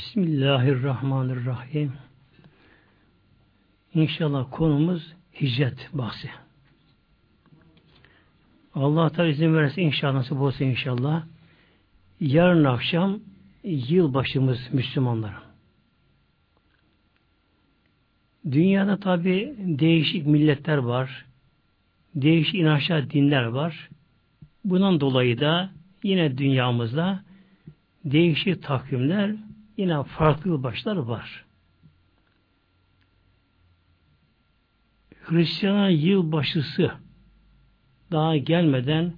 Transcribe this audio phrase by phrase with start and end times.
[0.00, 1.92] Bismillahirrahmanirrahim.
[3.94, 6.30] İnşallah konumuz hicret bahsi.
[8.74, 11.24] Allah Teala izin verirse inşallah nasip olsa inşallah
[12.20, 13.20] yarın akşam
[13.64, 15.42] yılbaşımız Müslümanların.
[18.44, 21.26] Dünyada tabi değişik milletler var.
[22.14, 23.88] Değişik inançlar, dinler var.
[24.64, 25.70] Bundan dolayı da
[26.02, 27.24] yine dünyamızda
[28.04, 31.44] değişik takvimler, yine farklı yılbaşlar var.
[35.22, 36.92] Hristiyan yılbaşısı
[38.12, 39.12] daha gelmeden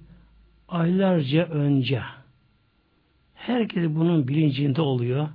[0.67, 2.01] aylarca önce
[3.33, 5.29] herkes bunun bilincinde oluyor.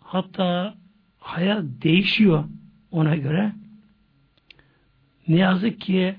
[0.00, 0.74] Hatta
[1.18, 2.44] hayat değişiyor
[2.90, 3.52] ona göre.
[5.28, 6.16] Ne yazık ki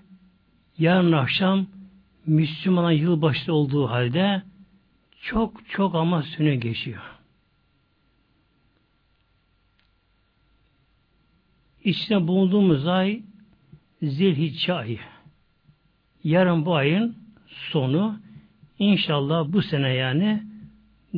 [0.78, 1.68] yarın akşam
[2.26, 4.42] Müslüman'a yılbaşı olduğu halde
[5.22, 7.13] çok çok ama süne geçiyor.
[11.84, 13.22] İçinde bulunduğumuz ay
[14.02, 15.00] Zilhicce ayı.
[16.24, 17.18] Yarın bu ayın
[17.48, 18.20] sonu
[18.80, 20.44] inşallah bu sene yani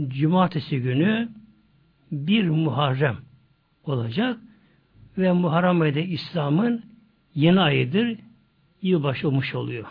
[0.07, 1.29] cumartesi günü
[2.11, 3.17] bir Muharrem
[3.83, 4.39] olacak
[5.17, 6.83] ve Muharrem ayı da İslam'ın
[7.35, 8.17] yeni ayıdır.
[8.81, 9.85] Yılbaşı olmuş oluyor.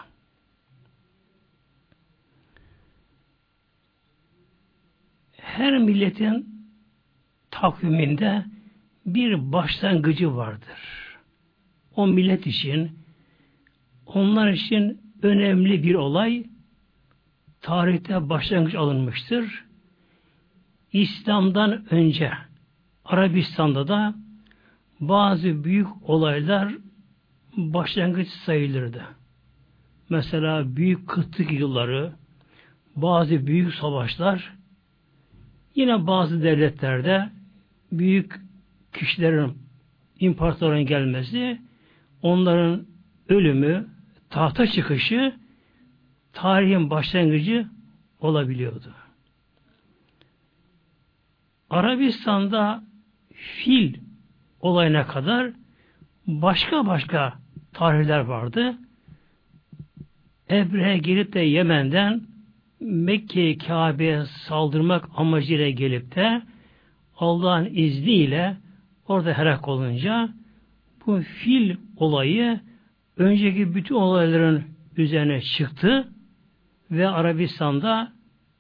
[5.37, 6.49] Her milletin
[7.51, 8.45] takviminde
[9.07, 10.79] bir başlangıcı vardır.
[11.97, 12.99] O millet için
[14.07, 16.45] onlar için önemli bir olay
[17.61, 19.65] tarihte başlangıç alınmıştır.
[20.93, 22.33] İslam'dan önce
[23.05, 24.15] Arabistan'da da
[25.01, 26.75] bazı büyük olaylar
[27.57, 29.05] başlangıç sayılırdı.
[30.09, 32.13] Mesela büyük kıtlık yılları,
[32.97, 34.53] bazı büyük savaşlar,
[35.75, 37.31] yine bazı devletlerde
[37.93, 38.44] büyük
[38.95, 39.59] kişilerin,
[40.21, 41.61] imparatorların gelmesi,
[42.23, 42.87] onların
[43.29, 43.89] ölümü,
[44.31, 45.35] tahta çıkışı,
[46.33, 47.67] tarihin başlangıcı
[48.21, 48.95] olabiliyordu.
[51.71, 52.85] Arabistan'da
[53.33, 53.95] fil
[54.61, 55.51] olayına kadar
[56.27, 57.39] başka başka
[57.73, 58.79] tarihler vardı.
[60.51, 62.23] Ebrehe gelip de Yemen'den
[62.81, 66.43] Mekke Kabe'ye saldırmak amacıyla gelip de
[67.17, 68.57] Allah'ın izniyle
[69.09, 70.29] orada helak olunca
[71.07, 72.61] bu fil olayı
[73.17, 74.65] önceki bütün olayların
[74.97, 76.09] üzerine çıktı
[76.91, 78.13] ve Arabistan'da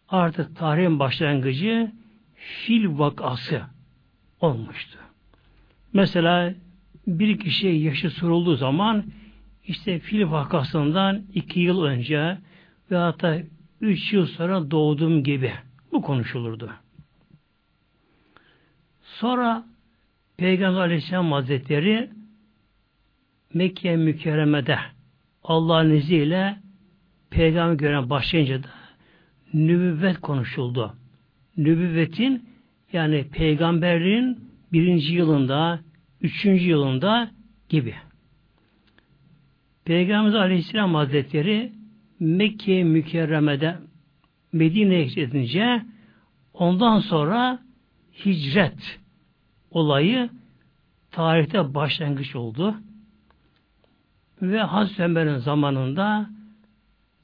[0.08, 1.92] artık tarihin başlangıcı
[2.34, 3.62] fil vakası
[4.40, 4.98] olmuştu.
[5.92, 6.54] Mesela
[7.06, 9.04] bir kişi yaşı sorulduğu zaman
[9.66, 12.38] işte fil vakasından iki yıl önce
[12.90, 13.38] ve hatta
[13.80, 15.52] üç yıl sonra doğduğum gibi
[15.92, 16.70] bu konuşulurdu.
[19.02, 19.64] Sonra
[20.36, 22.10] Peygamber Aleyhisselam Hazretleri
[23.54, 24.78] Mekke mükerremede
[25.42, 26.56] Allah'ın izniyle
[27.30, 28.68] peygamber gören başlayınca da
[29.54, 30.96] nübüvvet konuşuldu.
[31.56, 32.48] Nübüvvetin
[32.92, 34.38] yani peygamberliğin
[34.72, 35.80] birinci yılında,
[36.20, 37.30] üçüncü yılında
[37.68, 37.94] gibi.
[39.84, 41.72] Peygamber Aleyhisselam Hazretleri
[42.20, 43.76] Mekke mükerremede
[44.52, 45.82] Medine'ye gidince
[46.54, 47.58] ondan sonra
[48.24, 49.00] hicret
[49.74, 50.30] olayı
[51.10, 52.74] tarihte başlangıç oldu.
[54.42, 56.30] Ve Hazreti Ömer'in zamanında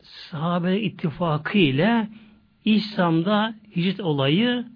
[0.03, 2.09] sahabe ittifakı ile
[2.65, 4.67] İslam'da hicret olayı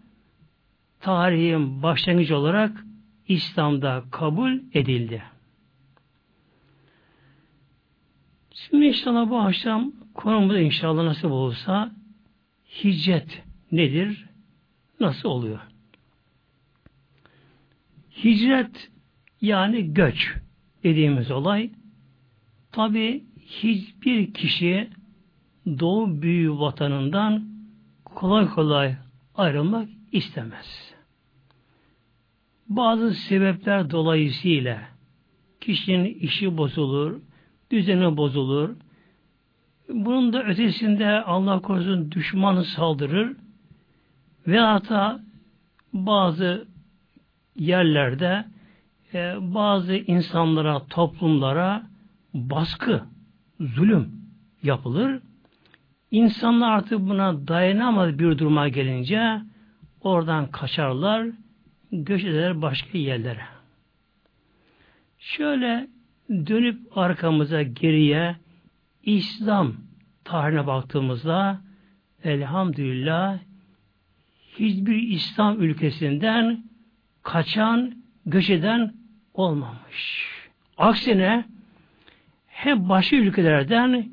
[1.00, 2.84] tarihin başlangıcı olarak
[3.28, 5.22] İslam'da kabul edildi.
[8.50, 11.92] Şimdi inşallah bu akşam konumuz inşallah nasıl olursa
[12.84, 13.42] hicret
[13.72, 14.26] nedir?
[15.00, 15.73] Nasıl oluyor?
[18.16, 18.90] Hicret
[19.40, 20.36] yani göç
[20.82, 21.70] dediğimiz olay
[22.72, 24.90] tabi hiçbir kişi
[25.66, 27.44] doğu büyü vatanından
[28.04, 28.96] kolay kolay
[29.34, 30.94] ayrılmak istemez.
[32.68, 34.82] Bazı sebepler dolayısıyla
[35.60, 37.20] kişinin işi bozulur,
[37.70, 38.76] düzeni bozulur.
[39.88, 43.36] Bunun da ötesinde Allah korusun düşmanı saldırır
[44.46, 45.20] ve hatta
[45.92, 46.73] bazı
[47.56, 48.44] yerlerde
[49.14, 51.82] e, bazı insanlara, toplumlara
[52.34, 53.02] baskı,
[53.60, 54.12] zulüm
[54.62, 55.22] yapılır.
[56.10, 59.40] İnsanlar artık buna dayanamaz bir duruma gelince
[60.00, 61.26] oradan kaçarlar,
[61.92, 63.42] göç eder başka yerlere.
[65.18, 65.88] Şöyle
[66.30, 68.36] dönüp arkamıza geriye
[69.02, 69.74] İslam
[70.24, 71.60] tarihine baktığımızda
[72.24, 73.38] elhamdülillah
[74.58, 76.64] hiçbir İslam ülkesinden
[77.24, 77.94] kaçan,
[78.26, 78.94] göç eden
[79.34, 80.28] olmamış.
[80.76, 81.44] Aksine
[82.46, 84.08] hep başka ülkelerden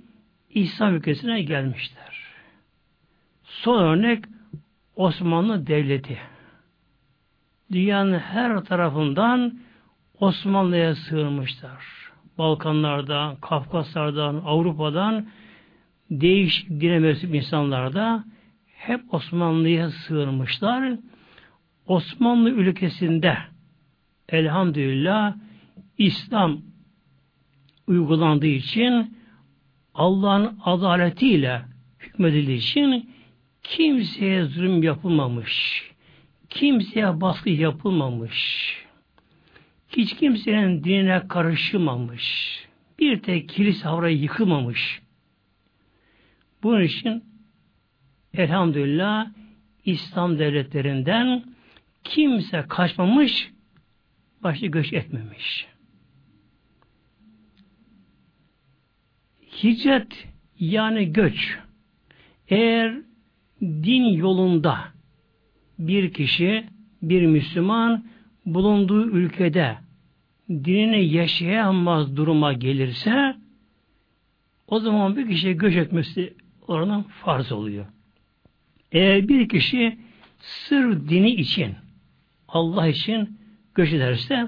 [0.50, 2.24] İslam ülkesine gelmişler.
[3.44, 4.26] Son örnek
[4.96, 6.18] Osmanlı Devleti.
[7.72, 9.60] Dünyanın her tarafından
[10.20, 11.84] Osmanlı'ya sığınmışlar.
[12.38, 15.28] Balkanlardan, Kafkaslardan, Avrupa'dan
[16.12, 18.24] değişik dine mensup insanlar da
[18.68, 20.98] hep Osmanlı'ya sığınmışlar.
[21.88, 23.38] Osmanlı ülkesinde
[24.30, 25.36] elhamdülillah
[25.98, 26.62] İslam
[27.88, 29.18] uygulandığı için
[29.94, 31.62] Allah'ın adaletiyle
[32.00, 33.10] hükmedildiği için
[33.64, 35.84] kimseye zulüm yapılmamış.
[36.50, 38.38] Kimseye baskı yapılmamış.
[39.90, 42.58] Hiç kimsenin dinine karışılmamış.
[43.00, 45.02] Bir tek kilise havrayı yıkılmamış.
[46.64, 47.24] Bunun için
[48.34, 49.28] elhamdülillah
[49.86, 51.44] İslam devletlerinden
[52.04, 53.52] kimse kaçmamış,
[54.44, 55.68] başta göç etmemiş.
[59.64, 60.28] Hicret
[60.60, 61.58] yani göç
[62.48, 62.96] eğer
[63.62, 64.80] din yolunda
[65.80, 66.66] bir kişi,
[67.02, 68.06] bir Müslüman
[68.46, 69.78] bulunduğu ülkede
[70.50, 73.36] dinini yaşayamaz duruma gelirse
[74.68, 76.34] o zaman bir kişi göç etmesi
[76.68, 77.86] oradan farz oluyor.
[78.92, 80.00] Eğer bir kişi
[80.40, 81.76] sır dini için
[82.54, 83.40] Allah için
[83.76, 84.48] göç ederse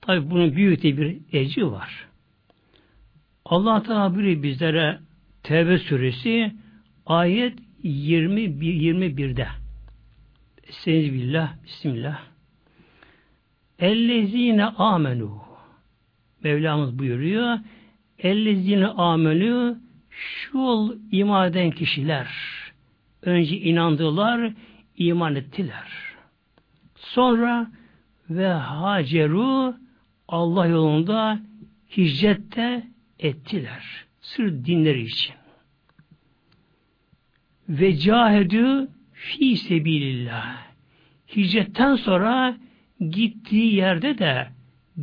[0.00, 2.06] tabi bunun büyük bir ecri var.
[3.44, 4.98] Allah Teala biri bizlere
[5.42, 6.52] Tevbe suresi
[7.06, 9.46] ayet 21 21'de
[10.68, 12.20] Estaizu billah, bismillah.
[13.78, 15.40] Ellezine amenu.
[16.44, 17.58] Mevlamız buyuruyor.
[18.18, 19.78] Ellezine amenu
[20.10, 22.28] şu iman eden kişiler
[23.22, 24.52] önce inandılar,
[24.96, 26.07] iman ettiler.
[27.12, 27.70] Sonra
[28.30, 29.74] ve haceru
[30.28, 31.40] Allah yolunda
[31.96, 32.86] hicrette
[33.18, 34.04] ettiler.
[34.20, 35.34] Sır dinleri için.
[37.68, 40.56] Ve cahedü fi sebilillah.
[41.36, 42.56] Hicretten sonra
[43.10, 44.48] gittiği yerde de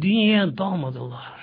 [0.01, 1.35] dünyaya dalmadılar.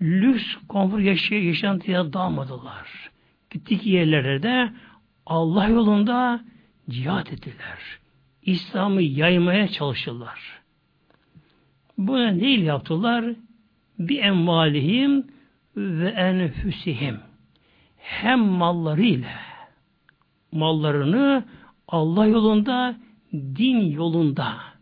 [0.00, 3.10] Lüks, konfor yaşay yaşantıya dalmadılar.
[3.50, 4.72] Gittik yerlerde de
[5.26, 6.44] Allah yolunda
[6.90, 8.03] cihat ettiler.
[8.44, 10.60] İslam'ı yaymaya çalışırlar.
[11.98, 13.24] Buna ne yaptılar?
[13.98, 15.26] Bir envalihim
[15.76, 17.18] ve enfüsihim.
[17.96, 19.38] Hem mallarıyla
[20.52, 21.44] mallarını
[21.88, 22.96] Allah yolunda,
[23.32, 24.74] din yolunda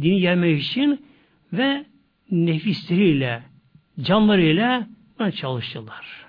[0.00, 1.06] din yemek için
[1.52, 1.86] ve
[2.30, 3.42] nefisleriyle,
[4.00, 4.88] canlarıyla
[5.18, 6.26] buna çalıştılar.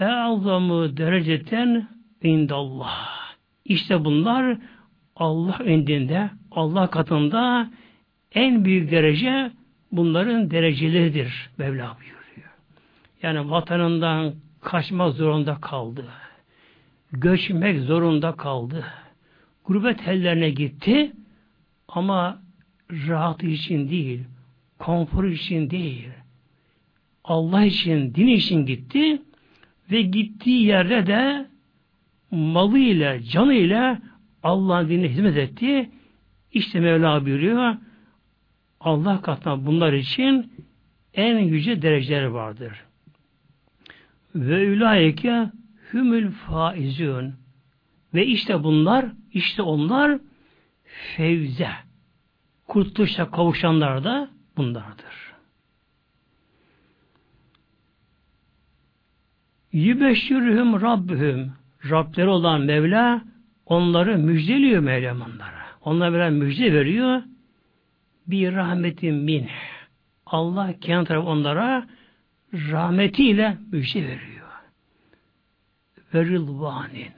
[0.00, 1.88] E'azamı dereceten
[2.22, 3.23] indallah.
[3.64, 4.58] İşte bunlar
[5.16, 7.70] Allah indinde, Allah katında
[8.32, 9.50] en büyük derece
[9.92, 11.50] bunların dereceleridir.
[11.58, 12.54] Mevla buyuruyor.
[13.22, 16.04] Yani vatanından kaçmak zorunda kaldı.
[17.12, 18.84] Göçmek zorunda kaldı.
[19.64, 21.12] Gurbet ellerine gitti
[21.88, 22.42] ama
[22.90, 24.24] rahat için değil,
[24.78, 26.08] konfor için değil,
[27.24, 29.22] Allah için, din için gitti
[29.90, 31.46] ve gittiği yerde de
[32.34, 33.98] malıyla, canıyla
[34.42, 35.90] Allah'ın dinine hizmet etti.
[36.52, 37.76] İşte Mevla buyuruyor,
[38.80, 40.52] Allah katına bunlar için
[41.14, 42.84] en yüce dereceler vardır.
[44.34, 45.50] Ve ülayeke
[45.92, 47.34] hümül faizün.
[48.14, 50.18] Ve işte bunlar, işte onlar
[51.16, 51.70] fevze,
[52.68, 55.34] kurtuluşa kavuşanlar da bunlardır.
[59.72, 61.52] Yübeşşürühüm Rabbühüm
[61.90, 63.22] Rableri olan Mevla
[63.66, 65.64] onları müjdeliyor Mevlam onlara.
[65.84, 67.22] Onlara böyle müjde veriyor.
[68.26, 69.48] Bir rahmetin min.
[70.26, 71.86] Allah kendi tarafı onlara
[72.52, 74.48] rahmetiyle müjde veriyor.
[76.14, 77.12] Ve rılvanin.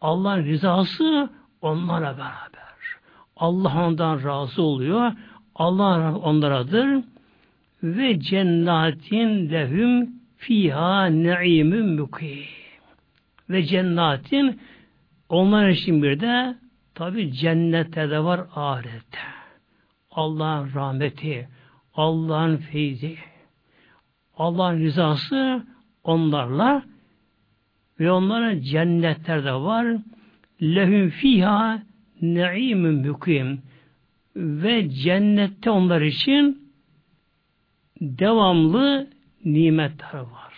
[0.00, 1.30] Allah'ın rızası
[1.62, 2.60] onlara beraber.
[3.36, 5.12] Allah ondan razı oluyor.
[5.54, 7.04] Allah onlaradır.
[7.82, 12.59] Ve cennatin lehum fiha ne'imün mukim.
[13.50, 14.60] Ve cennatin
[15.28, 16.56] onlar için bir de
[16.94, 19.18] tabi cennette de var ahirette.
[20.10, 21.48] Allah'ın rahmeti,
[21.94, 23.16] Allah'ın feyzi,
[24.36, 25.66] Allah'ın rızası
[26.04, 26.82] onlarla
[28.00, 29.96] ve onlara cennetler de var.
[30.62, 31.82] Lehum fiha
[32.22, 33.62] ne'imün mükim
[34.36, 36.72] ve cennette onlar için
[38.00, 39.10] devamlı
[39.44, 40.54] nimetler var.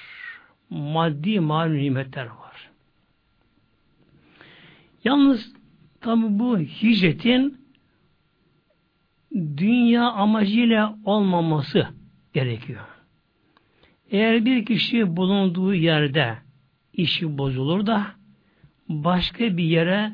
[0.70, 2.41] Maddi manevi nimetler var.
[5.04, 5.52] Yalnız
[6.00, 7.62] tabi bu hicretin
[9.34, 11.88] dünya amacıyla olmaması
[12.32, 12.80] gerekiyor.
[14.10, 16.38] Eğer bir kişi bulunduğu yerde
[16.92, 18.06] işi bozulur da
[18.88, 20.12] başka bir yere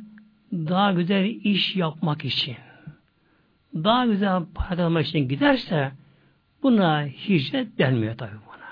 [0.52, 2.56] daha güzel iş yapmak için
[3.74, 5.92] daha güzel para kazanmak için giderse
[6.62, 8.68] buna hicret denmiyor tabi buna.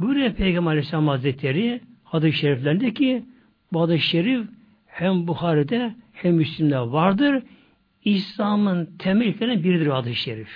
[0.00, 3.24] Buyuruyor Peygamber Aleyhisselam Hazretleri hadis-i şeriflerinde ki
[3.72, 4.46] bu hadis-i şerif
[4.94, 7.42] hem Buhari'de hem Müslim'de vardır.
[8.04, 10.48] İslam'ın temel ilkelerinden biridir hadis-i şerif.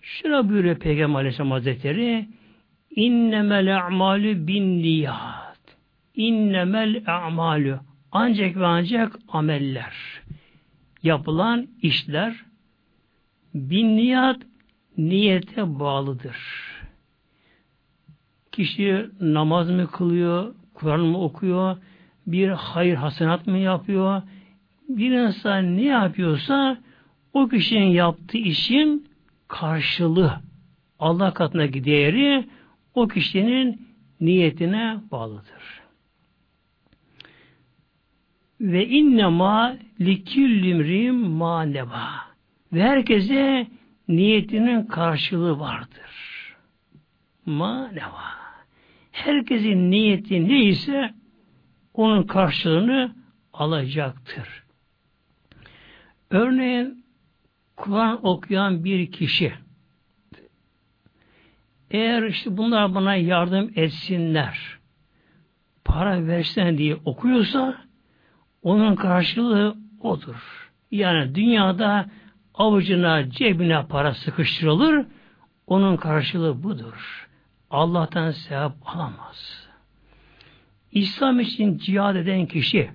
[0.00, 2.28] Şuna buyuruyor Peygamber Aleyhisselam Hazretleri
[2.90, 5.58] innemel a'malü bin niyat
[6.14, 7.80] innemel a'malü
[8.12, 9.94] ancak ve ancak ameller
[11.02, 12.44] yapılan işler
[13.54, 14.42] bin niyat
[14.98, 16.36] niyete bağlıdır.
[18.52, 21.76] Kişi namaz mı kılıyor, Kur'an mı okuyor,
[22.32, 24.22] bir hayır hasenat mı yapıyor,
[24.88, 26.78] bir insan ne yapıyorsa
[27.32, 29.08] o kişinin yaptığı işin
[29.48, 30.40] karşılığı
[30.98, 32.44] Allah katına değeri
[32.94, 33.88] o kişinin
[34.20, 35.80] niyetine bağlıdır.
[38.60, 42.08] Ve innema likillimrim maneva.
[42.72, 43.66] Ve herkese
[44.08, 46.56] niyetinin karşılığı vardır.
[47.46, 48.38] Maneva.
[49.12, 51.14] Herkesin niyeti neyse
[51.98, 53.14] onun karşılığını
[53.52, 54.64] alacaktır.
[56.30, 57.04] Örneğin
[57.76, 59.52] Kur'an okuyan bir kişi
[61.90, 64.78] eğer işte bunlar bana yardım etsinler
[65.84, 67.78] para versen diye okuyorsa
[68.62, 70.70] onun karşılığı odur.
[70.90, 72.06] Yani dünyada
[72.54, 75.06] avucuna cebine para sıkıştırılır
[75.66, 77.28] onun karşılığı budur.
[77.70, 79.67] Allah'tan sevap alamaz.
[80.92, 82.90] İslam için cihad eden kişi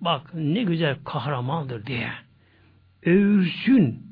[0.00, 2.10] bak ne güzel kahramandır diye
[3.02, 4.02] övülsün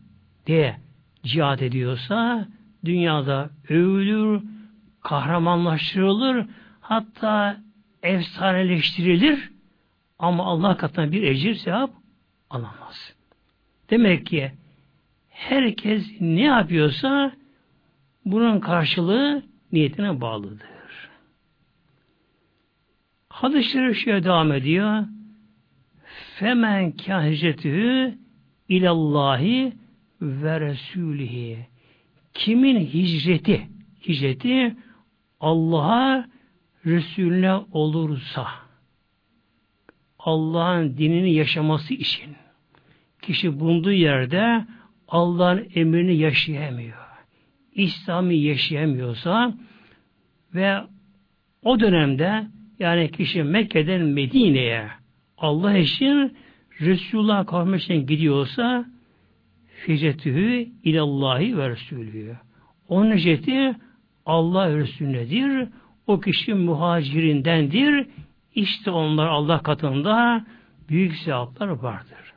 [0.47, 0.77] diye
[1.23, 2.49] cihad ediyorsa
[2.85, 4.43] dünyada övülür,
[5.01, 6.47] kahramanlaştırılır,
[6.81, 7.57] hatta
[8.03, 9.51] efsaneleştirilir
[10.19, 11.91] ama Allah katına bir ecir sevap
[12.51, 13.15] alamaz.
[13.91, 14.53] Demek ki
[15.29, 17.33] herkes ne yapıyorsa
[18.25, 20.74] bunun karşılığı niyetine bağlıdır.
[23.35, 25.05] Hadis-i şerif şöyle devam ediyor.
[26.39, 28.19] Femen kâhicetühü
[28.69, 29.73] ilallahi
[30.23, 31.67] ve resulihi.
[32.35, 33.69] Kimin hicreti,
[34.09, 34.77] hicreti
[35.41, 36.27] Allah'a
[36.87, 38.47] Resulüne olursa
[40.19, 42.37] Allah'ın dinini yaşaması için
[43.23, 44.67] kişi bulunduğu yerde
[45.09, 47.07] Allah'ın emrini yaşayamıyor.
[47.73, 49.55] İslam'ı yaşayamıyorsa
[50.55, 50.81] ve
[51.63, 54.89] o dönemde yani kişi Mekke'den Medine'ye
[55.39, 56.37] Allah için
[56.81, 58.87] Resulullah kavmi için gidiyorsa
[59.89, 62.37] hicretühü ilallahi ve Resulü.
[62.89, 63.77] Onun hicreti
[64.27, 65.69] Allah Resulünedir.
[66.07, 68.07] O kişi muhacirindendir.
[68.55, 70.47] İşte onlar Allah katında
[70.89, 72.35] büyük sevaplar vardır.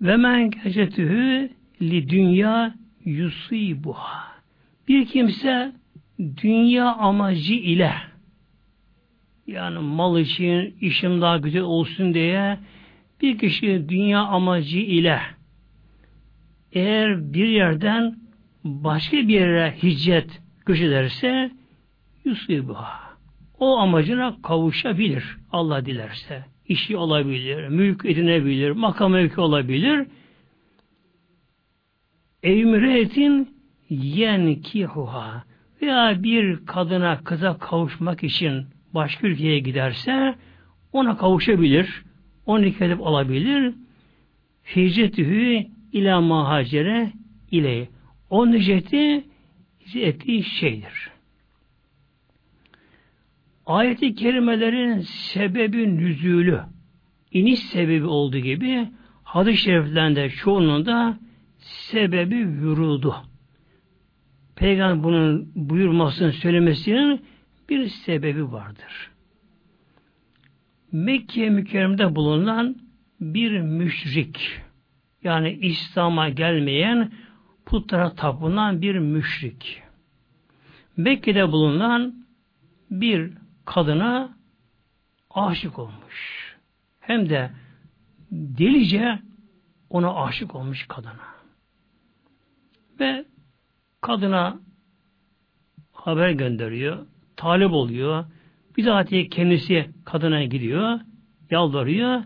[0.00, 1.50] Ve men hicretühü
[1.82, 4.28] li dünya yusibuha.
[4.88, 5.72] Bir kimse
[6.18, 7.92] dünya amacı ile
[9.46, 12.58] yani mal için, işim daha güzel olsun diye
[13.22, 15.20] bir kişi dünya amacı ile
[16.72, 18.16] eğer bir yerden
[18.64, 21.50] başka bir yere hicret göç ederse
[22.24, 23.08] yusibuha.
[23.58, 26.44] O amacına kavuşabilir Allah dilerse.
[26.68, 30.06] İşi olabilir, mülk edinebilir, makam mevki olabilir.
[32.42, 33.48] Evmiretin
[33.90, 35.47] yenkihuha
[35.82, 40.34] veya bir kadına kıza kavuşmak için başka ülkeye giderse
[40.92, 42.02] ona kavuşabilir.
[42.46, 43.74] Onu nikah alabilir.
[44.76, 47.12] Hicretühü ila mahacere
[47.50, 47.88] ile.
[48.30, 49.24] Onun hicreti
[49.94, 51.10] ettiği şeydir.
[53.66, 56.60] Ayeti kerimelerin sebebi nüzülü,
[57.32, 58.88] iniş sebebi olduğu gibi
[59.24, 61.18] hadis-i şeriflerinde çoğunun da
[61.58, 63.16] sebebi vurudu.
[64.58, 67.24] Peygamber bunun buyurmasının söylemesinin
[67.68, 69.10] bir sebebi vardır.
[70.92, 72.76] Mekke mükerremede bulunan
[73.20, 74.60] bir müşrik
[75.24, 77.12] yani İslam'a gelmeyen
[77.66, 79.82] putlara tapınan bir müşrik.
[80.96, 82.26] Mekke'de bulunan
[82.90, 83.32] bir
[83.64, 84.36] kadına
[85.30, 86.56] aşık olmuş.
[87.00, 87.50] Hem de
[88.32, 89.18] delice
[89.90, 91.28] ona aşık olmuş kadına.
[93.00, 93.24] Ve
[94.00, 94.60] kadına
[95.92, 98.24] haber gönderiyor, talip oluyor,
[98.78, 101.00] Bizatihi kendisi kadına gidiyor,
[101.50, 102.22] yalvarıyor,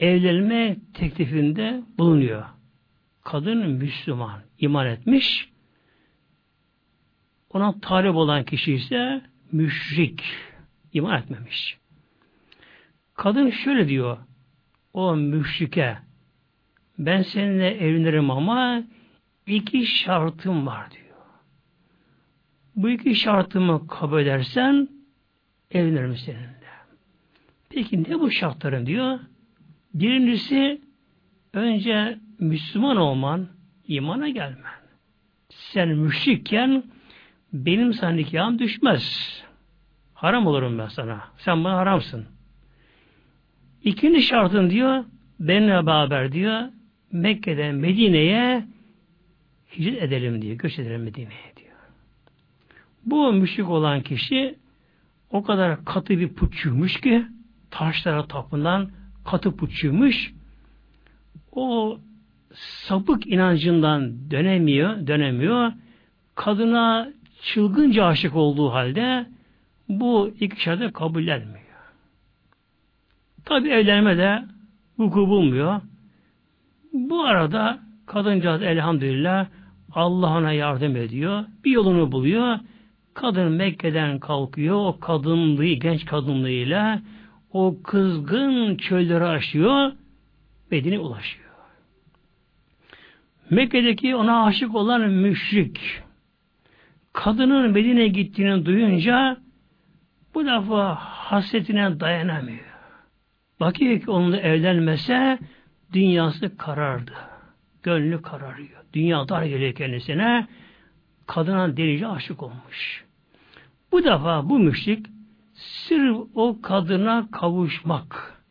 [0.00, 2.44] evlenme teklifinde bulunuyor.
[3.24, 5.48] Kadın Müslüman, iman etmiş.
[7.50, 10.24] Ona talip olan kişi ise müşrik,
[10.92, 11.78] iman etmemiş.
[13.14, 14.18] Kadın şöyle diyor,
[14.92, 15.98] o müşrike,
[16.98, 18.82] ben seninle evlenirim ama
[19.50, 21.16] iki şartım var diyor.
[22.76, 24.88] Bu iki şartımı kabul edersen
[25.70, 26.60] evlenirim seninle.
[27.68, 29.20] Peki ne bu şartların diyor?
[29.94, 30.80] Birincisi
[31.52, 33.48] önce Müslüman olman,
[33.88, 34.80] imana gelmen.
[35.48, 36.82] Sen müşrikken
[37.52, 39.36] benim sana nikahım düşmez.
[40.14, 41.20] Haram olurum ben sana.
[41.38, 42.26] Sen bana haramsın.
[43.84, 45.04] İkinci şartın diyor,
[45.40, 46.62] benimle beraber diyor,
[47.12, 48.64] Mekke'den Medine'ye
[49.78, 50.56] hicret edelim diyor.
[50.56, 51.70] Göç edelim Medine'ye diyor.
[53.04, 54.58] Bu müşrik olan kişi
[55.30, 57.26] o kadar katı bir putçuymuş ki
[57.70, 58.90] taşlara tapınan
[59.24, 60.34] katı putçuymuş.
[61.52, 61.98] O
[62.54, 65.72] sapık inancından dönemiyor, dönemiyor.
[66.34, 67.12] Kadına
[67.42, 69.26] çılgınca aşık olduğu halde
[69.88, 71.60] bu iki şartı kabullenmiyor.
[73.44, 74.44] Tabi evlenme de
[74.98, 75.80] vuku bulmuyor.
[76.92, 79.46] Bu arada kadıncağız elhamdülillah
[79.94, 81.44] Allah ona yardım ediyor.
[81.64, 82.58] Bir yolunu buluyor.
[83.14, 84.76] Kadın Mekke'den kalkıyor.
[84.76, 87.02] O kadınlığı, genç kadınlığıyla
[87.52, 89.92] o kızgın çölleri aşıyor.
[90.70, 91.50] Medine ulaşıyor.
[93.50, 95.80] Mekke'deki ona aşık olan müşrik
[97.12, 99.36] kadının Medine'ye gittiğini duyunca
[100.34, 102.70] bu defa hasretine dayanamıyor.
[103.60, 105.38] Bakıyor ki onunla evlenmese
[105.92, 107.12] dünyası karardı.
[107.82, 108.79] Gönlü kararıyor.
[108.92, 110.46] Dünya dar geliyor kendisine.
[111.26, 113.04] Kadına delice aşık olmuş.
[113.92, 115.06] Bu defa bu müşrik
[115.54, 118.42] sırf o kadına kavuşmak,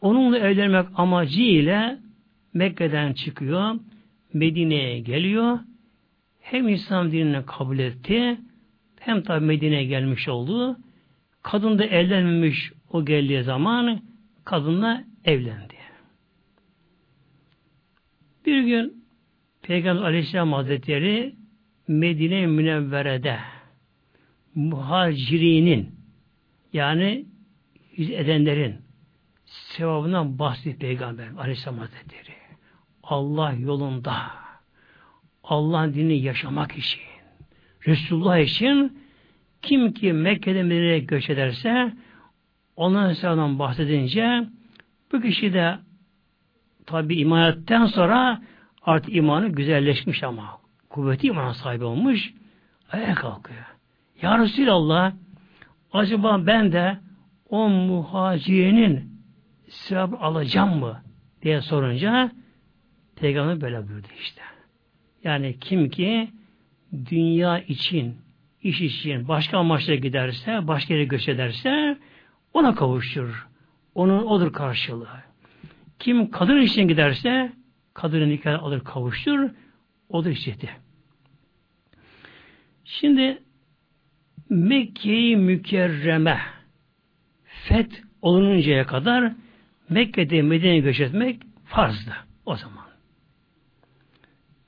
[0.00, 1.98] onunla evlenmek amacıyla
[2.54, 3.74] Mekke'den çıkıyor,
[4.32, 5.58] Medine'ye geliyor.
[6.40, 8.40] Hem İslam dinini kabul etti,
[9.00, 10.76] hem tabi Medine'ye gelmiş oldu.
[11.42, 14.00] Kadın da evlenmemiş o geldiği zaman
[14.44, 15.74] kadınla evlendi.
[18.46, 18.99] Bir gün
[19.62, 21.34] Peygamber Aleyhisselam Hazretleri
[21.88, 23.38] Medine Münevvere'de
[24.54, 25.94] muhacirinin
[26.72, 27.26] yani
[27.98, 28.76] edenlerin
[29.44, 32.34] sevabından bahsetti Peygamber Aleyhisselam Hazretleri.
[33.02, 34.16] Allah yolunda
[35.44, 37.00] Allah'ın dinini yaşamak için
[37.86, 39.02] Resulullah için
[39.62, 41.92] kim ki Mekke'de Medine'ye göç ederse
[42.76, 44.44] ondan sevabından bahsedince
[45.12, 45.78] bu kişi de
[46.86, 48.42] tabi imanetten sonra
[48.82, 52.34] artık imanı güzelleşmiş ama kuvveti iman sahibi olmuş
[52.92, 53.64] ayağa kalkıyor.
[54.22, 55.12] Ya Resulallah
[55.92, 56.98] acaba ben de
[57.48, 59.20] o muhacirinin
[59.68, 61.02] sevabı alacağım mı
[61.42, 62.30] diye sorunca
[63.16, 64.42] Peygamber böyle buyurdu işte.
[65.24, 66.30] Yani kim ki
[67.10, 68.16] dünya için,
[68.62, 71.98] iş için başka amaçla giderse, başka yere göç ederse
[72.54, 73.46] ona kavuşur.
[73.94, 75.08] Onun odur karşılığı.
[75.98, 77.52] Kim kadın için giderse
[77.94, 79.50] kadının nikah alır kavuştur.
[80.08, 80.70] Odur işleti.
[82.84, 83.38] Şimdi
[84.48, 86.40] Mekke-i Mükerreme
[87.44, 89.32] feth olununcaya kadar
[89.88, 92.12] Mekke'de Medine'ye göç etmek farzdı
[92.46, 92.84] o zaman.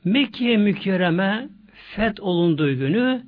[0.05, 1.49] Mekke mükerreme
[1.95, 3.23] feth olunduğu günü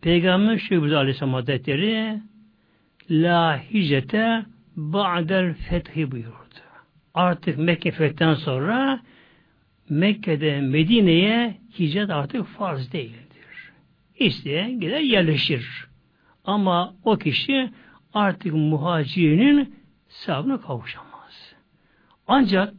[0.00, 2.20] Peygamber Şübüz Aleyhisselam Hazretleri
[3.10, 4.44] La hicrete
[4.76, 6.60] ba'del fethi buyurdu.
[7.14, 9.00] Artık Mekke fetten sonra
[9.90, 13.72] Mekke'de Medine'ye hicret artık farz değildir.
[14.18, 15.86] İsteyen gider yerleşir.
[16.44, 17.70] Ama o kişi
[18.14, 19.74] artık muhacirinin
[20.08, 21.54] sabrına kavuşamaz.
[22.26, 22.74] Ancak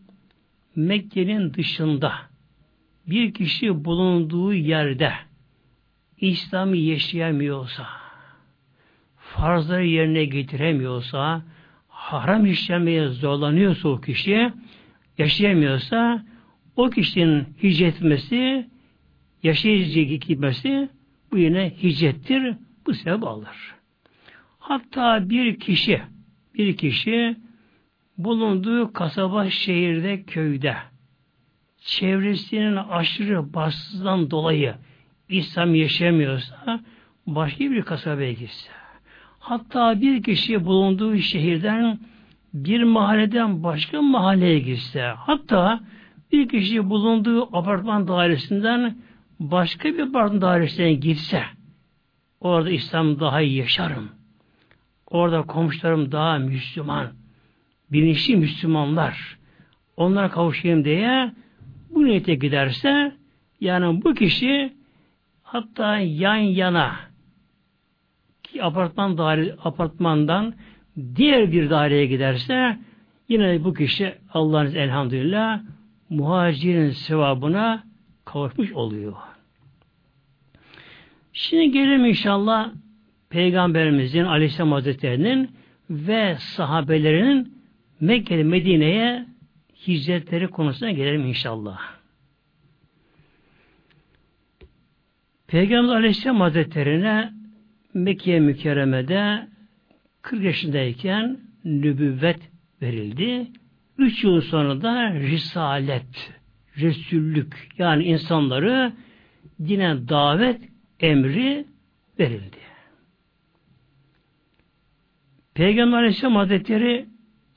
[0.75, 2.13] Mekke'nin dışında
[3.07, 5.13] bir kişi bulunduğu yerde
[6.17, 7.87] İslam'ı yaşayamıyorsa,
[9.17, 11.41] farzları yerine getiremiyorsa,
[11.87, 14.53] haram işlemeye zorlanıyorsa o kişi,
[15.17, 16.25] yaşayamıyorsa,
[16.75, 18.67] o kişinin hicret etmesi,
[19.43, 20.89] yaşayacak gitmesi
[21.31, 22.55] bu yine hicrettir,
[22.85, 23.75] bu sebep alır.
[24.59, 26.01] Hatta bir kişi,
[26.55, 27.35] bir kişi
[28.17, 30.75] bulunduğu kasaba, şehirde, köyde,
[31.77, 34.75] çevresinin aşırı baskısından dolayı
[35.29, 36.79] İslam yaşayamıyorsa
[37.27, 38.69] başka bir kasabaya gitse.
[39.39, 41.99] Hatta bir kişi bulunduğu şehirden
[42.53, 45.01] bir mahalleden başka mahalleye gitse.
[45.01, 45.79] Hatta
[46.31, 48.97] bir kişi bulunduğu apartman dairesinden
[49.39, 51.43] başka bir apartman dairesine gitse.
[52.39, 54.09] Orada İslam daha iyi yaşarım.
[55.09, 57.07] orada komşularım daha Müslüman,
[57.91, 59.37] bilinçli Müslümanlar,
[59.97, 61.31] onlara kavuşayım diye
[61.89, 63.15] bu niyete giderse
[63.61, 64.73] yani bu kişi
[65.43, 66.95] hatta yan yana
[68.43, 70.53] ki apartman daire, apartmandan
[71.15, 72.79] diğer bir daireye giderse
[73.29, 75.61] yine bu kişi Allah'ın elhamdülillah
[76.11, 77.83] muhacirin sevabına
[78.25, 79.13] kavuşmuş oluyor.
[81.33, 82.73] Şimdi gelelim inşallah
[83.29, 85.49] Peygamberimizin Aleyhisselam Hazretleri'nin
[85.89, 87.53] ve sahabelerinin
[88.01, 89.25] Mekke'de Medine'ye
[89.87, 91.79] hicretleri konusuna gelelim inşallah.
[95.47, 97.33] Peygamber Aleyhisselam Hazretleri'ne
[97.93, 99.47] Mekke mükerremede
[100.21, 102.39] 40 yaşındayken nübüvvet
[102.81, 103.47] verildi.
[104.01, 106.33] 3 yıl sonra da risalet,
[106.77, 108.93] resullük yani insanları
[109.59, 110.61] dine davet
[110.99, 111.65] emri
[112.19, 112.57] verildi.
[115.53, 117.05] Peygamber Aleyhisselam Hazretleri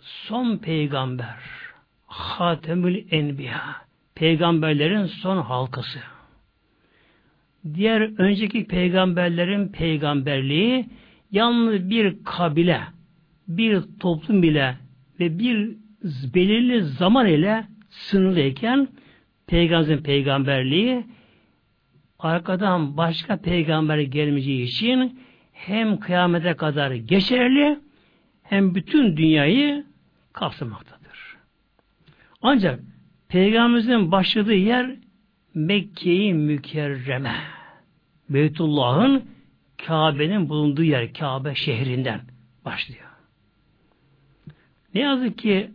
[0.01, 1.37] son peygamber.
[2.07, 3.77] Hatemül Enbiya.
[4.15, 5.99] Peygamberlerin son halkası.
[7.75, 10.87] Diğer önceki peygamberlerin peygamberliği
[11.31, 12.81] yalnız bir kabile,
[13.49, 14.77] bir toplum bile
[15.21, 15.84] ve bir
[16.35, 18.89] belirli zaman ile sınırlıyken
[19.47, 21.05] peygamberin peygamberliği
[22.19, 25.21] arkadan başka peygamber gelmeyeceği için
[25.53, 27.79] hem kıyamete kadar geçerli
[28.43, 29.85] hem bütün dünyayı
[30.33, 31.37] kapsamaktadır.
[32.43, 32.81] Ancak
[33.35, 34.97] Peygamberimizin başladığı yer
[35.55, 37.35] Mekke-i Mükerreme.
[38.29, 39.25] Beytullah'ın
[39.87, 42.21] Kabe'nin bulunduğu yer, Kabe şehrinden
[42.65, 43.09] başlıyor.
[44.95, 45.71] Ne yazık ki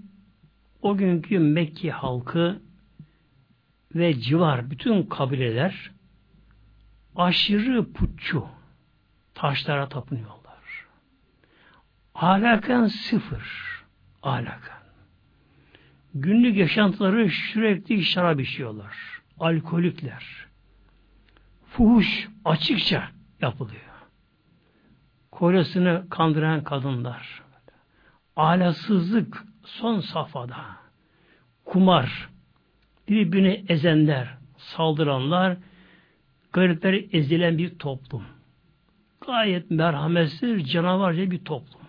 [0.82, 2.62] o günkü Mekke halkı
[3.96, 5.92] ve civar bütün kabileler
[7.16, 8.48] aşırı putçu
[9.34, 10.40] taşlara tapınıyorlar.
[12.16, 13.70] Ahlaken sıfır.
[14.24, 14.80] Ahlaken.
[16.14, 18.96] Günlük yaşantıları sürekli şarap içiyorlar.
[19.40, 20.48] Alkolikler.
[21.66, 23.04] Fuhuş açıkça
[23.42, 23.82] yapılıyor.
[25.32, 27.44] Kocasını kandıran kadınlar.
[28.36, 30.58] Ahlaksızlık son safhada.
[31.66, 32.30] Kumar.
[33.10, 34.28] Birbirini ezenler,
[34.58, 35.58] saldıranlar,
[36.54, 38.24] garipler ezilen bir toplum.
[39.26, 41.80] Gayet merhametsiz, canavarca bir toplum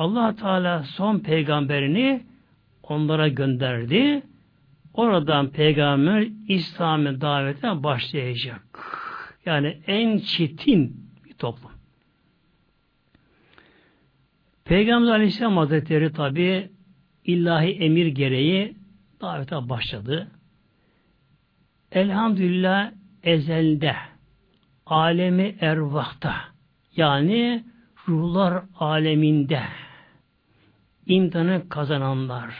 [0.00, 2.22] allah Teala son peygamberini
[2.82, 4.22] onlara gönderdi.
[4.94, 8.62] Oradan peygamber İslam'ın davetine başlayacak.
[9.46, 11.69] Yani en çetin bir toplum.
[14.70, 16.70] Peygamber Aleyhisselam Hazretleri tabi
[17.24, 18.76] ilahi emir gereği
[19.20, 20.30] davete başladı.
[21.92, 23.96] Elhamdülillah ezelde
[24.86, 26.34] alemi ervahta
[26.96, 27.64] yani
[28.08, 29.62] ruhlar aleminde
[31.06, 32.54] imtihanı kazananlar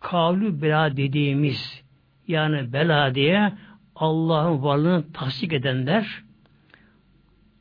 [0.00, 1.82] kavlu bela dediğimiz
[2.28, 3.52] yani bela diye
[3.94, 6.25] Allah'ın varlığını tasdik edenler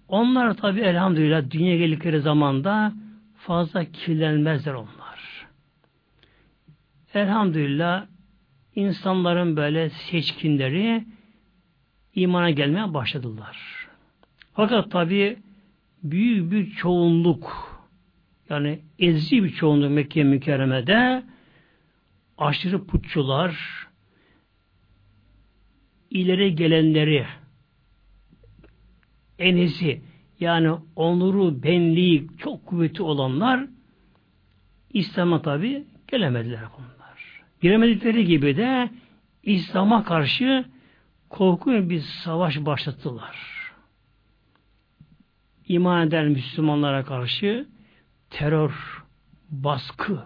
[0.07, 2.93] onlar tabi elhamdülillah dünya geldikleri zamanda
[3.37, 5.47] fazla kirlenmezler onlar.
[7.13, 8.05] Elhamdülillah
[8.75, 11.05] insanların böyle seçkinleri
[12.15, 13.87] imana gelmeye başladılar.
[14.53, 15.37] Fakat tabi
[16.03, 17.75] büyük bir çoğunluk
[18.49, 21.23] yani ezici bir çoğunluk Mekke mükerremede
[22.37, 23.85] aşırı putçular
[26.09, 27.25] ileri gelenleri
[29.39, 30.01] enesi
[30.39, 33.67] yani onuru, benliği çok kuvvetli olanlar
[34.89, 37.43] İslam'a tabi gelemediler bunlar.
[37.61, 38.89] Giremedikleri gibi de
[39.43, 40.65] İslam'a karşı
[41.29, 43.55] korkunç bir savaş başlattılar.
[45.67, 47.67] İman eden Müslümanlara karşı
[48.29, 49.03] terör,
[49.49, 50.19] baskı,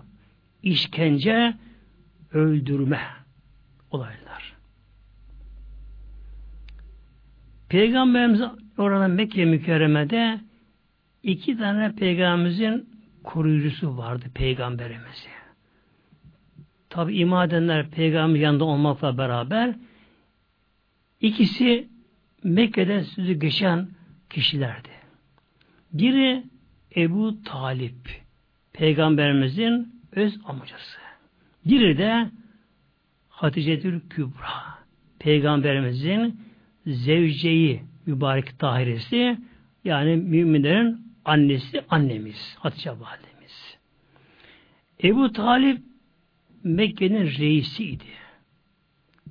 [0.63, 1.53] işkence,
[2.33, 3.01] öldürme
[3.91, 4.55] olaylar.
[7.69, 8.41] Peygamberimiz
[8.79, 10.39] orada Mekke mükerremede
[11.23, 12.89] iki tane peygamberimizin
[13.23, 15.29] koruyucusu vardı peygamberimizi.
[16.89, 19.75] Tabi iman edenler peygamber yanında olmakla beraber
[21.21, 21.87] ikisi
[22.43, 23.87] Mekke'den sözü geçen
[24.29, 24.89] kişilerdi.
[25.93, 26.43] Biri
[26.95, 28.21] Ebu Talip
[28.73, 30.99] peygamberimizin öz amcası.
[31.65, 32.29] Biri de
[33.29, 34.79] Hatice'dür Kübra
[35.19, 36.41] peygamberimizin
[36.87, 39.37] zevceyi mübarek tahiresi
[39.83, 43.77] yani müminlerin annesi annemiz Hatice validemiz.
[45.03, 45.81] Ebu Talip
[46.63, 48.03] Mekke'nin reisiydi.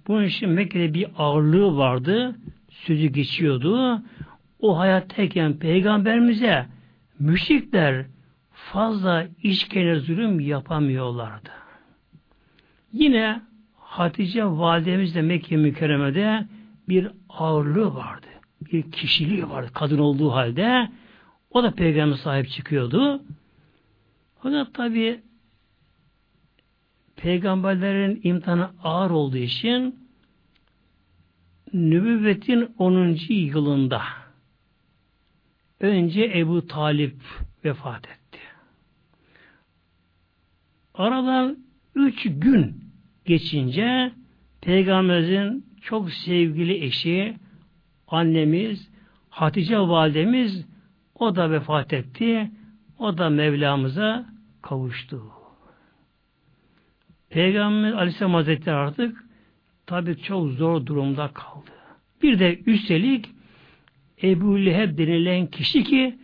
[0.07, 2.37] Bunun için Mekke'de bir ağırlığı vardı.
[2.71, 4.03] Sözü geçiyordu.
[4.61, 6.67] o hayattayken peygamberimize
[7.19, 8.07] müşrikler
[8.53, 11.51] fazla işkence zulüm yapamıyorlardı.
[12.93, 13.43] Yine
[13.77, 16.47] Hatice validemiz de Mekke mükerremede
[16.89, 18.27] bir ağırlığı vardı.
[18.61, 20.91] Bir kişiliği vardı kadın olduğu halde.
[21.51, 23.23] O da peygamber sahip çıkıyordu.
[24.43, 25.21] Fakat tabi
[27.17, 30.09] peygamberlerin imtihanı ağır olduğu için
[31.73, 33.17] nübüvvetin 10.
[33.29, 34.03] yılında
[35.81, 37.17] önce Ebu Talip
[37.65, 38.39] vefat etti.
[40.95, 41.59] Aradan
[41.95, 42.85] üç gün
[43.25, 44.13] geçince
[44.61, 47.37] Peygamberimizin çok sevgili eşi
[48.09, 48.91] annemiz
[49.31, 50.67] Hatice validemiz
[51.15, 52.51] o da vefat etti.
[52.99, 54.27] O da Mevlamıza
[54.63, 55.23] kavuştu.
[57.31, 59.25] Peygamber Aleyhisselam Hazretleri artık
[59.87, 61.71] tabi çok zor durumda kaldı.
[62.23, 63.31] Bir de üstelik
[64.23, 66.19] Ebu Leheb denilen kişi ki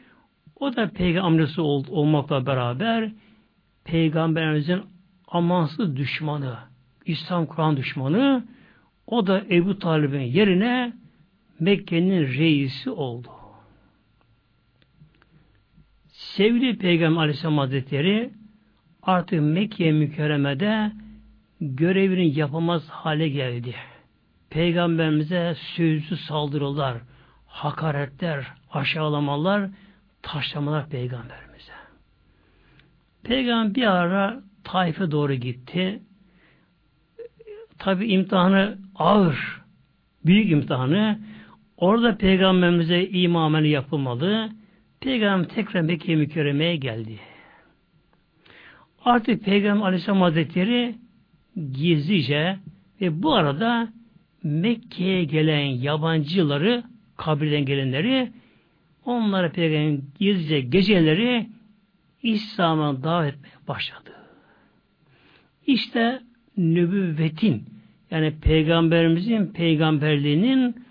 [0.56, 3.12] o da peygamberisi ol, olmakla beraber
[3.84, 4.82] peygamberimizin
[5.28, 6.56] amansız düşmanı,
[7.06, 8.44] İslam Kur'an düşmanı
[9.06, 10.92] o da Ebu Talib'in yerine
[11.64, 13.28] Mekke'nin reisi oldu.
[16.08, 18.30] Sevgili Peygamber Aleyhisselam Hazretleri
[19.02, 20.92] artık Mekke mükerremede
[21.60, 23.74] görevini yapamaz hale geldi.
[24.50, 26.96] Peygamberimize sözlü saldırılar,
[27.46, 29.70] hakaretler, aşağılamalar,
[30.22, 31.72] taşlamalar peygamberimize.
[33.22, 36.02] Peygamber bir ara Taif'e doğru gitti.
[37.78, 39.62] Tabi imtihanı ağır,
[40.24, 41.33] büyük imtihanı.
[41.84, 44.50] Orada peygamberimize imameli yapılmalı.
[45.00, 47.18] Peygamber tekrar Mekke mükerremeye geldi.
[49.04, 50.94] Artık Peygamber Aleyhisselam Hazretleri
[51.72, 52.58] gizlice
[53.00, 53.88] ve bu arada
[54.42, 56.82] Mekke'ye gelen yabancıları,
[57.16, 58.32] kabirden gelenleri
[59.04, 61.46] onlara Peygamber gizlice geceleri
[62.22, 64.10] İslam'a davet etmeye başladı.
[65.66, 66.20] İşte
[66.56, 67.64] nübüvvetin
[68.10, 70.83] yani peygamberimizin peygamberliğinin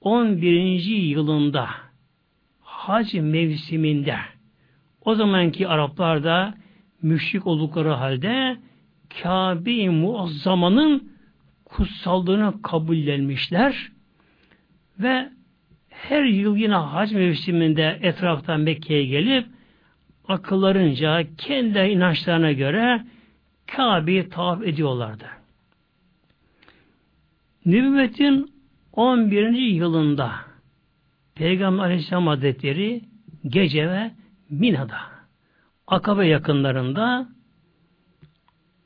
[0.00, 0.80] 11.
[0.84, 1.68] yılında
[2.60, 4.16] hac mevsiminde
[5.04, 6.54] o zamanki Araplar da
[7.02, 8.56] müşrik oldukları halde
[9.22, 11.12] Kabe-i Muazzama'nın
[11.64, 13.92] kutsallığını kabullenmişler
[14.98, 15.28] ve
[15.88, 19.46] her yıl yine hac mevsiminde etraftan Mekke'ye gelip
[20.28, 23.04] akıllarınca kendi inançlarına göre
[23.66, 25.26] Kabe'yi tavaf ediyorlardı.
[27.66, 28.57] Nübüvvetin
[28.98, 29.50] 11.
[29.52, 30.32] yılında
[31.34, 33.04] Peygamber Aleyhisselam Hazretleri
[33.46, 34.10] gece ve
[34.50, 35.00] Mina'da
[35.86, 37.28] Akabe yakınlarında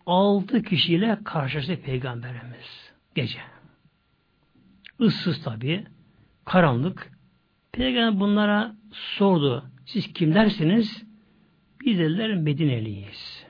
[0.07, 3.39] altı kişiyle karşılaştı Peygamberimiz gece.
[4.99, 5.85] Issız tabi,
[6.45, 7.13] karanlık.
[7.73, 9.65] Peygamber bunlara sordu.
[9.87, 11.05] Siz kimlersiniz?
[11.81, 13.47] Biz dediler Medineliyiz.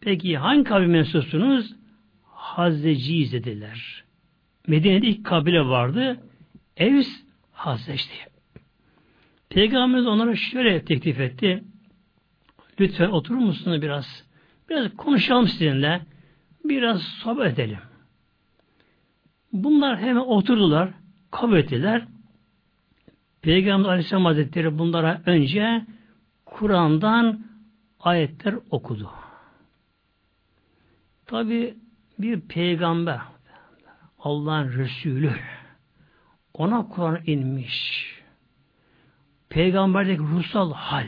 [0.00, 1.76] Peki hangi kabile mensupsunuz?
[2.22, 4.05] Hazreciyiz dediler.
[4.66, 6.20] Medine'de ilk kabile vardı.
[6.76, 7.08] Evs
[7.52, 8.26] Hazreç diye.
[9.48, 11.64] Peygamberimiz onlara şöyle teklif etti.
[12.80, 14.24] Lütfen oturur musunuz biraz?
[14.70, 16.00] Biraz konuşalım sizinle.
[16.64, 17.78] Biraz sohbet edelim.
[19.52, 20.90] Bunlar hemen oturdular.
[21.30, 22.06] Kabul ettiler.
[23.42, 25.86] Peygamber Aleyhisselam Hazretleri bunlara önce
[26.44, 27.46] Kur'an'dan
[28.00, 29.10] ayetler okudu.
[31.26, 31.74] Tabi
[32.18, 33.20] bir peygamber
[34.26, 35.32] Allah'ın Resulü
[36.54, 38.06] ona Kur'an inmiş.
[39.48, 41.06] Peygamberdeki ruhsal hal,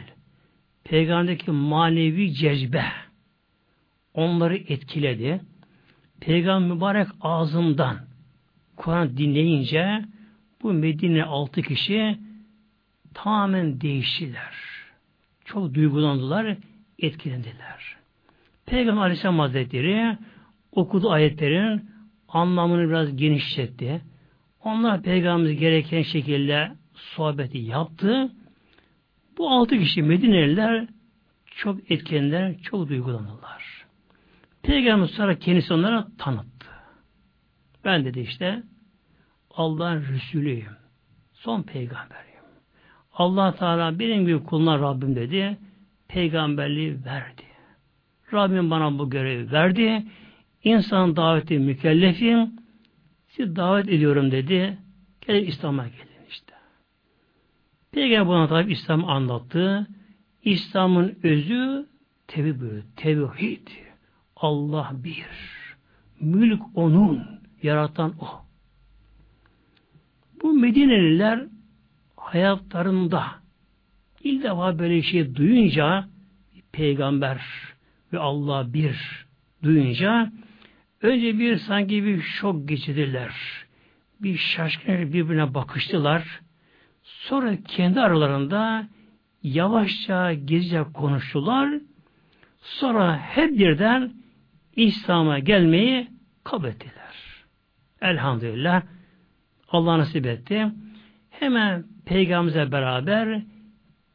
[0.85, 2.85] peygamberdeki manevi cezbe
[4.15, 5.41] onları etkiledi.
[6.21, 7.99] Peygamber mübarek ağzından
[8.77, 10.05] Kur'an dinleyince
[10.63, 12.19] bu Medine altı kişi
[13.15, 14.55] tamamen değiştiler.
[15.45, 16.57] Çok duygulandılar,
[16.99, 17.97] etkilendiler.
[18.67, 20.19] Peygamber Aleyhisselam Hazretleri
[20.73, 21.98] okudu ayetlerin
[22.29, 24.01] anlamını biraz genişletti.
[24.65, 28.33] Onlar Peygamberimiz gereken şekilde sohbeti yaptı.
[29.39, 30.89] Bu altı kişi Medineliler
[31.47, 33.87] çok etkenler, çok duygulanırlar.
[34.63, 36.67] Peygamber sonra kendisi onlara tanıttı.
[37.85, 38.63] Ben dedi işte
[39.51, 40.77] Allah'ın Resulüyüm.
[41.33, 42.29] Son peygamberiyim.
[43.13, 45.59] Allah Teala benim gibi kuluna Rabbim dedi.
[46.09, 47.43] Peygamberliği verdi.
[48.33, 50.05] Rabbim bana bu görevi verdi.
[50.69, 52.53] İnsan daveti mükellefim.
[53.29, 54.79] Sizi davet ediyorum dedi.
[55.27, 56.55] Gelin İslam'a gelin işte.
[57.93, 59.87] Peygamber buna tabi İslam anlattı.
[60.43, 61.87] İslam'ın özü
[62.27, 63.69] tevhid, tevhid.
[64.37, 65.27] Allah bir.
[66.21, 67.23] Mülk onun.
[67.63, 68.29] Yaratan o.
[70.43, 71.47] Bu Medineliler
[72.17, 73.25] hayatlarında
[74.25, 76.09] ilk defa böyle şey duyunca
[76.73, 77.41] peygamber
[78.13, 79.27] ve Allah bir
[79.63, 80.33] duyunca
[81.03, 83.35] önce bir sanki bir şok geçirdiler.
[84.21, 86.41] Bir şaşkın birbirine bakıştılar.
[87.03, 88.89] Sonra kendi aralarında
[89.43, 91.75] yavaşça gizlice konuştular.
[92.61, 94.13] Sonra hep birden
[94.77, 96.09] İslam'a gelmeyi
[96.45, 97.45] kabul ettiler.
[98.01, 98.83] Elhamdülillah
[99.69, 100.67] Allah nasip etti.
[101.31, 103.43] Hemen peygamberle beraber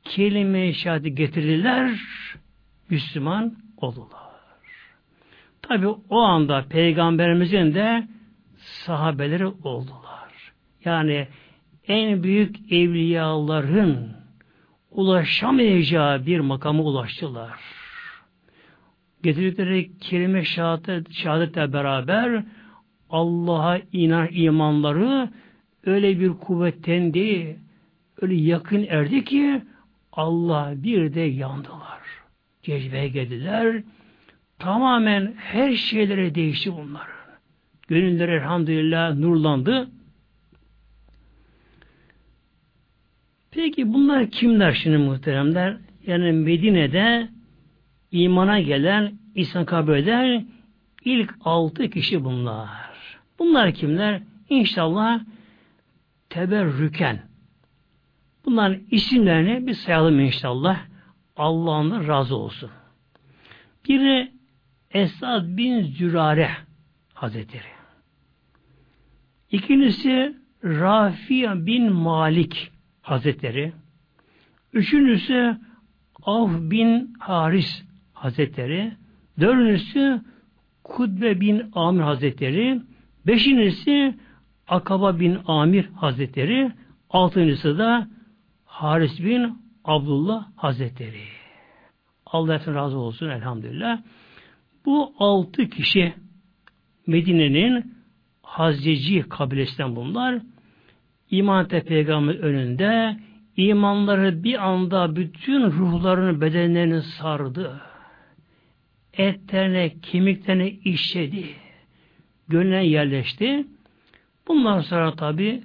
[0.04, 2.00] kelime-i şehadeti getirdiler.
[2.90, 4.23] Müslüman oldular.
[5.74, 8.08] Tabi o anda peygamberimizin de
[8.58, 10.54] sahabeleri oldular.
[10.86, 11.28] Yani
[11.88, 14.10] en büyük evliyaların
[14.92, 17.60] ulaşamayacağı bir makama ulaştılar.
[19.24, 22.44] Getirdikleri kelime şehadet, şehadetle beraber
[23.10, 25.30] Allah'a inan imanları
[25.86, 27.60] öyle bir kuvvettendi,
[28.22, 29.62] öyle yakın erdi ki
[30.12, 32.00] Allah bir de yandılar.
[32.64, 33.84] Cezbeye geldiler.
[34.64, 37.08] Tamamen her şeylere değişti bunlar.
[37.88, 39.90] Gönülleri elhamdülillah nurlandı.
[43.52, 45.78] Peki bunlar kimler şimdi muhteremler?
[46.08, 47.30] Yani Medine'de
[48.12, 50.48] imana gelen, İslam kabul eden
[51.06, 52.70] ilk altı kişi bunlar.
[53.40, 54.22] Bunlar kimler?
[54.50, 55.20] İnşallah
[56.30, 57.22] teberrüken.
[58.46, 60.80] Bunların isimlerini bir sayalım inşallah.
[61.36, 62.70] Allah'ın razı olsun.
[63.90, 64.33] Biri
[64.94, 66.50] Esad bin Zürare
[67.14, 67.74] Hazretleri.
[69.52, 73.74] İkincisi Rafi bin Malik Hazretleri.
[74.74, 75.58] Üçüncüsü
[76.24, 78.94] Av bin Haris Hazretleri.
[79.40, 80.22] Dördüncüsü
[80.84, 82.82] Kudbe bin Amir Hazretleri.
[83.28, 84.16] Beşincisi
[84.68, 86.72] Akaba bin Amir Hazretleri.
[87.10, 88.08] Altıncısı da
[88.66, 91.24] Haris bin Abdullah Hazretleri.
[92.26, 94.02] Allah hepsine razı olsun elhamdülillah.
[94.86, 96.14] Bu altı kişi
[97.08, 97.94] Medine'nin
[98.42, 100.42] Hazreci kabilesinden bunlar.
[101.30, 103.18] İman peygamber önünde
[103.58, 107.82] imanları bir anda bütün ruhlarını bedenlerini sardı.
[109.14, 111.46] Etlerine, kemiklerine işledi.
[112.48, 113.66] Gönlüne yerleşti.
[114.48, 115.62] Bundan sonra tabi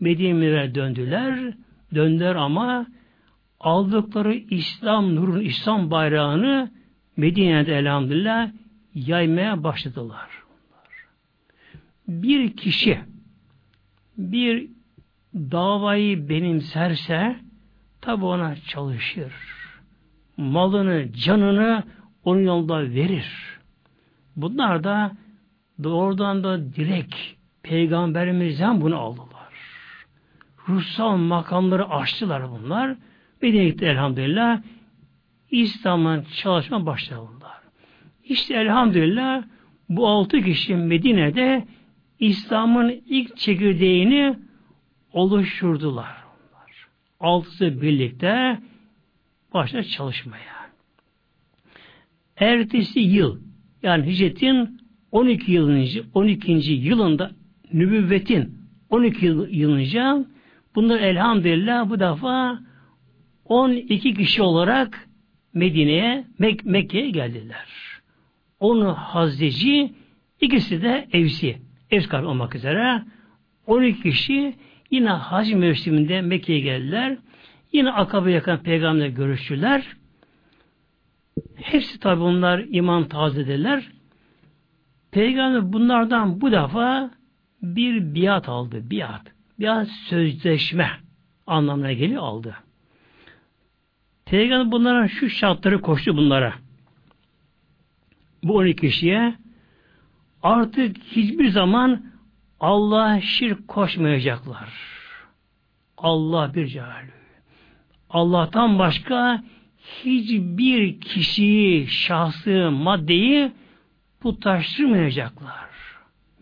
[0.00, 1.54] Medine'ye döndüler.
[1.94, 2.86] Döndüler ama
[3.60, 6.70] aldıkları İslam nurun, İslam bayrağını
[7.18, 8.50] Medine'de elhamdülillah
[8.94, 10.28] yaymaya başladılar.
[12.08, 13.00] Bir kişi
[14.18, 14.66] bir
[15.34, 17.36] davayı benimserse
[18.00, 19.32] tabi ona çalışır.
[20.36, 21.82] Malını, canını
[22.24, 23.58] onun yolunda verir.
[24.36, 25.12] Bunlar da
[25.82, 27.14] doğrudan da direkt
[27.62, 29.52] peygamberimizden bunu aldılar.
[30.68, 32.96] Ruhsal makamları açtılar bunlar.
[33.42, 34.62] Medine'de elhamdülillah
[35.50, 37.58] İslam'ın çalışma başladılar.
[38.24, 39.42] İşte elhamdülillah
[39.88, 41.64] bu altı kişi Medine'de
[42.18, 44.36] İslam'ın ilk çekirdeğini
[45.12, 46.16] oluşturdular.
[47.20, 48.58] Altısı birlikte
[49.54, 50.58] başladı çalışmaya.
[52.36, 53.40] Ertesi yıl
[53.82, 54.80] yani hicretin
[55.12, 56.52] 12 yılınca 12.
[56.72, 57.30] yılında
[57.72, 58.58] nübüvvetin
[58.90, 60.26] 12 yılınca
[60.74, 62.60] bunlar elhamdülillah bu defa
[63.44, 65.07] 12 kişi olarak
[65.58, 67.66] Medine'ye, Mek Mekke'ye geldiler.
[68.60, 69.92] Onu Hazreci,
[70.40, 71.58] ikisi de Evsi.
[71.90, 73.02] Evs olmak üzere
[73.66, 74.54] 12 kişi
[74.90, 77.18] yine hac mevsiminde Mekke'ye geldiler.
[77.72, 79.96] Yine Akabe yakın peygamberle görüştüler.
[81.56, 83.88] Hepsi tabi bunlar iman tazediler.
[85.10, 87.10] Peygamber bunlardan bu defa
[87.62, 88.90] bir biat aldı.
[88.90, 89.22] Biat.
[89.60, 90.90] Biat sözleşme
[91.46, 92.56] anlamına geliyor aldı.
[94.30, 96.54] Peygamber bunlara şu şartları koştu bunlara.
[98.44, 99.34] Bu 12 kişiye
[100.42, 102.02] artık hiçbir zaman
[102.60, 104.68] Allah'a şirk koşmayacaklar.
[105.96, 107.10] Allah bir cehali.
[108.10, 109.42] Allah'tan başka
[110.04, 113.52] hiçbir kişiyi, şahsı, maddeyi
[114.20, 115.68] putlaştırmayacaklar.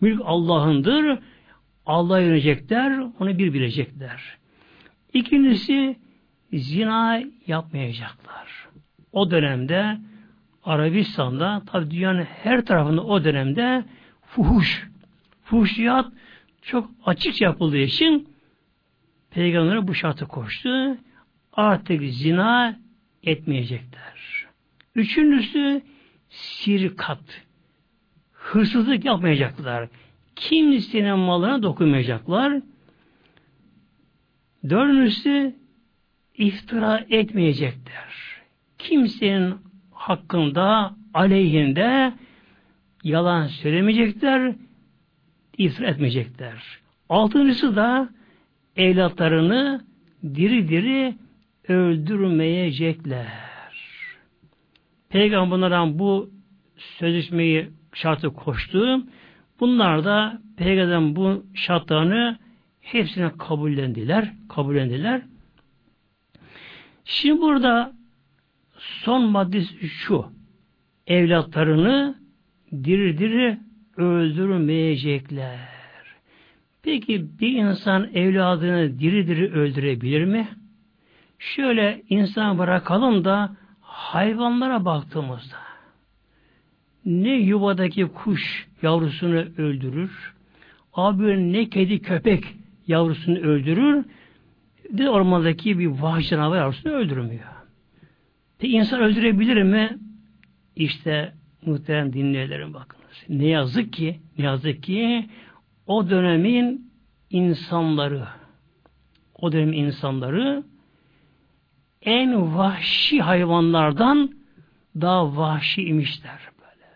[0.01, 1.19] Mülk Allah'ındır.
[1.85, 4.37] Allah'a yönecekler, onu bir bilecekler.
[5.13, 5.95] İkincisi,
[6.53, 8.67] zina yapmayacaklar.
[9.11, 9.97] O dönemde
[10.63, 13.83] Arabistan'da, tabi dünyanın her tarafında o dönemde
[14.21, 14.87] fuhuş,
[15.43, 16.11] fuhuşiyat
[16.61, 18.29] çok açıkça yapıldığı için
[19.31, 20.97] Peygamber'e bu şartı koştu.
[21.53, 22.79] Artık zina
[23.23, 24.45] etmeyecekler.
[24.95, 25.81] Üçüncüsü
[26.29, 27.43] sirkat.
[28.31, 29.89] Hırsızlık yapmayacaklar.
[30.35, 32.61] Kimsenin malına dokunmayacaklar.
[34.69, 35.55] Dördüncüsü
[36.37, 38.13] iftira etmeyecekler.
[38.77, 39.55] Kimsenin
[39.91, 42.13] hakkında, aleyhinde
[43.03, 44.55] yalan söylemeyecekler,
[45.57, 46.63] iftira etmeyecekler.
[47.09, 48.09] Altıncısı da
[48.75, 49.85] evlatlarını
[50.23, 51.15] diri diri
[51.67, 53.27] öldürmeyecekler.
[55.09, 56.29] Peygamber bunlardan bu
[56.77, 59.03] sözleşmeyi şartı koştu.
[59.59, 62.37] Bunlar da peygamberin bu şartlarını
[62.81, 64.33] hepsine kabullendiler.
[64.49, 65.21] Kabullendiler.
[67.09, 67.93] Şimdi burada
[68.77, 70.25] son maddesi şu.
[71.07, 72.15] Evlatlarını
[72.71, 73.59] diri diri
[73.97, 75.59] öldürmeyecekler.
[76.83, 80.47] Peki bir insan evladını diri diri öldürebilir mi?
[81.39, 85.57] Şöyle insan bırakalım da hayvanlara baktığımızda
[87.05, 90.33] ne yuvadaki kuş yavrusunu öldürür,
[90.93, 92.43] abi ne kedi köpek
[92.87, 94.05] yavrusunu öldürür,
[94.91, 97.43] de ormandaki bir vahşi canavar yavrusunu öldürmüyor.
[98.59, 99.97] Peki insan öldürebilir mi?
[100.75, 101.33] İşte
[101.65, 103.23] muhterem dinleyicilerim bakınız.
[103.29, 105.29] Ne yazık ki, ne yazık ki
[105.87, 106.91] o dönemin
[107.29, 108.27] insanları,
[109.35, 110.63] o dönemin insanları
[112.01, 114.31] en vahşi hayvanlardan
[115.01, 116.87] daha vahşi imişler böyle.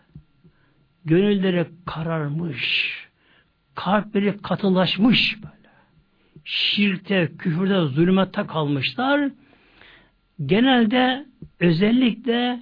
[1.04, 2.92] Gönülleri kararmış,
[3.74, 5.61] kalpleri katılaşmış böyle.
[6.44, 9.30] Şirkte, küfürde, zulümette kalmışlar.
[10.46, 11.26] Genelde
[11.60, 12.60] özellikle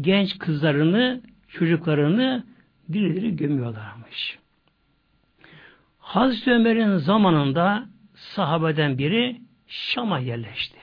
[0.00, 2.44] genç kızlarını, çocuklarını
[2.92, 4.38] diri diri gömüyorlarmış.
[5.98, 10.78] Hazreti Ömer'in zamanında sahabeden biri Şam'a yerleşti.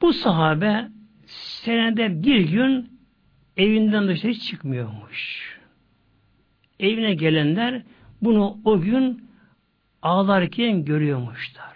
[0.00, 0.88] Bu sahabe
[1.26, 3.00] senede bir gün
[3.56, 5.52] evinden dışarı çıkmıyormuş.
[6.80, 7.82] Evine gelenler
[8.22, 9.28] bunu o gün
[10.02, 11.72] ağlarken görüyormuşlar.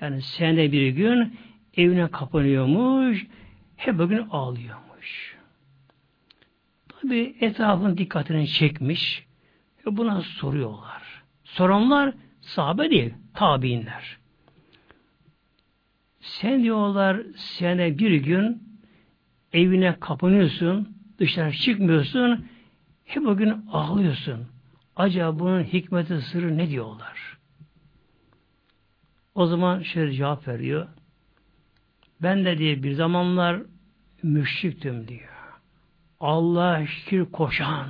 [0.00, 1.36] Yani senede bir gün
[1.76, 3.26] evine kapanıyormuş,
[3.76, 5.36] hep bugün ağlıyormuş.
[6.88, 9.26] Tabi etrafın dikkatini çekmiş
[9.86, 11.22] ve buna soruyorlar.
[11.44, 14.18] Soranlar sahabe değil, tabiinler.
[16.20, 18.62] Sen diyorlar sene bir gün
[19.52, 20.88] evine kapanıyorsun,
[21.18, 22.46] dışarı çıkmıyorsun,
[23.04, 24.53] hep o gün ağlıyorsun.
[24.96, 27.38] Acaba bunun hikmeti sırrı ne diyorlar?
[29.34, 30.88] O zaman şöyle cevap veriyor.
[32.22, 33.62] Ben de diye bir zamanlar
[34.22, 35.60] müşriktim diyor.
[36.20, 37.88] Allah şükür koşan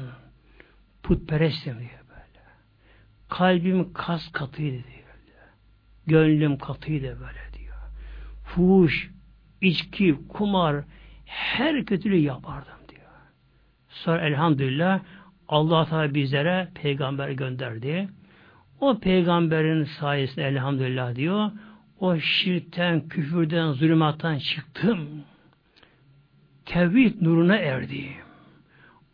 [1.03, 2.45] putperestim diyor böyle.
[3.29, 5.05] Kalbim kas katıydı diyor.
[6.07, 7.45] Gönlüm katıydı böyle
[8.55, 9.11] fuhuş,
[9.61, 10.85] içki, kumar,
[11.25, 13.11] her kötülüğü yapardım diyor.
[13.89, 15.01] Sonra elhamdülillah
[15.49, 18.09] Allah Teala bizlere peygamber gönderdi.
[18.81, 21.51] O peygamberin sayesinde elhamdülillah diyor.
[22.01, 25.09] O şirkten, küfürden, zulümattan çıktım.
[26.67, 28.13] Tevhid nuruna erdim.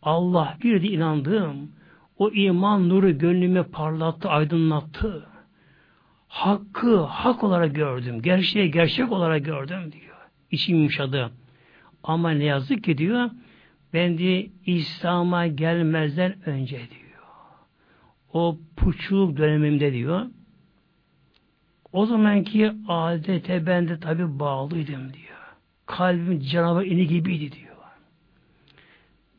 [0.01, 1.71] Allah bir de inandım.
[2.17, 5.31] O iman nuru gönlümü parlattı, aydınlattı
[6.31, 8.21] hakkı hak olarak gördüm.
[8.21, 10.17] Gerçeği gerçek olarak gördüm diyor.
[10.51, 11.31] İçim yumuşadı.
[12.03, 13.29] Ama ne yazık ki diyor
[13.93, 17.11] ben diye İslam'a gelmezden önce diyor.
[18.33, 20.25] O puçluk dönemimde diyor.
[21.91, 25.31] O zamanki adete ben de tabi bağlıydım diyor.
[25.85, 27.75] Kalbim canavar ini gibiydi diyor.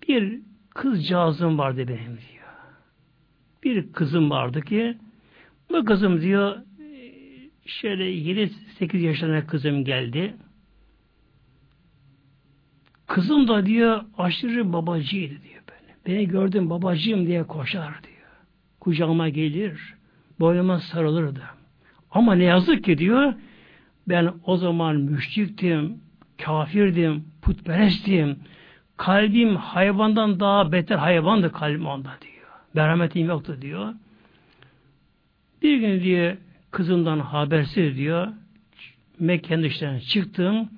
[0.09, 0.41] Bir
[0.71, 2.43] kızcağızım vardı benim diyor.
[3.65, 4.99] Bir kızım vardı ki
[5.71, 6.57] bu kızım diyor
[7.67, 10.37] şöyle 7-8 yaşlarına kızım geldi.
[13.13, 15.95] Kızım da diyor aşırı babacıydı diyor böyle.
[16.07, 18.29] Beni gördüm babacığım diye koşar diyor.
[18.81, 19.95] Kucağıma gelir,
[20.41, 21.43] boynuma sarılırdı.
[22.11, 23.35] Ama ne yazık ki diyor,
[24.09, 25.99] ben o zaman müşriktim,
[26.43, 28.39] kafirdim, putperestim.
[28.97, 32.49] Kalbim hayvandan daha beter hayvandı kalbim onda diyor.
[32.75, 33.95] Merhametim yoktu diyor.
[35.63, 36.39] Bir gün diye
[36.71, 38.29] kızımdan habersiz diyor.
[39.19, 40.69] Mekke'nin dışlarına çıktım.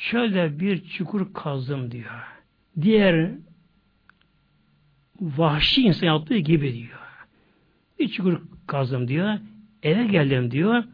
[0.00, 2.26] Çölde bir çukur kazdım diyor.
[2.82, 3.30] Diğer
[5.20, 7.00] vahşi insan yaptığı gibi diyor.
[7.98, 9.38] Bir çukur kazdım diyor.
[9.82, 10.84] Eve geldim diyor.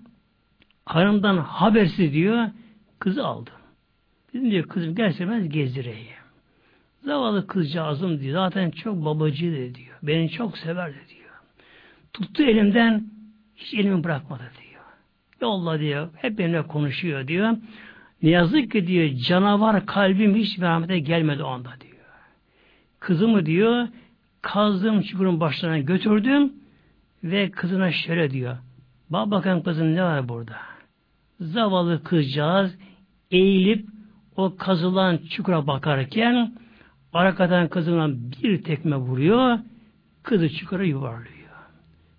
[0.84, 2.48] Hanımdan habersiz diyor.
[2.98, 3.54] Kızı aldım.
[4.34, 6.16] Dedim diyor kızım gelsemez gezdireyim.
[7.04, 8.34] Zavallı kızcağızım diyor.
[8.34, 9.98] Zaten çok babacıydı diyor.
[10.02, 11.30] Beni çok severdi diyor.
[12.12, 13.06] Tuttu elimden
[13.56, 14.82] hiç elimi bırakmadı diyor.
[15.40, 16.08] Yolla diyor.
[16.16, 17.56] Hep benimle konuşuyor diyor.
[18.22, 21.96] Ne yazık ki diyor canavar kalbim hiç merhamete gelmedi o anda diyor.
[23.00, 23.88] Kızımı diyor
[24.42, 26.52] kazdığım çukurun başlarına götürdüm
[27.24, 28.56] ve kızına şöyle diyor.
[29.10, 30.56] Bak bakalım kızım ne var burada?
[31.40, 32.78] Zavallı kızcağız
[33.30, 33.86] eğilip
[34.36, 36.52] o kazılan çukura bakarken
[37.12, 38.08] arkadan kızına
[38.42, 39.58] bir tekme vuruyor,
[40.22, 41.36] kızı çukura yuvarlıyor.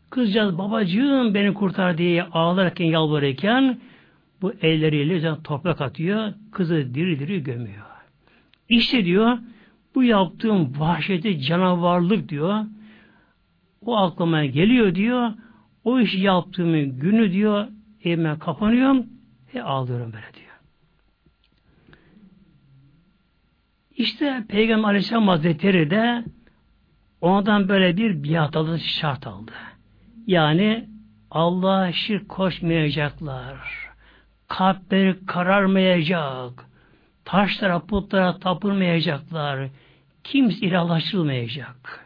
[0.09, 3.77] Kızcağız babacığım beni kurtar diye ağlarken yalvarırken
[4.41, 7.85] bu elleriyle toprak atıyor, kızı diri diri gömüyor.
[8.69, 9.37] İşte diyor,
[9.95, 12.65] bu yaptığım vahşeti canavarlık diyor,
[13.81, 15.31] o aklıma geliyor diyor,
[15.83, 17.67] o işi yaptığımın günü diyor,
[18.03, 19.05] evime kapanıyorum
[19.55, 20.47] ve ağlıyorum böyle diyor.
[23.97, 26.23] İşte Peygamber Aleyhisselam Hazretleri de
[27.21, 29.51] ondan böyle bir biat şart aldı.
[30.27, 30.89] Yani
[31.31, 33.86] Allah'a şirk koşmayacaklar.
[34.47, 36.65] Kalpleri kararmayacak.
[37.25, 39.69] Taşlara, putlara tapılmayacaklar.
[40.23, 42.05] Kimse ilahlaştırılmayacak.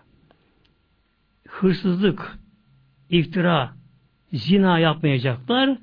[1.47, 2.37] Hırsızlık,
[3.09, 3.73] iftira,
[4.33, 5.77] zina yapmayacaklar.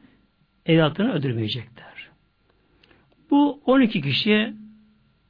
[0.67, 2.09] Evlatlarını öldürmeyecekler.
[3.31, 4.55] Bu 12 kişi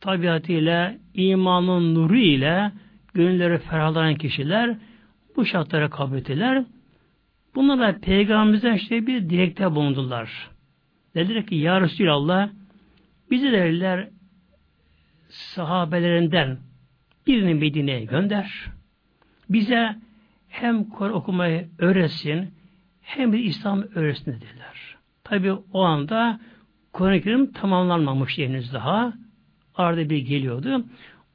[0.01, 2.73] tabiatıyla, imanın nuru ile
[3.15, 4.77] gönülleri ferahlayan kişiler
[5.37, 6.65] bu şartlara kabul ettiler.
[7.55, 10.51] Bunlar da peygamberimizden işte bir dilekte bulundular.
[11.19, 12.51] Dediler ki Ya Resulallah
[13.31, 14.09] bizi derler
[15.29, 16.59] sahabelerinden
[17.27, 18.65] birini Medine'ye gönder.
[19.51, 19.97] Bize
[20.49, 22.51] hem Kur'an okumayı öğretsin
[23.01, 24.97] hem de İslam öğretsin dediler.
[25.25, 26.41] Tabi o anda
[26.93, 29.13] Kur'an-ı Kerim tamamlanmamış henüz daha.
[29.75, 30.85] Arada bir geliyordu.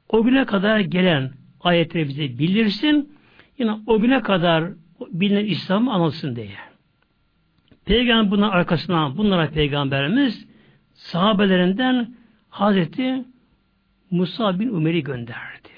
[0.08, 1.30] O güne kadar gelen
[1.60, 3.12] ayetleri bize bilirsin.
[3.58, 4.64] Yine o güne kadar
[5.10, 6.73] bilinen İslam'ı anılsın diye.
[7.84, 10.46] Peygamber bunun arkasından bunlara peygamberimiz
[10.94, 12.14] sahabelerinden
[12.48, 13.24] Hazreti
[14.10, 15.68] Musa bin Umer'i gönderdi.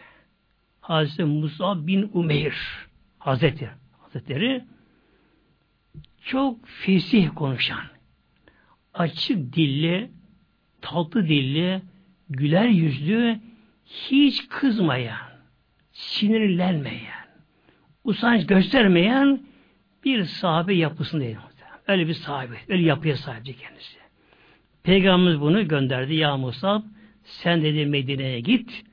[0.80, 2.56] Hazreti Musa bin Umeyr
[3.18, 4.64] Hazreti Hazretleri
[6.26, 7.84] çok fesih konuşan,
[8.94, 10.10] açık dilli,
[10.80, 11.82] tatlı dilli,
[12.28, 13.40] güler yüzlü,
[13.84, 15.30] hiç kızmayan,
[15.92, 17.26] sinirlenmeyen,
[18.04, 19.40] usanç göstermeyen
[20.04, 21.45] bir sahabe yapısındaydı.
[21.88, 23.96] Öyle bir sahabe, öyle yapıya sahipti kendisi.
[24.82, 26.14] Peygamberimiz bunu gönderdi.
[26.14, 26.82] Ya Musa
[27.24, 28.84] sen dedi Medine'ye git.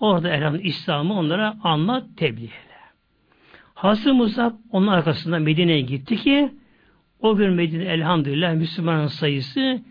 [0.00, 2.78] Orada elhamdülillah İslam'ı onlara anlat, tebliğ eyle.
[3.74, 6.52] Hazreti Musa onun arkasında Medine'ye gitti ki
[7.20, 9.82] o gün Medine elhamdülillah Müslümanın sayısı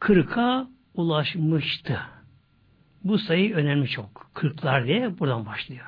[0.00, 1.98] 40'a ulaşmıştı.
[3.04, 4.30] Bu sayı önemli çok.
[4.34, 5.86] Kırklar diye buradan başlıyor.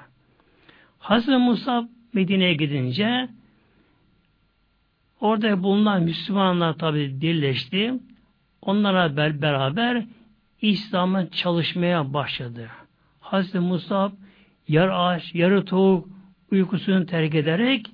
[0.99, 3.29] Hazreti Musa Medine'ye gidince
[5.23, 7.95] orada bulunan Müslümanlar tabi birleşti.
[8.63, 10.05] Onlara beraber
[10.63, 12.69] İslam'ın çalışmaya başladı.
[13.21, 14.13] Hazreti Musa
[14.69, 16.09] yarı ağaç, yarı tavuk
[16.51, 17.87] uykusunu terk ederek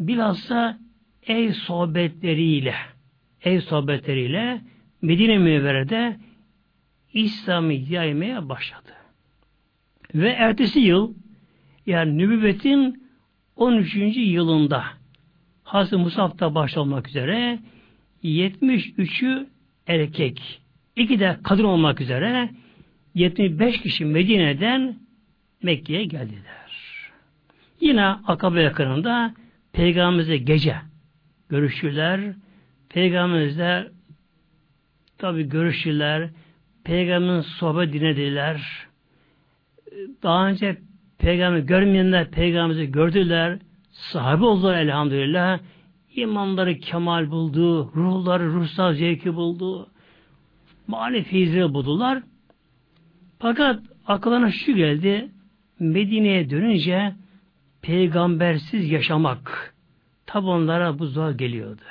[0.00, 0.78] bilhassa
[1.26, 2.74] ev sohbetleriyle
[3.44, 4.60] ev sohbetleriyle
[5.02, 6.16] Medine Münevvere'de
[7.12, 8.92] İslam'ı yaymaya başladı.
[10.14, 11.14] Ve ertesi yıl
[11.86, 13.10] yani nübüvvetin
[13.56, 13.96] 13.
[14.16, 14.99] yılında
[15.70, 17.58] Hazreti Musab'da başlamak üzere
[18.24, 19.46] 73'ü
[19.86, 20.60] erkek,
[20.96, 22.50] iki de kadın olmak üzere
[23.14, 24.96] 75 kişi Medine'den
[25.62, 26.70] Mekke'ye geldiler.
[27.80, 29.34] Yine Akabe yakınında
[29.72, 30.76] Peygamberimizle gece
[31.48, 32.20] görüşürler.
[32.88, 33.88] Peygamberimizle
[35.18, 36.30] tabi görüşürler.
[36.84, 38.86] Peygamberin sohbet dinlediler.
[40.22, 40.76] Daha önce
[41.18, 43.58] peygamber görmeyenler peygamberimizi gördüler.
[44.00, 45.58] Sahabe oldular elhamdülillah.
[46.14, 47.92] İmanları kemal buldu.
[47.94, 49.86] Ruhları ruhsal zevki buldu.
[50.86, 52.22] Mani feyizleri buldular.
[53.38, 55.30] Fakat akıllarına şu geldi.
[55.78, 57.14] Medine'ye dönünce
[57.82, 59.74] peygambersiz yaşamak
[60.26, 61.82] tabi onlara bu zor geliyordu.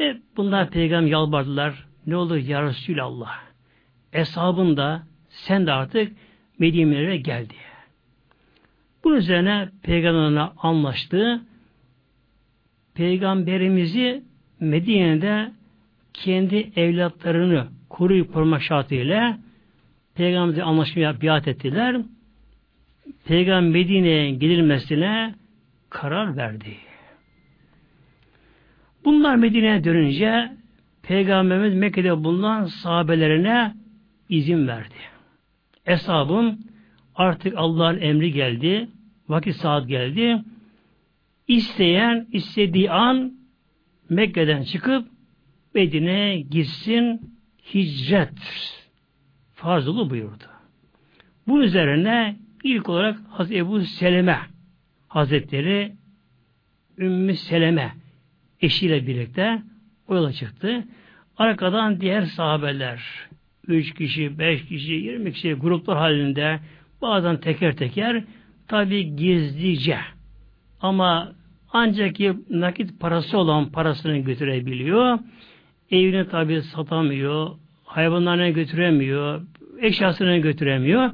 [0.00, 1.86] Ve bunlar peygamber yalvardılar.
[2.06, 3.40] Ne olur ya Resulallah
[4.12, 6.12] eshabın da sen de artık
[6.58, 7.54] Medine'lere geldi.
[9.04, 11.40] Bunun üzerine peygamberle anlaştı.
[12.94, 14.22] Peygamberimizi
[14.60, 15.52] Medine'de
[16.12, 19.38] kendi evlatlarını koruyup koruma şartıyla
[20.14, 21.96] peygamberle anlaşmaya biat ettiler.
[23.24, 25.34] Peygamber Medine'ye gidilmesine
[25.90, 26.76] karar verdi.
[29.04, 30.52] Bunlar Medine'ye dönünce
[31.02, 33.74] Peygamberimiz Mekke'de bulunan sahabelerine
[34.28, 34.94] izin verdi.
[35.86, 36.58] Eshabım
[37.18, 38.88] artık Allah'ın emri geldi.
[39.28, 40.42] Vakit saat geldi.
[41.48, 43.32] İsteyen istediği an
[44.08, 45.08] Mekke'den çıkıp
[45.74, 47.20] Medine'ye gitsin
[47.74, 48.32] hicret
[49.54, 50.44] farzulu buyurdu.
[51.48, 54.38] Bu üzerine ilk olarak Hazreti Ebu Seleme
[55.08, 55.92] Hazretleri
[56.98, 57.92] Ümmü Seleme
[58.60, 59.62] eşiyle birlikte
[60.08, 60.84] o yola çıktı.
[61.36, 63.28] Arkadan diğer sahabeler
[63.66, 66.60] üç kişi, beş kişi, yirmi kişi gruplar halinde
[67.02, 68.24] bazen teker teker
[68.68, 69.98] tabi gizlice
[70.80, 71.32] ama
[71.72, 72.16] ancak
[72.50, 75.18] nakit parası olan parasını götürebiliyor.
[75.90, 77.50] Evini tabi satamıyor,
[77.84, 79.42] hayvanlarına götüremiyor,
[79.80, 81.10] eşyasını götüremiyor.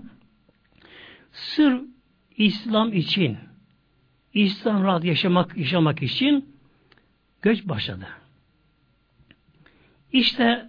[1.33, 1.81] Sır
[2.37, 3.39] İslam için,
[4.35, 6.57] İslam rahat yaşamak, yaşamak için
[7.43, 8.07] göç başladı.
[10.13, 10.69] İşte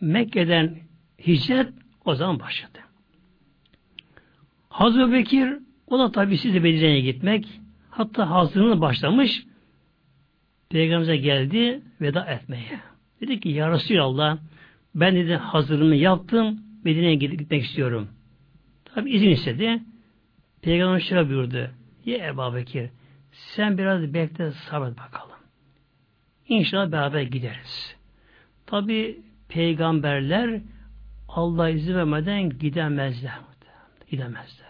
[0.00, 0.78] Mekke'den
[1.26, 1.72] hicret
[2.04, 2.85] o zaman başladı.
[4.76, 7.60] Hazreti Bekir o da tabi size Medine'ye gitmek
[7.90, 9.42] hatta hazırlığını başlamış
[10.70, 12.80] Peygamberimize geldi veda etmeye.
[13.20, 14.38] Dedi ki Ya Resulallah
[14.94, 18.08] ben dedi hazırlığımı yaptım Medine'ye gitmek istiyorum.
[18.84, 19.82] Tabi izin istedi.
[20.62, 21.70] Peygamber şöyle buyurdu.
[22.04, 22.90] Ya Ebu Bekir
[23.32, 25.36] sen biraz bekle sabret bakalım.
[26.48, 27.96] İnşallah beraber gideriz.
[28.66, 30.60] Tabi peygamberler
[31.28, 33.32] Allah izin vermeden gidemezler.
[34.10, 34.65] Gidemezler.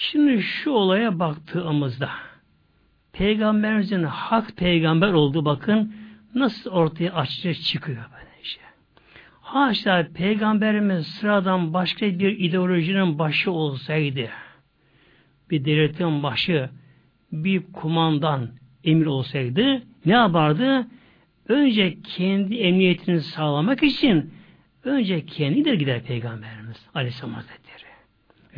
[0.00, 2.10] Şimdi şu olaya baktığımızda
[3.12, 5.94] peygamberimizin hak peygamber olduğu bakın
[6.34, 8.62] nasıl ortaya açıkça çıkıyor böyle şey.
[9.40, 14.28] Haşa peygamberimiz sıradan başka bir ideolojinin başı olsaydı
[15.50, 16.70] bir devletin başı
[17.32, 18.50] bir kumandan
[18.84, 20.86] emir olsaydı ne yapardı?
[21.48, 24.34] Önce kendi emniyetini sağlamak için
[24.84, 27.88] önce kendi gider Peygamberimiz Aleyhisselam Hazretleri.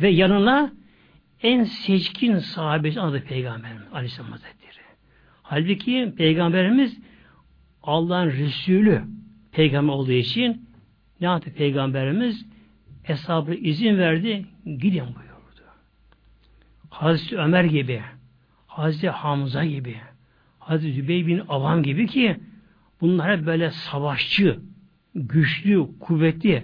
[0.01, 0.80] Ve yanına
[1.43, 4.81] en seçkin sahabesi adı Peygamberimiz Aleyhisselam Hazretleri.
[5.41, 6.97] Halbuki Peygamberimiz
[7.83, 9.01] Allah'ın Resulü
[9.51, 10.69] Peygamber olduğu için
[11.21, 12.45] ne yaptı Peygamberimiz?
[13.03, 15.63] Hesabı izin verdi, gidin buyurdu.
[16.89, 18.01] Hazreti Ömer gibi,
[18.67, 19.97] Hazreti Hamza gibi,
[20.59, 22.37] Hazreti Zübeyir bin Avam gibi ki
[23.01, 24.59] bunlar hep böyle savaşçı,
[25.15, 26.63] güçlü, kuvvetli,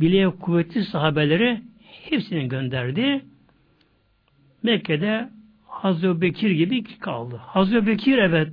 [0.00, 1.62] bileğe kuvvetli sahabeleri
[2.02, 3.24] hepsini gönderdi.
[4.62, 5.28] Mekke'de
[5.66, 7.36] Hazreti Bekir gibi kaldı.
[7.36, 8.52] Hazreti Bekir evet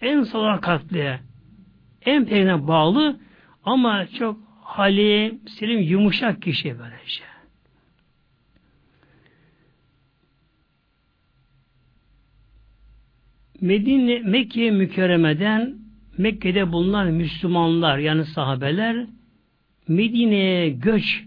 [0.00, 1.20] en sadakatli,
[2.02, 3.20] en peynine bağlı
[3.64, 7.22] ama çok hali, selim, yumuşak kişi böylece.
[13.60, 15.74] Medine, Mekke mükerremeden
[16.18, 19.06] Mekke'de bulunan Müslümanlar yani sahabeler
[19.88, 21.24] Medine'ye göç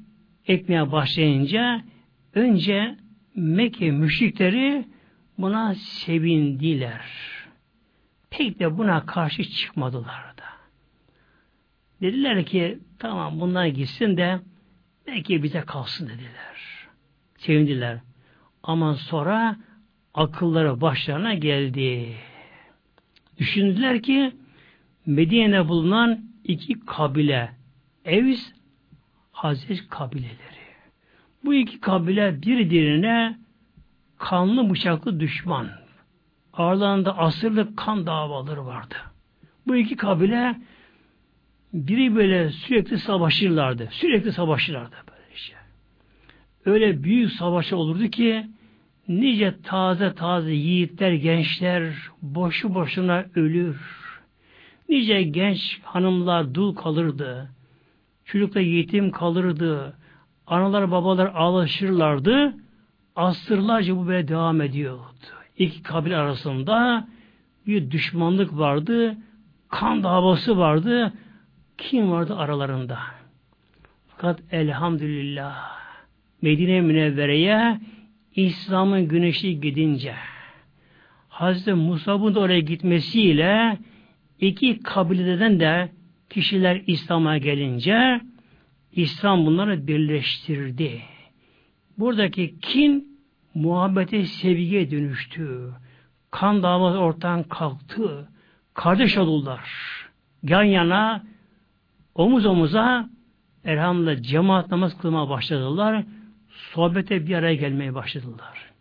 [0.47, 1.81] etmeye başlayınca
[2.33, 2.95] önce
[3.35, 4.85] Mekke müşrikleri
[5.37, 7.01] buna sevindiler.
[8.29, 10.43] Pek de buna karşı çıkmadılar da.
[12.01, 14.39] Dediler ki tamam bunlar gitsin de
[15.07, 16.87] belki bize kalsın dediler.
[17.37, 17.99] Sevindiler.
[18.63, 19.57] Ama sonra
[20.13, 22.15] akılları başlarına geldi.
[23.37, 24.31] Düşündüler ki
[25.05, 27.51] Medine'de bulunan iki kabile
[28.05, 28.51] Evs
[29.31, 30.50] Hazret kabileleri.
[31.45, 33.37] Bu iki kabile birbirine
[34.17, 35.69] kanlı bıçaklı düşman.
[36.53, 38.95] Aralarında asırlık kan davaları vardı.
[39.67, 40.55] Bu iki kabile
[41.73, 43.87] biri böyle sürekli savaşırlardı.
[43.91, 45.55] Sürekli savaşırlardı böyle şey.
[46.65, 48.47] Öyle büyük savaş olurdu ki
[49.07, 53.81] nice taze taze yiğitler, gençler boşu boşuna ölür.
[54.89, 57.49] Nice genç hanımlar dul kalırdı.
[58.25, 59.95] Çocuklar yetim kalırdı.
[60.51, 62.53] Analar babalar ağlaşırlardı.
[63.15, 65.03] Asırlarca bu böyle devam ediyordu.
[65.57, 67.07] İki kabile arasında
[67.67, 69.17] bir düşmanlık vardı.
[69.69, 71.13] Kan davası vardı.
[71.77, 72.99] Kim vardı aralarında?
[74.07, 75.55] Fakat elhamdülillah
[76.41, 77.79] Medine Münevvere'ye
[78.35, 80.15] İslam'ın güneşi gidince
[81.29, 83.77] Hazreti Musab'ın da oraya gitmesiyle
[84.39, 85.89] iki kabileden de
[86.29, 88.21] kişiler İslam'a gelince
[88.91, 91.01] İslam bunları birleştirdi.
[91.97, 93.17] Buradaki kin
[93.53, 95.73] muhabbete sevgiye dönüştü.
[96.31, 98.29] Kan davası ortadan kalktı.
[98.73, 99.69] Kardeş oldular.
[100.43, 101.23] Yan yana
[102.15, 103.09] omuz omuza
[103.65, 106.03] elhamdülillah cemaat namaz kılmaya başladılar.
[106.49, 108.71] Sohbete bir araya gelmeye başladılar.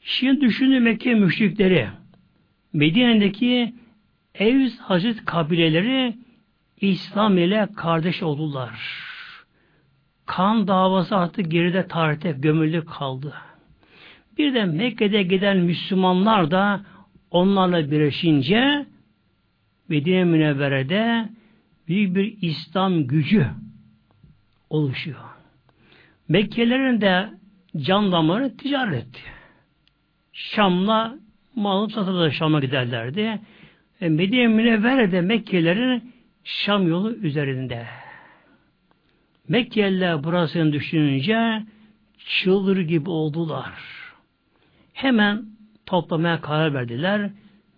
[0.00, 1.88] Şimdi düşünün Mekke müşrikleri
[2.72, 3.74] Medine'deki
[4.34, 6.16] Evs Hazret kabileleri
[6.88, 9.04] İslam ile kardeş oldular.
[10.26, 13.34] Kan davası artık geride tarihte gömülü kaldı.
[14.38, 16.80] Bir de Mekke'de giden Müslümanlar da
[17.30, 18.86] onlarla birleşince
[19.88, 21.28] Medine Münevvere'de
[21.88, 23.46] büyük bir İslam gücü
[24.70, 25.20] oluşuyor.
[26.28, 27.30] Mekkelerin de
[27.76, 29.24] can damarı ticaret.
[30.32, 31.14] Şam'la
[31.56, 33.40] mal satırlar Şam'a giderlerdi.
[34.00, 36.13] E, Medine Münevvere'de Mekkelilerin
[36.44, 37.86] Şam yolu üzerinde.
[39.48, 41.62] Mekkeliler burasını düşününce
[42.18, 43.72] çıldır gibi oldular.
[44.92, 45.46] Hemen
[45.86, 47.30] toplamaya karar verdiler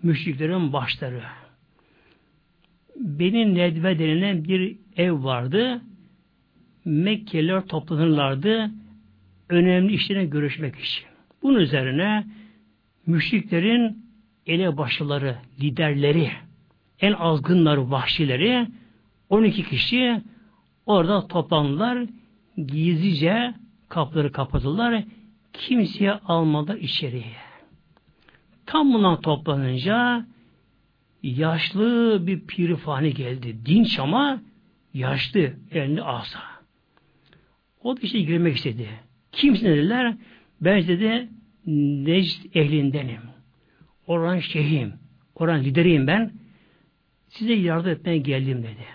[0.03, 1.23] müşriklerin başları.
[2.97, 5.81] Benim Nedve denilen bir ev vardı.
[6.85, 8.71] Mekkeliler toplanırlardı
[9.49, 11.05] önemli işlerine görüşmek için.
[11.43, 12.27] Bunun üzerine
[13.07, 14.07] müşriklerin
[14.47, 16.33] elebaşıları, liderleri,
[17.01, 18.67] en azgınları, vahşileri
[19.29, 20.23] 12 kişi
[20.87, 22.07] orada toplandılar.
[22.57, 23.55] Gizlice
[23.89, 25.05] kapıları kapatırlar.
[25.53, 27.37] Kimseye almadı içeriye.
[28.67, 30.27] Tam bundan toplanınca
[31.23, 33.57] yaşlı bir pirifani geldi.
[33.67, 34.41] Dinç ama
[34.95, 36.41] yaşlı, elinde asa.
[37.83, 38.89] O da işte girmek istedi.
[39.33, 40.15] Kimsin dediler?
[40.61, 41.29] Ben dedi
[41.67, 43.21] Necd ehlindenim.
[44.07, 44.93] Oran şeyhim.
[45.35, 46.33] Oran lideriyim ben.
[47.39, 48.87] Size yardım etmeye geldim dedi.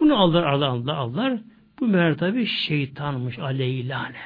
[0.00, 1.40] Bunu aldılar, aldılar, aldılar.
[1.80, 4.16] Bu meğer tabi şeytanmış aleyhilâne.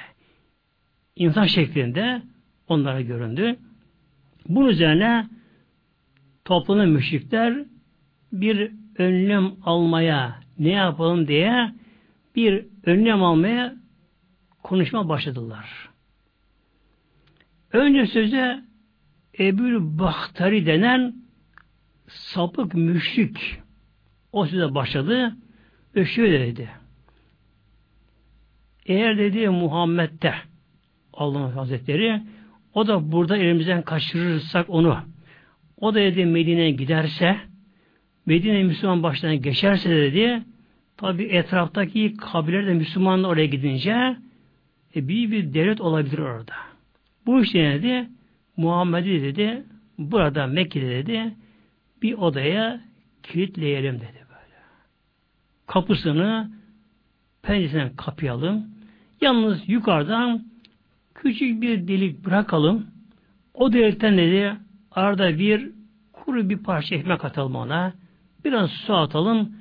[1.16, 2.22] İnsan şeklinde
[2.68, 3.56] onlara göründü.
[4.48, 5.28] Bunun üzerine
[6.44, 7.64] toplanan müşrikler
[8.32, 11.72] bir önlem almaya ne yapalım diye
[12.36, 13.74] bir önlem almaya
[14.62, 15.88] konuşma başladılar.
[17.72, 18.64] Önce söze
[19.38, 21.23] Ebul Bahtari denen
[22.14, 23.60] sapık müşrik
[24.32, 25.36] o söze başladı
[25.96, 26.68] ve şöyle dedi.
[28.86, 30.34] Eğer dedi Muhammed'de
[31.12, 32.22] Allah Hazretleri
[32.74, 34.98] o da burada elimizden kaçırırsak onu
[35.76, 37.36] o da dedi Medine'ye giderse
[38.26, 40.42] Medine Müslüman başlarına geçerse dedi
[40.96, 44.16] tabi etraftaki kabileler de Müslümanlar oraya gidince
[44.96, 46.54] e, büyük bir devlet olabilir orada.
[47.26, 48.08] Bu işte dedi
[48.56, 49.64] Muhammed'i dedi
[49.98, 51.34] burada Mekke'de dedi
[52.04, 52.80] bir odaya
[53.22, 54.56] kilitleyelim dedi böyle.
[55.66, 56.50] Kapısını
[57.42, 58.66] penceresinden kapayalım.
[59.20, 60.44] Yalnız yukarıdan
[61.14, 62.86] küçük bir delik bırakalım.
[63.54, 64.56] O delikten dedi
[64.90, 65.70] arada bir
[66.12, 67.92] kuru bir parça ekmek atalım ona.
[68.44, 69.56] Biraz su atalım.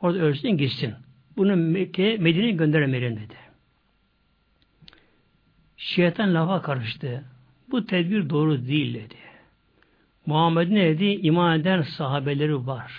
[0.00, 0.94] Orada ölsün gitsin.
[1.36, 3.34] Bunu Mekke, Medine'ye gönderemeyelim dedi.
[5.76, 7.24] Şeytan lafa karıştı.
[7.70, 9.25] Bu tedbir doğru değil dedi.
[10.26, 12.92] Muhammed'in dedi iman eden sahabeleri var.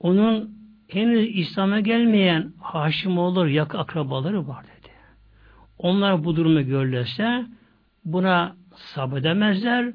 [0.00, 0.50] Onun
[0.88, 4.92] henüz İslam'a gelmeyen Haşim olur yak akrabaları var dedi.
[5.78, 7.46] Onlar bu durumu görürlerse
[8.04, 9.92] buna sabredemezler,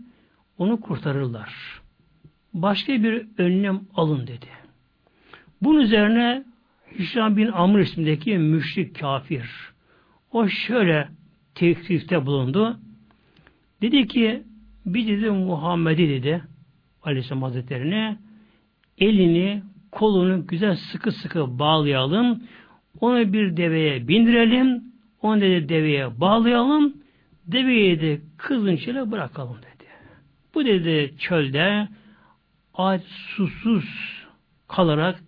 [0.57, 1.81] onu kurtarırlar.
[2.53, 4.47] Başka bir önlem alın dedi.
[5.61, 6.43] Bunun üzerine
[6.99, 9.49] Hişam bin Amr ismindeki müşrik kafir
[10.31, 11.07] o şöyle
[11.55, 12.79] teklifte bulundu.
[13.81, 14.43] Dedi ki
[14.85, 16.43] bir dedi Muhammed'i dedi
[17.03, 18.17] Aleyhisselam Hazretleri'ne
[18.97, 22.43] elini kolunu güzel sıkı sıkı bağlayalım.
[22.99, 24.83] Onu bir deveye bindirelim.
[25.21, 26.93] Onu dedi deveye bağlayalım.
[27.47, 29.89] Deveyi de kızınçla bırakalım dedi.
[30.53, 31.87] Bu dedi çölde
[32.73, 33.85] aç susuz
[34.67, 35.23] kalarak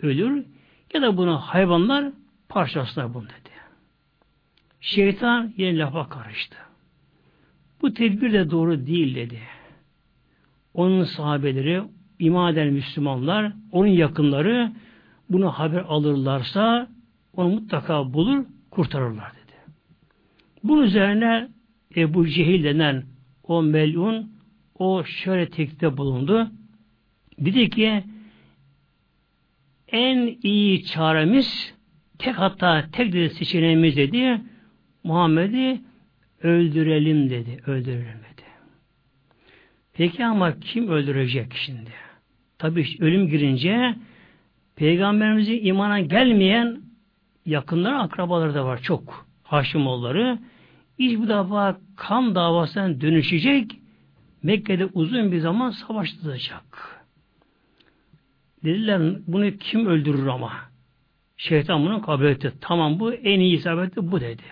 [0.00, 0.46] ölür
[0.94, 2.12] ya da bunu hayvanlar
[2.48, 3.50] parçalasınlar bunu dedi.
[4.80, 6.63] Şeytan yine lafa karıştı.
[7.84, 9.38] Bu tedbir de doğru değil dedi.
[10.74, 11.82] Onun sahabeleri,
[12.18, 14.72] iman eden Müslümanlar, onun yakınları
[15.30, 16.88] bunu haber alırlarsa
[17.32, 19.52] onu mutlaka bulur, kurtarırlar dedi.
[20.62, 21.48] Bunun üzerine
[21.96, 23.04] Ebu Cehil denen
[23.42, 24.32] o melun
[24.78, 26.50] o şöyle teklifte bulundu.
[27.38, 28.04] Dedi ki
[29.88, 31.74] en iyi çaremiz
[32.18, 34.40] tek hatta tek dedi seçeneğimiz dedi
[35.02, 35.80] Muhammed'i
[36.44, 37.60] öldürelim dedi.
[37.66, 38.42] Öldürelim dedi.
[39.92, 41.90] Peki ama kim öldürecek şimdi?
[42.58, 43.94] Tabi ölüm girince
[44.76, 46.80] Peygamberimizi imana gelmeyen
[47.46, 49.26] yakınları, akrabaları da var çok.
[49.42, 50.38] Haşimoğulları.
[50.98, 53.70] İş bu defa kan davasına dönüşecek.
[54.42, 57.00] Mekke'de uzun bir zaman savaştıracak.
[58.64, 60.52] Dediler bunu kim öldürür ama?
[61.36, 62.52] Şeytan bunu kabul etti.
[62.60, 64.42] Tamam bu en iyi isabeti bu dedi.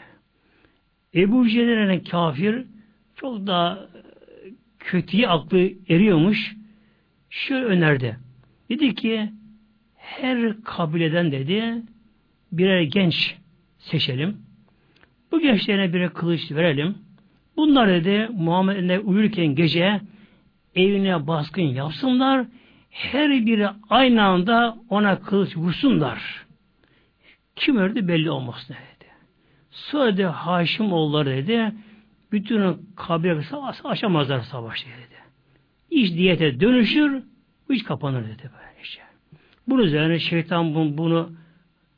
[1.15, 2.65] Ebu Cehil'in kafir
[3.17, 3.79] çok daha
[4.79, 6.57] kötüye aklı eriyormuş.
[7.31, 8.17] Şöyle önerdi.
[8.69, 9.31] Dedi ki
[9.97, 11.83] her kabileden dedi
[12.53, 13.37] birer genç
[13.79, 14.37] seçelim.
[15.33, 16.95] Bu gençlerine birer kılıç verelim.
[17.57, 20.01] Bunlar dedi Muhammed'e uyurken gece
[20.75, 22.47] evine baskın yapsınlar.
[22.91, 26.47] Her biri aynı anda ona kılıç vursunlar.
[27.57, 28.77] Kim öldü belli olmasın.
[29.73, 31.73] Sonra dedi Haşim oğulları dedi
[32.33, 33.41] bütün kabile
[33.85, 35.23] aşamazlar savaş dedi.
[35.91, 37.23] İş diyete dönüşür,
[37.71, 39.03] iş kapanır dedi böyle işte.
[39.69, 41.33] Bunun üzerine şeytan bunu, bunu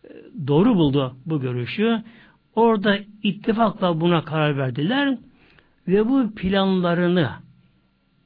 [0.05, 0.09] e,
[0.47, 2.03] doğru buldu bu görüşü.
[2.55, 5.19] Orada ittifakla buna karar verdiler
[5.89, 7.31] ve bu planlarını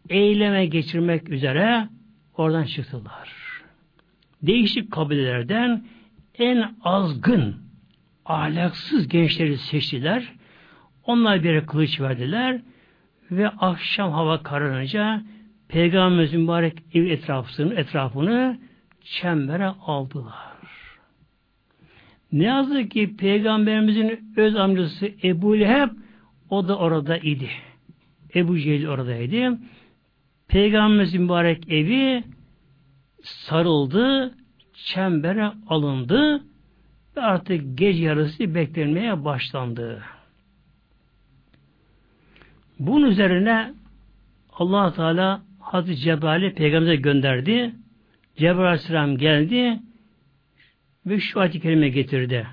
[0.08, 1.88] eyleme geçirmek üzere
[2.36, 3.28] oradan çıktılar.
[4.42, 5.84] Değişik kabilelerden
[6.38, 7.56] en azgın,
[8.28, 10.32] ahlaksız gençleri seçtiler.
[11.04, 12.60] Onlar bir kılıç verdiler
[13.30, 15.22] ve akşam hava kararınca
[15.68, 18.58] Peygamberimiz mübarek ev etrafını, etrafını
[19.04, 20.58] çembere aldılar.
[22.32, 25.90] Ne yazık ki Peygamberimizin öz amcası Ebu Leheb
[26.50, 27.50] o da orada idi.
[28.34, 29.58] Ebu Cehil oradaydı.
[30.48, 32.24] Peygamberimizin mübarek evi
[33.22, 34.34] sarıldı,
[34.74, 36.47] çembere alındı
[37.20, 40.02] artık gece yarısı beklenmeye başlandı.
[42.78, 43.74] Bunun üzerine
[44.52, 47.74] allah Teala Hazreti Cebrail'i peygamberimize gönderdi.
[48.36, 49.80] Cebrail Aleyhisselam geldi
[51.06, 52.46] ve şu ayet-i kerime getirdi.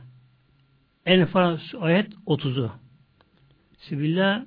[1.06, 2.72] Enfal ayet 30'u.
[3.78, 4.46] Sibillah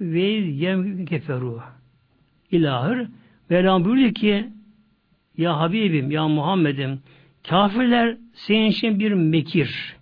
[0.00, 1.62] ve yem keferu.
[2.50, 3.08] İlahır.
[3.50, 4.48] Mevlam buyuruyor ki
[5.36, 7.02] Ya Habibim, ya Muhammed'im
[7.48, 9.96] kafirler senin için bir mekir.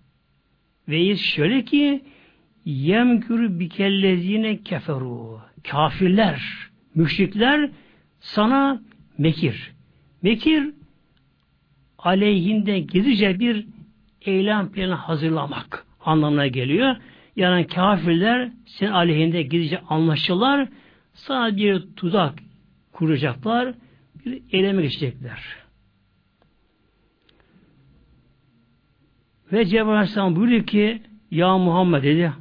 [0.88, 2.04] Ve şöyle ki
[2.64, 5.40] yemkürü bikellezine keferu.
[5.68, 6.42] Kafirler,
[6.94, 7.70] müşrikler
[8.20, 8.82] sana
[9.18, 9.72] mekir.
[10.22, 10.70] Mekir
[11.98, 13.66] aleyhinde gizlice bir
[14.22, 16.96] eylem planı hazırlamak anlamına geliyor.
[17.36, 20.68] Yani kafirler senin aleyhinde gizlice anlaşırlar.
[21.14, 22.38] Sana bir tuzak
[22.92, 23.74] kuracaklar.
[24.24, 25.63] Bir eyleme geçecekler.
[29.54, 32.32] Ve Cebrail Aleyhisselam buyuruyor ki Ya Muhammed dedi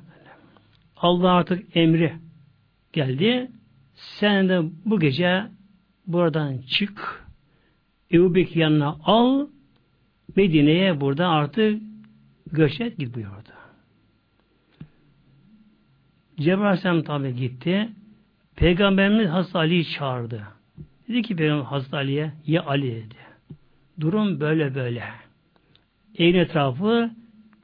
[0.97, 2.13] Allah artık emri
[2.93, 3.51] geldi.
[3.93, 5.43] Sen de bu gece
[6.07, 7.25] buradan çık.
[8.11, 9.47] Ebu Bekir yanına al.
[10.35, 11.81] Medine'ye burada artık
[12.51, 13.53] göç et git buyurdu.
[16.37, 17.89] Cebrail Aleyhisselam tabi gitti.
[18.55, 20.43] Peygamberimiz Hazreti Ali'yi çağırdı.
[21.09, 23.15] Dedi ki Peygamber Hazreti Ali'ye ya Ali dedi.
[23.99, 25.22] Durum böyle böyle.
[26.17, 27.11] Evin etrafı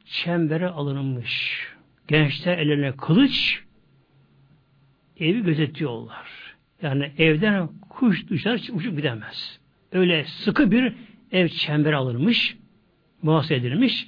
[0.06, 1.68] çembere alınmış.
[2.08, 3.64] Gençler ellerine kılıç
[5.20, 6.28] evi gözetiyorlar.
[6.82, 9.60] Yani evden kuş dışarı uçup gidemez.
[9.92, 10.94] Öyle sıkı bir
[11.32, 12.58] ev çembere alınmış,
[13.22, 14.08] muhasebe edilmiş.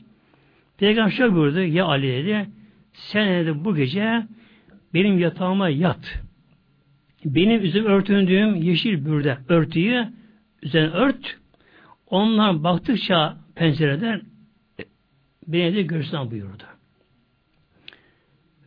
[0.77, 2.49] Peygamber şöyle buyurdu, ya Ali dedi,
[2.93, 4.23] sen dedi bu gece
[4.93, 6.21] benim yatağıma yat.
[7.25, 10.07] Benim üzerime örtündüğüm yeşil bürde örtüyü
[10.63, 11.37] üzerine ört.
[12.07, 14.21] Onlar baktıkça pencereden
[15.53, 16.63] beni de görsün buyurdu.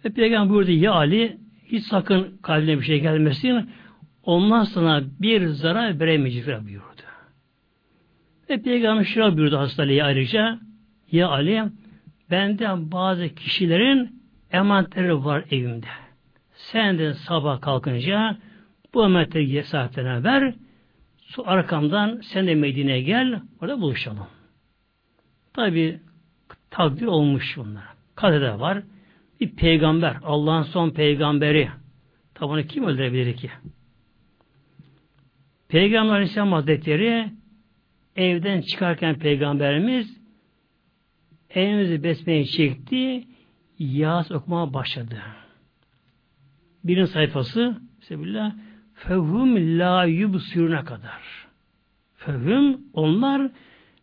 [0.05, 3.71] Ve Peygamber buyurdu ya Ali hiç sakın kalbine bir şey gelmesin.
[4.23, 6.85] Ondan sana bir zarar veremeyecekler buyurdu.
[8.51, 10.59] Ve Peygamber şöyle buyurdu hastalığı ayrıca
[11.13, 11.63] ya Ali
[12.31, 14.23] benden bazı kişilerin
[14.53, 15.87] emanetleri var evimde.
[16.55, 18.37] Sen de sabah kalkınca
[18.95, 20.55] bu emanetleri sahiplerine ver.
[21.45, 23.41] Arkamdan sen de Medine'ye gel.
[23.61, 24.27] Orada buluşalım.
[25.53, 26.01] Tabi
[26.75, 27.85] takdir olmuş bunlar.
[28.15, 28.83] Kadede var.
[29.41, 30.17] Bir peygamber.
[30.23, 31.71] Allah'ın son peygamberi.
[32.35, 33.51] Tabi kim öldürebilir ki?
[35.69, 37.31] Peygamber Aleyhisselam Hazretleri
[38.17, 40.21] evden çıkarken peygamberimiz
[41.51, 43.25] elimizi besmeye çekti.
[43.79, 45.23] Yağız okumaya başladı.
[46.85, 48.55] Birin sayfası Sebillah
[48.95, 51.47] fevhum la yubsiruna kadar.
[52.15, 53.51] Fevhum onlar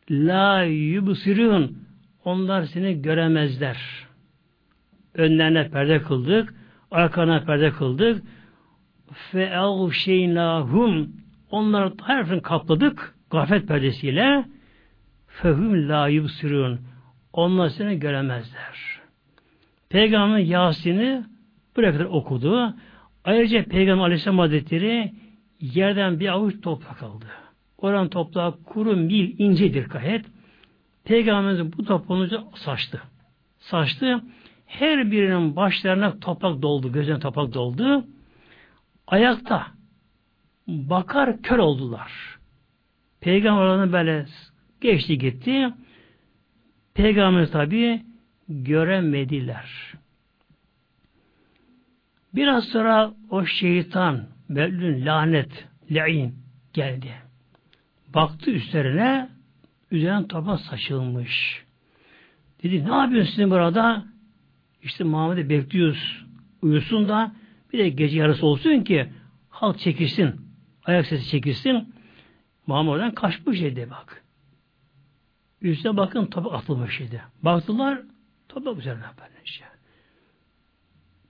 [0.09, 1.90] la yubsirun
[2.25, 4.07] onlar seni göremezler.
[5.13, 6.53] Önlerine perde kıldık,
[6.91, 8.23] arkana perde kıldık.
[9.13, 11.11] Fe evşeynahum
[11.51, 14.45] onları her kapladık gaflet perdesiyle
[15.27, 16.79] fehum la yubsirun
[17.33, 19.01] onlar seni göremezler.
[19.89, 21.23] Peygamber Yasin'i
[21.75, 22.73] buraya okudu.
[23.23, 25.11] Ayrıca Peygamber Aleyhisselam Hazretleri
[25.59, 27.25] yerden bir avuç toprak aldı.
[27.77, 30.25] Oran toprağı kuru mil incedir gayet.
[31.03, 33.01] Peygamberimiz bu topuğunu saçtı.
[33.59, 34.21] Saçtı.
[34.65, 36.91] Her birinin başlarına toprak doldu.
[36.91, 38.05] Gözüne toprak doldu.
[39.07, 39.67] Ayakta
[40.67, 42.11] bakar kör oldular.
[43.21, 44.25] Peygamber böyle
[44.81, 45.69] geçti gitti.
[46.93, 48.01] Peygamber tabi
[48.49, 49.93] göremediler.
[52.35, 56.35] Biraz sonra o şeytan, melun, lanet, le'in
[56.73, 57.13] geldi.
[58.13, 59.29] Baktı üstlerine,
[59.91, 61.63] üzerine toprak saçılmış.
[62.63, 64.05] Dedi, ne yapıyorsun sizin burada?
[64.83, 66.25] İşte Muhammed'i bekliyoruz.
[66.61, 67.31] uyusun da
[67.73, 69.09] bir de gece yarısı olsun ki
[69.49, 70.41] halk çekilsin.
[70.85, 71.93] Ayak sesi çekilsin.
[72.67, 74.23] Muhammed oradan kaçmış idi bak.
[75.61, 77.21] Üstüne bakın toprak atılmış idi.
[77.43, 78.01] Baktılar
[78.49, 79.63] toprak üzerine böylece.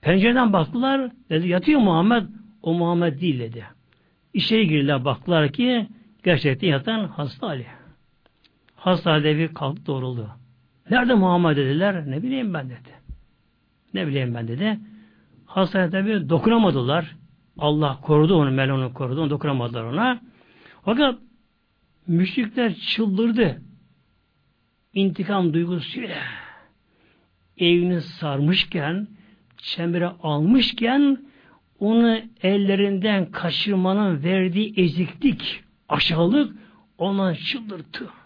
[0.02, 2.24] Pencereden baktılar dedi yatıyor Muhammed.
[2.62, 3.66] O Muhammed değil dedi.
[4.34, 5.88] İçeri girdiler baktılar ki
[6.24, 7.81] gerçekten yatan hasta Ali.
[8.82, 10.30] Hasta halde bir kalktı doğruldu.
[10.90, 12.12] Nerede Muhammed dediler.
[12.12, 12.90] Ne bileyim ben dedi.
[13.94, 14.80] Ne bileyim ben dedi.
[15.46, 17.16] Hastaya tabi dokunamadılar.
[17.58, 19.22] Allah korudu onu, Melon'u korudu.
[19.22, 20.22] Onu dokunamadılar ona.
[20.86, 21.20] Fakat
[22.08, 23.62] müşrikler çıldırdı.
[24.94, 26.22] İntikam duygusuyla
[27.58, 29.08] evini sarmışken,
[29.58, 31.18] çembere almışken
[31.80, 36.56] onu ellerinden kaçırmanın verdiği eziklik, aşağılık
[36.98, 38.21] ona çıldırttı.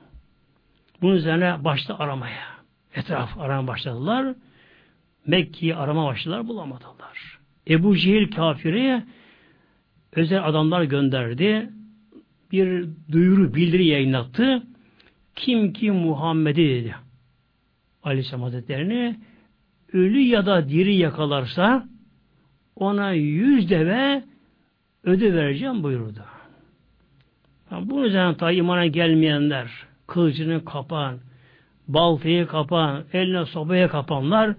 [1.05, 2.45] Bunun üzerine başta aramaya.
[2.95, 4.35] Etraf arama başladılar.
[5.27, 7.39] Mekke'yi arama başladılar, bulamadılar.
[7.69, 9.03] Ebu Cehil kafiri
[10.11, 11.69] özel adamlar gönderdi.
[12.51, 14.63] Bir duyuru, bildiri yayınlattı.
[15.35, 16.95] Kim ki Muhammed'i dedi.
[18.03, 19.19] Aleyhisselam Hazretleri'ni
[19.93, 21.87] ölü ya da diri yakalarsa
[22.75, 24.23] ona yüz deve
[25.03, 26.25] ödü vereceğim buyurdu.
[27.71, 31.19] Bunun üzerine ta imana gelmeyenler, kılıcını kapan,
[31.87, 34.55] baltayı kapan, eline sobaya kapanlar,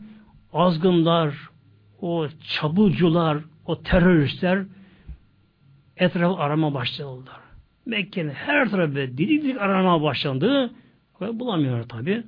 [0.52, 1.34] azgınlar,
[2.00, 4.64] o çabucular, o teröristler
[5.96, 7.40] etrafı arama başladılar.
[7.86, 10.70] Mekke'nin her tarafı didik didik arama başlandı.
[11.20, 12.22] Ve bulamıyorlar tabi.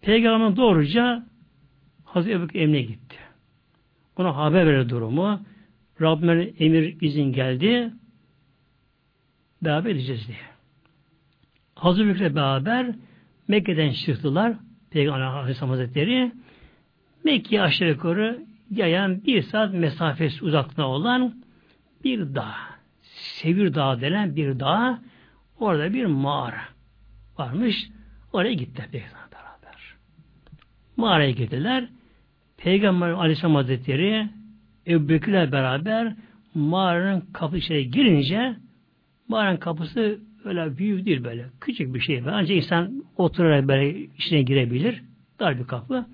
[0.00, 1.26] Peygamber doğruca
[2.04, 3.16] Hazreti Ebu Emine gitti.
[4.16, 5.40] Ona haber verir durumu.
[6.00, 7.92] Rabbimin emir izin geldi.
[9.62, 10.51] Beraber edeceğiz diye.
[11.82, 12.94] Hazreti Bekir'le beraber
[13.48, 14.56] Mekke'den çıktılar.
[14.90, 16.32] Peygamber Aleyhisselam Hazretleri
[17.24, 21.34] Mekke'ye aşağı yukarı yayan bir saat mesafesi uzaklığı olan
[22.04, 22.54] bir dağ.
[23.02, 25.00] Sevir Dağı denen bir dağ.
[25.60, 26.62] Orada bir mağara
[27.38, 27.88] varmış.
[28.32, 29.94] Oraya gitti Peygamber beraber.
[30.96, 31.88] Mağaraya gittiler.
[32.56, 34.28] Peygamber Aleyhisselam Hazretleri
[34.86, 36.14] Ebu Bekir'le beraber
[36.54, 38.56] mağaranın kapısına girince
[39.28, 41.46] mağaranın kapısı öyle büyük değil böyle.
[41.60, 42.22] Küçük bir şey.
[42.26, 45.02] Ancak insan oturarak böyle içine girebilir.
[45.40, 46.06] Dar bir kapı.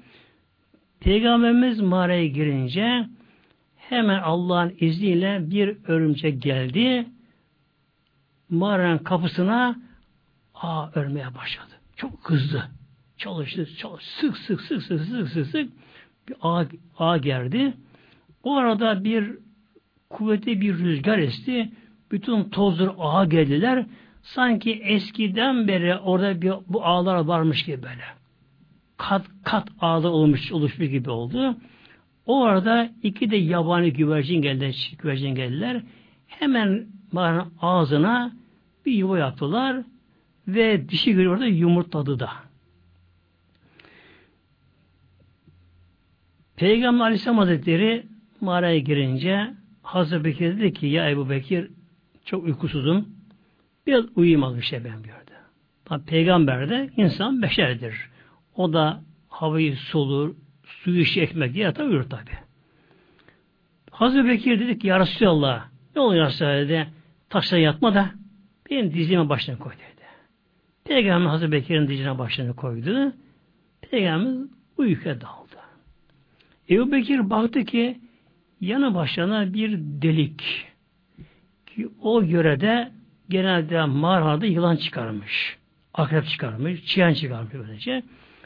[1.00, 3.06] Peygamberimiz mağaraya girince
[3.76, 7.06] hemen Allah'ın izniyle bir örümcek geldi.
[8.50, 9.76] Mağaranın kapısına
[10.54, 11.72] ağ örmeye başladı.
[11.96, 12.64] Çok hızlı.
[13.18, 15.70] Çalıştı, çalış, sık sık sık sık sık sık sık
[16.28, 16.64] bir ağ,
[16.98, 17.74] ağ gerdi.
[18.42, 19.38] O arada bir
[20.10, 21.72] kuvvetli bir rüzgar esti.
[22.10, 23.86] Bütün tozlar ağa geldiler.
[24.22, 28.04] Sanki eskiden beri orada bir, bu ağlar varmış gibi böyle.
[28.96, 31.56] Kat kat ağlar olmuş, oluşmuş gibi oldu.
[32.26, 35.82] O arada iki de yabani güvercin geldiler, güvercin geldiler.
[36.26, 38.32] Hemen mağaranın ağzına
[38.86, 39.82] bir yuva yaptılar
[40.48, 42.30] ve dişi gül orada yumurtladı da.
[46.56, 48.06] Peygamber Aleyhisselam Hazretleri
[48.40, 51.70] mağaraya girince Hazreti Bekir dedi ki ya Ebu Bekir
[52.24, 53.17] çok uykusuzum.
[53.88, 55.32] Biraz uyuyayım az bir şey ben gördü.
[55.84, 57.94] Tabi peygamber de insan beşerdir.
[58.56, 60.34] O da havayı solur,
[60.64, 62.30] suyu çekmek diye yatar uyur tabi.
[63.90, 66.88] Hazreti Bekir dedi ki ya Resulallah ne oluyor Resulallah dedi.
[67.28, 68.10] Taşla yatma da
[68.70, 70.06] benim dizime başına koy dedi.
[70.84, 73.12] Peygamber Hazreti Bekir'in dizine başına koydu.
[73.90, 75.56] Peygamber uykuya daldı.
[76.70, 77.98] Ebu Bekir baktı ki
[78.60, 80.66] yanı başına bir delik.
[81.66, 82.97] Ki o yörede
[83.28, 85.58] genelde mağarada yılan çıkarmış.
[85.94, 88.02] Akrep çıkarmış, çiyan çıkarmış böylece.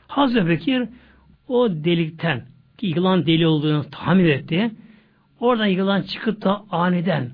[0.07, 0.89] Hazreti Bekir
[1.49, 2.47] o delikten
[2.79, 4.71] ki yılan deli olduğunu tahmin etti.
[5.41, 7.31] Oradan yılan çıkıp da aniden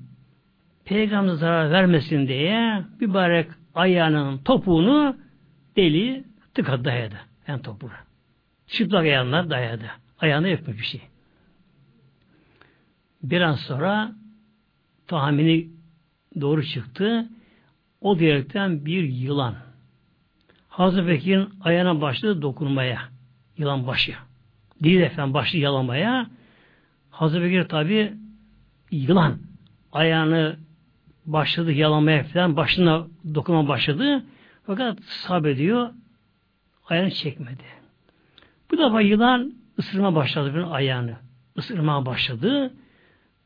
[0.84, 5.16] peygamber zarar vermesin diye bir barek ayağının topuğunu
[5.76, 6.24] deli
[6.54, 7.16] tıkadı dayadı.
[7.46, 7.98] Yani topuğuna.
[8.66, 9.90] Çıplak ayağına dayadı.
[10.18, 11.00] Ayağına yapmış bir şey.
[13.22, 14.12] Biraz sonra
[15.06, 15.68] tahmini
[16.40, 17.28] doğru çıktı.
[18.00, 19.54] O diyerekten bir yılan.
[20.68, 23.00] Hazreti Bekir'in ayağına başladı dokunmaya.
[23.56, 24.14] Yılan başı.
[24.82, 26.30] Değil efendim başladı yalamaya.
[27.10, 28.12] Hazreti Bekir tabi
[28.90, 29.38] yılan
[29.92, 30.56] ayağını
[31.26, 34.24] başladı yalamaya falan başına dokunma başladı.
[34.66, 35.90] Fakat sabrediyor
[36.88, 37.64] ayağını çekmedi.
[38.70, 41.16] Bu defa yılan ısırma başladı bir ayağını.
[41.56, 42.74] Isırmaya başladı.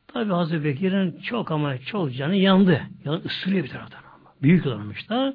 [0.07, 2.81] Tabi Hazreti Bekir'in çok ama çok canı yandı.
[3.05, 4.02] Yılan ısırıyor bir taraftan
[4.43, 5.33] Büyük yılanmışlar.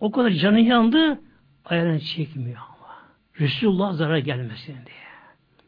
[0.00, 1.20] O kadar canı yandı
[1.64, 2.96] ayağını çekmiyor ama.
[3.40, 4.96] Resulullah zarar gelmesin diye.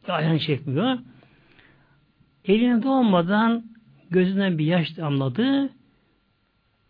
[0.08, 0.98] Ya ayağını çekmiyor.
[2.44, 3.64] Elinde olmadan
[4.10, 5.70] gözünden bir yaş damladı.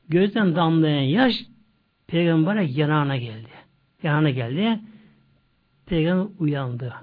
[0.09, 1.45] Gözden damlayan yaş
[2.07, 3.51] peygambere yanağına geldi.
[4.03, 4.81] Yanağına geldi.
[5.87, 6.95] Peygamber uyandı.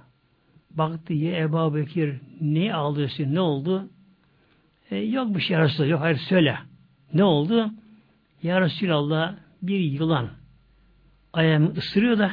[0.72, 3.90] Baktı ya Ebu Bekir ne ağlıyorsun ne oldu?
[4.92, 6.58] E, yok bir şey Resulallah yok hayır söyle.
[7.14, 7.72] Ne oldu?
[8.44, 10.30] Ya Resulallah bir yılan
[11.34, 12.32] ayağımı ısırıyor da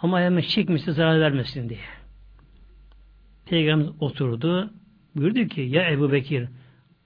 [0.00, 1.80] ama ayağımı çekmişse zarar vermesin diye.
[3.46, 4.74] Peygamber oturdu.
[5.16, 6.48] Buyurdu ki ya Ebu Bekir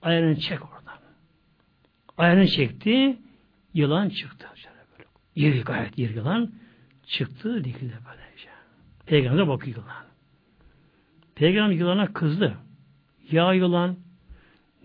[0.01, 0.99] ayağını çek oradan.
[2.17, 3.17] Ayağını çekti.
[3.73, 4.47] Yılan çıktı.
[5.35, 6.51] Yeri gayet yer yılan.
[7.05, 8.49] Çıktı dikildi böylece.
[9.05, 10.05] Peygamber bakıyor yılan.
[11.35, 12.57] Peygamber yılana kızdı.
[13.31, 13.97] Ya yılan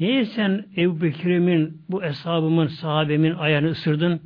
[0.00, 4.22] niye sen Ebu Bekir'imin bu eshabımın sahabemin ayağını ısırdın?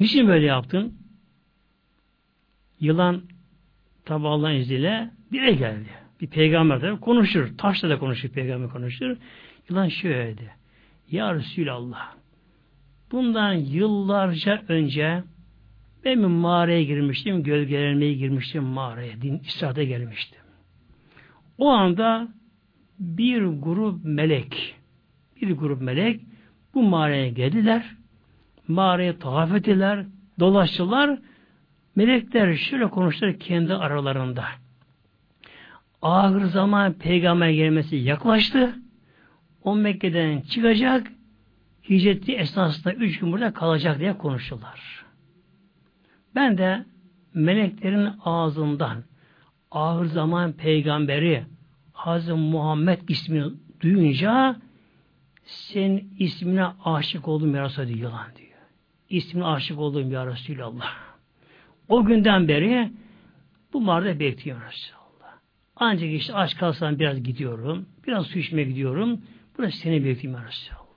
[0.00, 0.98] Niçin böyle yaptın?
[2.80, 3.22] Yılan
[4.04, 5.88] tabi Allah'ın izniyle dile geldi.
[6.20, 7.58] Bir peygamber de konuşur.
[7.58, 8.28] Taşla da konuşur.
[8.28, 9.16] Peygamber konuşur.
[9.68, 10.50] Yılan şöyle dedi.
[11.10, 12.12] Ya Resulallah
[13.12, 15.22] bundan yıllarca önce
[16.04, 17.42] ben bir mağaraya girmiştim.
[17.42, 19.22] Gölgelenmeye girmiştim mağaraya.
[19.22, 20.40] Din İsa'da gelmiştim.
[21.58, 22.28] O anda
[22.98, 24.78] bir grup melek
[25.42, 26.20] bir grup melek
[26.74, 27.96] bu mağaraya geldiler.
[28.68, 30.06] Mağaraya tavaf ettiler.
[30.40, 31.18] Dolaştılar.
[31.96, 34.44] Melekler şöyle konuştular kendi aralarında.
[36.02, 38.74] Ağır zaman peygamber gelmesi yaklaştı.
[39.62, 41.06] O Mekke'den çıkacak.
[41.88, 45.04] Hicreti esnasında üç gün burada kalacak diye konuştular.
[46.34, 46.84] Ben de
[47.34, 49.04] meleklerin ağzından
[49.70, 51.44] ağır zaman peygamberi
[51.98, 54.56] Hazreti Muhammed ismini duyunca
[55.44, 58.48] sen ismine aşık oldum ya Resulallah diyor yılan diyor.
[59.08, 60.94] İsmine aşık oldum ya Resulallah.
[61.88, 62.90] O günden beri
[63.72, 65.38] bu mağarada bekliyor Resulallah.
[65.76, 67.86] Ancak işte aç kalsam biraz gidiyorum.
[68.06, 69.20] Biraz su içmeye gidiyorum.
[69.58, 70.88] Burası seni bekliyorum ya Resulallah.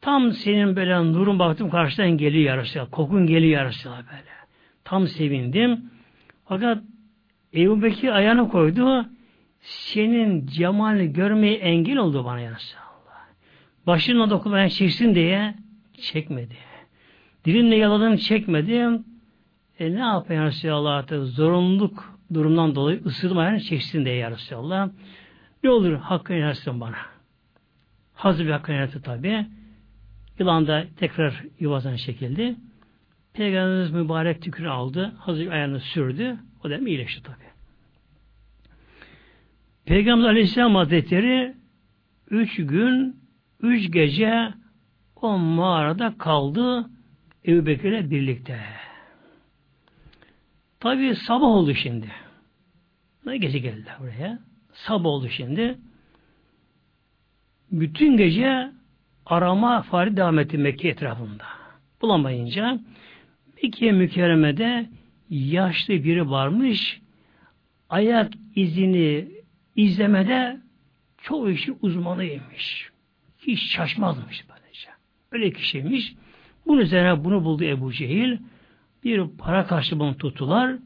[0.00, 2.90] Tam senin böyle nurun baktım karşıdan geliyor ya Resulallah.
[2.90, 4.30] Kokun geliyor ya Resulallah böyle.
[4.84, 5.90] Tam sevindim.
[6.44, 6.82] Fakat
[7.54, 9.06] Ebu Bekir ayağını koydu.
[9.60, 13.26] Senin cemalini görmeye engel oldu bana ya Resulallah.
[13.86, 15.54] Başına dokunmayan çeksin diye
[16.00, 16.56] çekmedi.
[17.44, 19.04] Dilimle yaladım çekmedim.
[19.78, 24.90] E ne yapayım Resulallah artık zorunluluk durumdan dolayı ısırmayan çeksin diye ya Resulallah.
[25.64, 26.96] Ne olur hakkını yersin bana.
[28.14, 29.46] Hazır bir hakkını yersin tabi.
[30.38, 32.56] Yılan da tekrar yuvasına çekildi.
[33.32, 35.14] Peygamberimiz mübarek tükürü aldı.
[35.18, 36.36] Hazır ayağını sürdü.
[36.64, 37.49] O da iyileşti tabi.
[39.90, 41.54] Peygamber Aleyhisselam Hazretleri
[42.30, 43.16] üç gün,
[43.60, 44.48] üç gece
[45.16, 46.90] o mağarada kaldı
[47.46, 48.60] Ebu Bekir'le birlikte.
[50.80, 52.06] Tabi sabah oldu şimdi.
[53.26, 54.38] Ne gece geldiler buraya.
[54.72, 55.78] Sabah oldu şimdi.
[57.72, 58.70] Bütün gece
[59.26, 61.44] arama fari devam etti Mekke etrafında.
[62.02, 62.80] Bulamayınca
[63.62, 64.88] Mekke mükerremede
[65.30, 67.00] yaşlı biri varmış.
[67.88, 69.39] Ayak izini
[69.76, 70.60] izlemede
[71.22, 72.90] çok işi uzmanıymış.
[73.38, 74.88] Hiç şaşmazmış böylece.
[75.32, 76.14] Öyle kişiymiş.
[76.66, 78.38] Bunun üzerine bunu buldu Ebu Cehil.
[79.04, 80.76] Bir para karşılığını tuttular.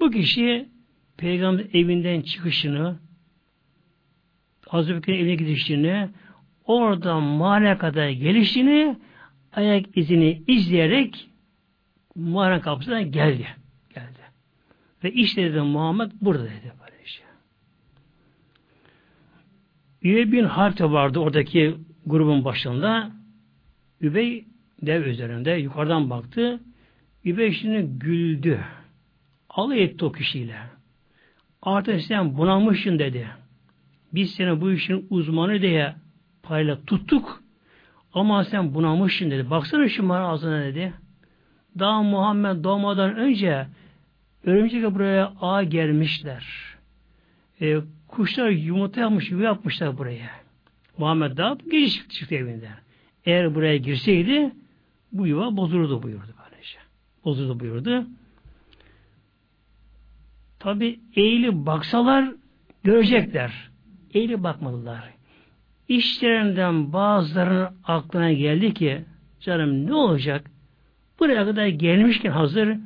[0.00, 0.68] Bu kişi
[1.16, 2.98] peygamber evinden çıkışını
[4.66, 6.08] Hazreti Bekir'in evine gidişini
[6.64, 8.96] oradan mağara kadar gelişini
[9.52, 11.28] ayak izini izleyerek
[12.16, 13.46] mağara kapısına geldi.
[13.94, 14.18] Geldi.
[15.04, 16.72] Ve işte dedi Muhammed burada dedi
[20.04, 21.76] Übey bin Harp'te vardı oradaki
[22.06, 23.10] grubun başında.
[24.00, 24.44] Übey
[24.82, 26.60] dev üzerinde yukarıdan baktı.
[27.24, 28.60] Übey şimdi güldü.
[29.50, 30.56] Alay etti o kişiyle.
[31.62, 33.28] Artık sen bunamışsın dedi.
[34.14, 35.94] Biz seni bu işin uzmanı diye
[36.42, 37.42] payla tuttuk.
[38.14, 39.50] Ama sen bunamışsın dedi.
[39.50, 40.92] Baksana şu ağzına dedi.
[41.78, 43.66] Daha Muhammed doğmadan önce
[44.44, 46.46] örümcek buraya ağ gelmişler.
[47.60, 47.76] E,
[48.12, 50.30] kuşlar yumurta yapmış, yuva yapmışlar buraya.
[50.98, 52.76] Muhammed daha gece çıktı, evinden.
[53.24, 54.52] Eğer buraya girseydi
[55.12, 56.78] bu yuva bozulurdu buyurdu böylece.
[57.24, 58.06] Bozuldu buyurdu.
[60.58, 62.32] Tabi eğili baksalar
[62.84, 63.70] görecekler.
[64.14, 65.10] Eğili bakmadılar.
[65.88, 69.04] İşlerinden bazılarının aklına geldi ki
[69.40, 70.50] canım ne olacak?
[71.20, 72.76] Buraya kadar gelmişken hazır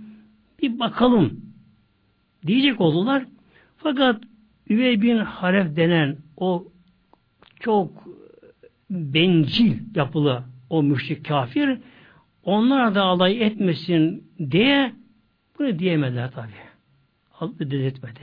[0.63, 1.41] bir bakalım
[2.47, 3.25] diyecek oldular.
[3.77, 4.23] Fakat
[4.71, 6.65] Üvey bin Halef denen o
[7.61, 8.05] çok
[8.91, 11.79] bencil yapılı o müşrik kafir
[12.43, 14.93] onlar da alay etmesin diye
[15.59, 16.53] bunu diyemediler tabi.
[17.41, 18.21] Allah etmedi.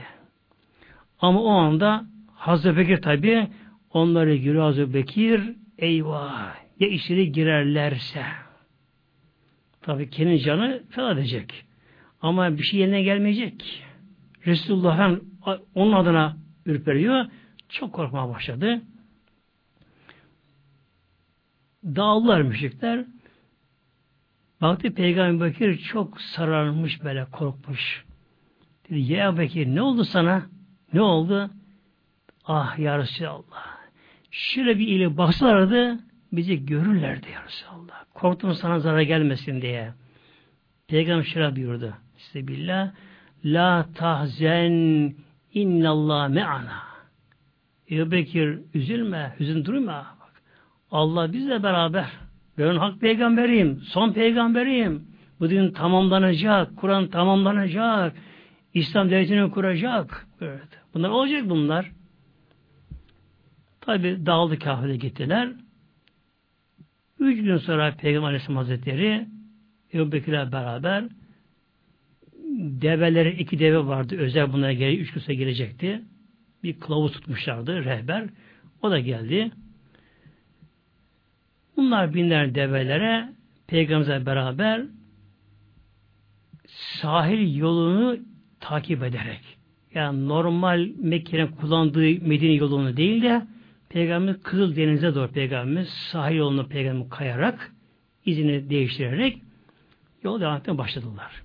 [1.20, 2.04] Ama o anda
[2.34, 3.48] Hazreti Bekir tabi
[3.90, 8.22] onları görüyor Hazreti Bekir eyvah ya içeri girerlerse
[9.82, 11.64] tabi kendi canı feda edecek.
[12.20, 13.82] Ama bir şey yerine gelmeyecek.
[14.46, 15.33] Resulullah'ın
[15.74, 17.26] onun adına ürperiyor.
[17.68, 18.82] Çok korkmaya başladı.
[21.84, 23.04] Dağıldılar müşrikler.
[24.60, 28.04] Baktı Peygamber Bekir çok sararmış böyle korkmuş.
[28.90, 30.42] Dedi ya Bekir ne oldu sana?
[30.92, 31.50] Ne oldu?
[32.44, 33.74] Ah ya Resulallah.
[34.30, 35.98] Şöyle bir ile baksalardı
[36.32, 38.04] bizi görürlerdi ya Resulallah.
[38.14, 39.92] Korktum sana zarar gelmesin diye.
[40.88, 41.94] Peygamber şöyle buyurdu.
[42.16, 42.92] Sebillah.
[43.44, 45.14] La tahzen
[45.54, 46.82] innallah me'ana.
[47.90, 50.06] Ebu Bekir üzülme, hüzün durma.
[50.20, 50.42] Bak,
[50.90, 52.10] Allah bizle beraber.
[52.58, 55.06] Ben hak peygamberiyim, son peygamberiyim.
[55.40, 58.16] Bu din tamamlanacak, Kur'an tamamlanacak.
[58.74, 60.26] İslam devletini kuracak.
[60.40, 60.68] Evet.
[60.94, 61.90] Bunlar olacak bunlar.
[63.80, 65.48] Tabi dağıldı kahvede gittiler.
[67.18, 69.26] Üç gün sonra Peygamber Aleyhisselam Hazretleri
[69.94, 71.04] Ebu Bekir'le beraber
[72.58, 74.16] develeri iki deve vardı.
[74.18, 76.02] Özel bunlara geri üç sonra gelecekti.
[76.62, 78.28] Bir kılavuz tutmuşlardı, rehber.
[78.82, 79.50] O da geldi.
[81.76, 83.28] Bunlar binler develere
[83.66, 84.82] Peygamber'le beraber
[87.00, 88.18] sahil yolunu
[88.60, 89.40] takip ederek
[89.94, 93.46] yani normal Mekke'nin kullandığı Medine yolunu değil de
[93.88, 97.72] Peygamber Kızıl Deniz'e doğru Peygamberimiz sahil yolunu Peygamber kayarak
[98.26, 99.42] izini değiştirerek
[100.22, 101.42] yol devam etmeye başladılar.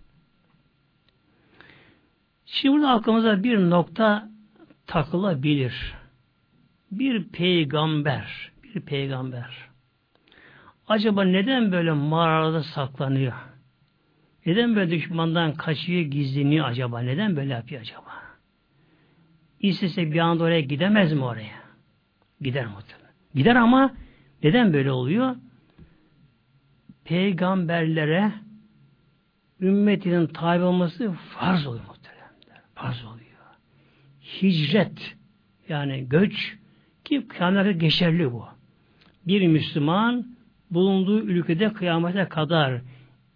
[2.52, 4.30] Şimdi burada aklımıza bir nokta
[4.88, 5.94] takılabilir.
[6.92, 9.70] Bir peygamber, bir peygamber.
[10.88, 13.34] Acaba neden böyle mağarada saklanıyor?
[14.46, 17.00] Neden böyle düşmandan kaçıyor, gizleniyor acaba?
[17.00, 18.14] Neden böyle yapıyor acaba?
[19.60, 21.60] İstese bir anda oraya gidemez mi oraya?
[22.42, 23.14] Gider muhtemelen.
[23.36, 23.94] Gider ama
[24.44, 25.36] neden böyle oluyor?
[27.04, 28.32] Peygamberlere
[29.62, 31.99] ümmetinin tabi olması farz oluyor.
[32.82, 33.20] Farz oluyor.
[34.42, 35.16] Hicret
[35.70, 36.58] yani göç
[37.06, 38.46] ki kıyamete geçerli bu.
[39.28, 40.26] Bir Müslüman
[40.72, 42.82] bulunduğu ülkede kıyamete kadar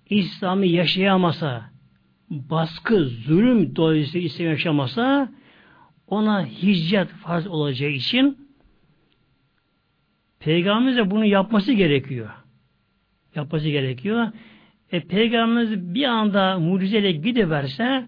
[0.09, 1.69] İslam'ı yaşayamasa,
[2.29, 5.31] baskı, zulüm dolayısıyla İslam yaşamasa
[6.07, 8.37] ona hicret farz olacağı için
[10.39, 12.29] Peygamberimiz bunu yapması gerekiyor.
[13.35, 14.27] Yapması gerekiyor.
[14.91, 18.07] E, Peygamberimiz bir anda mucizeyle gidiverse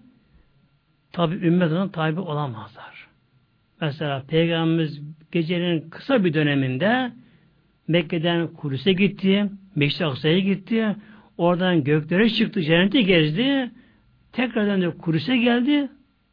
[1.16, 3.08] tabi ümmet onun tabi olamazlar.
[3.80, 5.00] Mesela Peygamberimiz
[5.32, 7.12] gecenin kısa bir döneminde
[7.88, 10.96] Mekke'den Kudüs'e gitti, Meşri Aksa'ya gitti,
[11.38, 13.70] oradan göklere çıktı, cennete gezdi,
[14.32, 15.88] tekrardan da Kudüs'e geldi,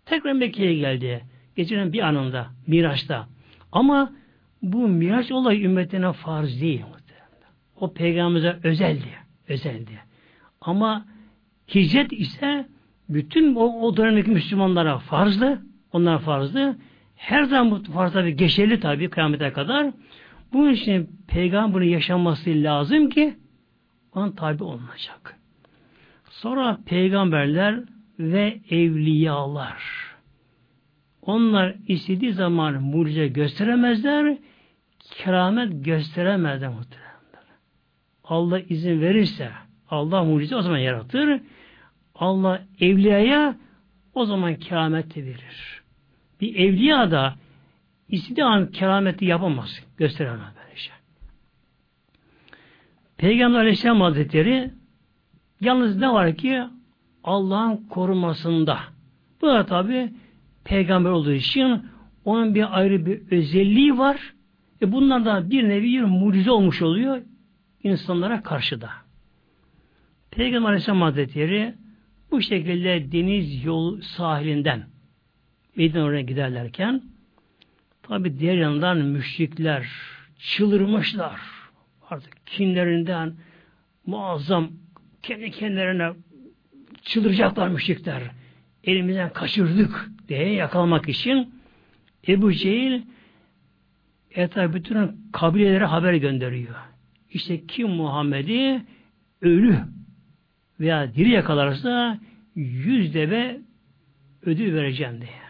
[0.05, 1.23] tekrar Mekke'ye geldi.
[1.55, 3.27] Gecenin bir anında, Miraç'ta.
[3.71, 4.13] Ama
[4.61, 6.81] bu Miraç olayı ümmetine farz değil.
[7.75, 9.09] O peygamberimize özeldi.
[9.47, 9.99] Özeldi.
[10.61, 11.05] Ama
[11.75, 12.65] hicret ise
[13.09, 15.61] bütün o, o dönemdeki Müslümanlara farzdı.
[15.91, 16.77] Onlar farzdı.
[17.15, 19.93] Her zaman bu farz tabi geçerli tabi kıyamete kadar.
[20.53, 23.35] Bunun için peygamber bunu yaşanması lazım ki
[24.15, 25.37] ona tabi olunacak.
[26.29, 27.79] Sonra peygamberler
[28.19, 29.83] ve evliyalar.
[31.21, 34.37] Onlar istediği zaman mucize gösteremezler,
[34.99, 37.03] keramet gösteremezler muhtemelen.
[38.23, 39.51] Allah izin verirse,
[39.89, 41.39] Allah mucize o zaman yaratır.
[42.23, 43.55] Allah evliyaya
[44.13, 45.81] o zaman kerameti verir.
[46.41, 47.35] Bir evliya da
[48.09, 49.83] istediği an kerameti yapamaz.
[49.97, 50.93] Gösteremez böyle şey.
[53.17, 54.71] Peygamber Aleyhisselam Hazretleri
[55.61, 56.63] yalnız ne var ki
[57.23, 58.79] Allah'ın korumasında.
[59.41, 60.13] Bu da tabi
[60.63, 61.85] peygamber olduğu için
[62.25, 64.33] onun bir ayrı bir özelliği var.
[64.81, 67.21] E bundan da bir nevi bir mucize olmuş oluyor
[67.83, 68.89] insanlara karşıda.
[70.31, 71.82] Peygamber Aleyhisselam Hazretleri
[72.33, 74.83] bu şekilde deniz yol sahilinden
[75.75, 77.03] Medine oraya giderlerken
[78.03, 79.87] tabi diğer yandan müşrikler
[80.37, 81.41] çıldırmışlar.
[82.09, 83.33] Artık kinlerinden
[84.05, 84.71] muazzam
[85.21, 86.13] kendi kendilerine
[87.01, 88.23] çıldıracaklar müşrikler.
[88.83, 91.53] Elimizden kaçırdık diye yakalamak için
[92.27, 93.01] Ebu Cehil
[94.31, 96.75] etraf bütün kabilelere haber gönderiyor.
[97.29, 98.81] İşte kim Muhammed'i
[99.41, 99.79] ölü
[100.83, 102.19] veya diri yakalarsa
[102.55, 103.61] yüz deve
[104.41, 105.43] ödül vereceğim diye.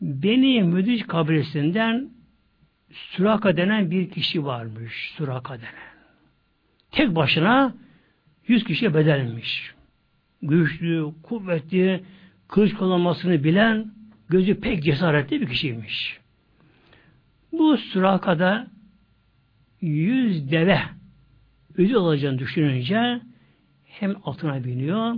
[0.00, 2.10] Beni Müdüc kabilesinden
[2.92, 5.12] Suraka denen bir kişi varmış.
[5.16, 5.96] Suraka denen.
[6.90, 7.74] Tek başına
[8.46, 9.74] yüz kişiye bedelmiş.
[10.42, 12.04] Güçlü, kuvvetli,
[12.48, 13.92] kılıç kullanmasını bilen
[14.28, 16.20] gözü pek cesaretli bir kişiymiş.
[17.52, 18.66] Bu Suraka'da
[19.80, 20.80] yüz deve
[21.78, 23.20] ödül olacağını düşününce
[23.84, 25.14] hem altına biniyor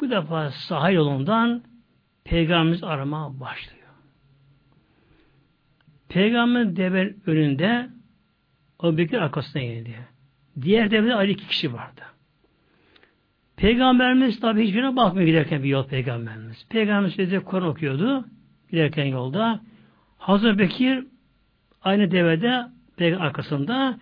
[0.00, 1.62] bu defa sahil yolundan
[2.24, 3.88] Peygamberimiz arama başlıyor.
[6.08, 7.88] Peygamber deve önünde
[8.78, 9.94] o Bekir arkasına geldi.
[10.62, 12.02] Diğer devede ayrı iki kişi vardı.
[13.56, 16.66] Peygamberimiz tabi hiçbirine bakmıyor giderken bir yol peygamberimiz.
[16.68, 18.24] Peygamberimiz de Kur'an okuyordu
[18.70, 19.60] giderken yolda.
[20.18, 21.06] Hazreti Bekir
[21.82, 22.66] aynı devede
[23.18, 23.98] arkasında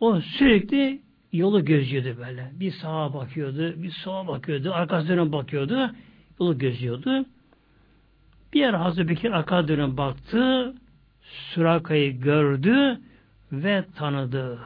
[0.00, 1.02] o sürekli
[1.32, 2.50] yolu gözlüyordu böyle.
[2.54, 5.90] Bir sağa bakıyordu, bir sola bakıyordu, arkasına bakıyordu,
[6.40, 7.24] yolu gözlüyordu.
[8.52, 10.74] Bir yer Hazreti Bekir arka dönüp baktı,
[11.22, 13.00] Suraka'yı gördü
[13.52, 14.58] ve tanıdı.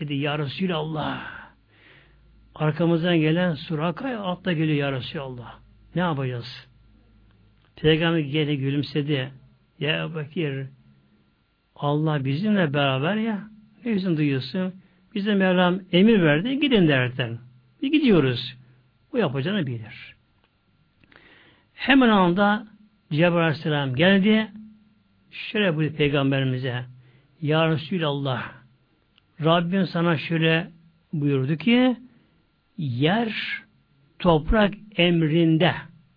[0.00, 1.44] Dedi Ya Resulallah
[2.54, 5.58] arkamızdan gelen Suraka altta geliyor Ya Resulallah.
[5.94, 6.68] Ne yapacağız?
[7.76, 9.32] Peygamber gene gülümsedi.
[9.78, 10.66] Ya Bekir
[11.76, 13.48] Allah bizimle beraber ya.
[13.84, 14.74] Ne yüzün duyuyorsun?
[15.14, 16.60] Bize Mevlam emir verdi.
[16.60, 17.38] Gidin derden.
[17.82, 18.56] Bir gidiyoruz.
[19.12, 20.16] Bu yapacağını bilir.
[21.74, 22.66] Hemen anda
[23.12, 24.50] Cebrail Aleyhisselam geldi.
[25.30, 26.84] Şöyle buyurdu Peygamberimize.
[27.42, 28.52] Ya Resulallah
[29.44, 30.70] Rabbim sana şöyle
[31.12, 31.96] buyurdu ki
[32.78, 33.34] yer
[34.18, 35.74] toprak emrinde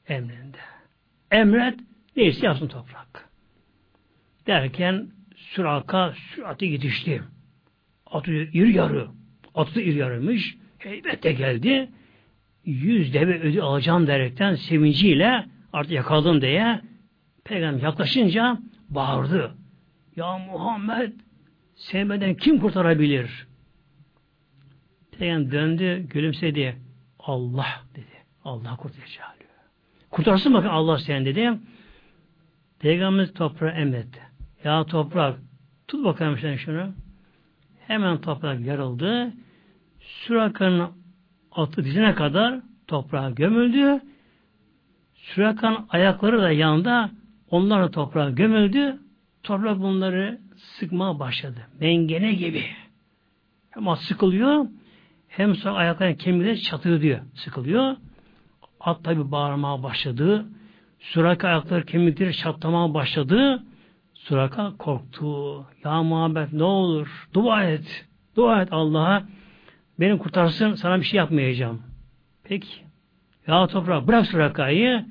[0.07, 0.57] emrinde.
[1.31, 1.79] Emret
[2.15, 3.29] neyse yapsın toprak.
[4.47, 7.23] Derken süraka süratı yetişti.
[8.11, 9.07] Atı iri yarı.
[9.55, 10.57] Atı iri yarımış.
[10.77, 11.89] Heybette geldi.
[12.65, 16.81] Yüz deve ödü alacağım derekten sevinciyle artık yakaladım diye
[17.45, 18.59] Peygamber yaklaşınca
[18.89, 19.55] bağırdı.
[20.15, 21.13] Ya Muhammed
[21.75, 23.47] sevmeden kim kurtarabilir?
[25.19, 26.75] Peygamber döndü, gülümsedi.
[27.19, 28.17] Allah dedi.
[28.43, 29.37] Allah kurtaracak.
[30.09, 31.51] Kurtarsın bakın Allah sen dedi.
[32.79, 34.19] Peygamberimiz toprağı emretti.
[34.63, 35.39] Ya toprak
[35.87, 36.93] tut bakalım sen şunu.
[37.87, 39.33] Hemen toprak yarıldı.
[39.99, 40.89] Sürakanın
[41.51, 44.01] atı dizine kadar toprağa gömüldü.
[45.13, 47.09] Sürakan ayakları da yanında
[47.51, 48.99] onlar da toprağa gömüldü.
[49.43, 51.67] Toprak bunları sıkmaya başladı.
[51.79, 52.63] Mengene gibi.
[53.75, 54.65] Ama sıkılıyor.
[55.27, 57.19] Hem sonra ayakların kemikleri çatıyor diyor.
[57.35, 57.95] Sıkılıyor.
[58.79, 60.45] At tabi bağırmaya başladı.
[60.99, 63.63] Suraka ayakları kemikleri çatlamaya başladı.
[64.17, 65.65] Suraka korktu.
[65.83, 68.05] Ya Muhammed ne olur dua et.
[68.35, 69.23] Dua et Allah'a.
[69.99, 71.81] Beni kurtarsın sana bir şey yapmayacağım.
[72.43, 72.83] Peki.
[73.47, 75.05] Ya toprağa bırak Suraka'yı.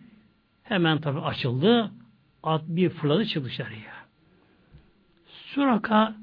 [0.63, 1.91] Hemen tabi açıldı.
[2.43, 3.97] At bir fırladı çıktı dışarıya.
[5.27, 6.15] Suraka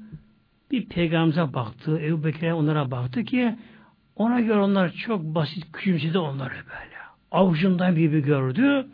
[0.70, 2.00] bir peygamberimize baktı.
[2.02, 3.56] Ebu Bekir'e onlara baktı ki
[4.16, 6.94] ona göre onlar çok basit küçümsedi onları böyle.
[7.30, 8.86] Avucundan bir gördü.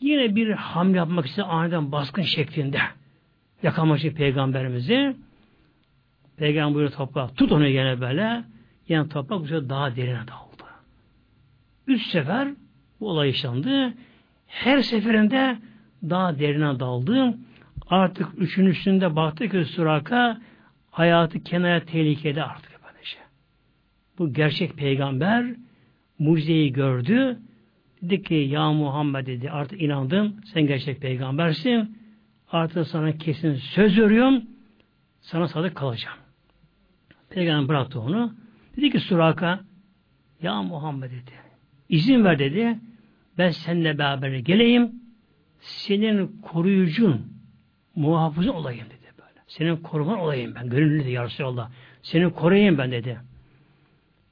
[0.00, 2.80] Yine bir hamle yapmak istedi aniden baskın şeklinde.
[3.62, 5.16] Yakalamak için peygamberimizi.
[6.36, 7.28] Peygamber buyuruyor toprağa.
[7.28, 8.44] Tut onu gene böyle.
[8.88, 10.64] Yani toprak bu sefer daha derine daldı.
[11.86, 12.48] Üç sefer
[13.00, 13.94] bu olay yaşandı.
[14.46, 15.58] Her seferinde
[16.02, 17.34] daha derine daldı.
[17.90, 20.40] Artık üçün üstünde baktı ki Suraka
[20.90, 22.72] hayatı kenara tehlikede artık.
[22.84, 23.18] Böylece.
[24.18, 25.46] Bu gerçek peygamber
[26.18, 27.38] mucizeyi gördü.
[28.02, 31.98] Dedi ki ya Muhammed dedi artık inandım sen gerçek peygambersin.
[32.52, 34.42] Artık sana kesin söz veriyorum.
[35.20, 36.18] Sana sadık kalacağım.
[37.30, 38.34] Peygamber bıraktı onu.
[38.76, 39.60] Dedi ki Suraka
[40.42, 41.32] ya Muhammed dedi.
[41.88, 42.78] İzin ver dedi.
[43.38, 44.92] Ben seninle beraber geleyim.
[45.60, 47.26] Senin koruyucun,
[47.94, 49.40] muhafızın olayım dedi böyle.
[49.46, 50.68] Senin koruman olayım ben.
[50.68, 51.70] Gönüllü dedi ya Resulallah.
[52.02, 53.20] Seni koruyayım ben dedi.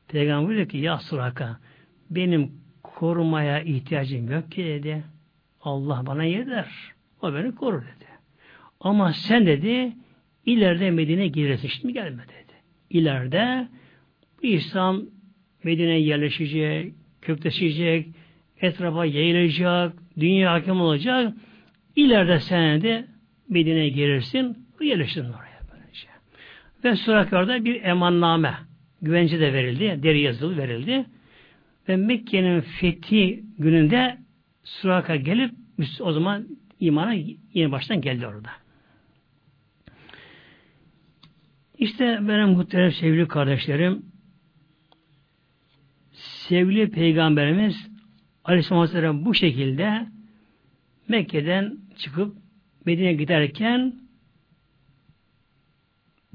[0.08, 1.58] Peygamber dedi ki ya Suraka
[2.10, 2.52] benim
[2.96, 5.04] korumaya ihtiyacım yok ki dedi.
[5.60, 6.66] Allah bana yeter.
[7.22, 8.06] O beni korur dedi.
[8.80, 9.92] Ama sen dedi
[10.46, 11.68] ileride Medine girersin.
[11.68, 12.52] Şimdi gelme dedi.
[12.90, 13.68] İleride
[14.42, 15.02] İslam
[15.64, 16.92] Medine'ye yerleşecek,
[17.22, 18.06] kökleşecek,
[18.60, 21.34] etrafa yayılacak, dünya hakim olacak.
[21.96, 23.06] İleride sen de
[23.48, 26.08] Medine'ye gelirsin, yerleştirin oraya böylece.
[26.84, 28.54] Ve Surakar'da bir emanname,
[29.02, 31.06] güvence de verildi, deri yazılı verildi.
[31.88, 34.18] Ve Mekke'nin fethi gününde
[34.64, 35.54] Suraka gelip
[36.00, 36.46] o zaman
[36.80, 37.14] imana
[37.54, 38.50] yeni baştan geldi orada.
[41.78, 44.02] İşte benim muhterem sevgili kardeşlerim
[46.48, 47.88] sevgili peygamberimiz
[48.44, 50.06] Aleyhisselam Hazretleri bu şekilde
[51.08, 52.36] Mekke'den çıkıp
[52.84, 53.94] Medine'ye giderken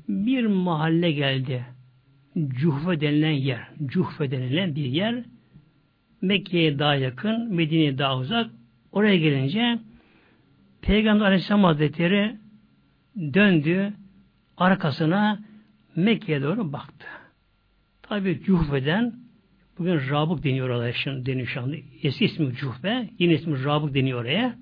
[0.09, 1.65] bir mahalle geldi.
[2.47, 3.67] Cuhfe denilen yer.
[3.85, 5.23] Cuhfe denilen bir yer.
[6.21, 8.51] Mekke'ye daha yakın, Medine'ye daha uzak.
[8.91, 9.79] Oraya gelince
[10.81, 12.35] Peygamber Aleyhisselam Hazretleri
[13.17, 13.93] döndü
[14.57, 15.39] arkasına
[15.95, 17.07] Mekke'ye doğru baktı.
[18.01, 19.13] Tabi Cuhbe'den
[19.77, 21.75] bugün Rabık deniyor oraya şimdi deniyor şu anda.
[22.03, 24.55] Eski ismi Cuhbe, yeni ismi Rabık deniyor oraya.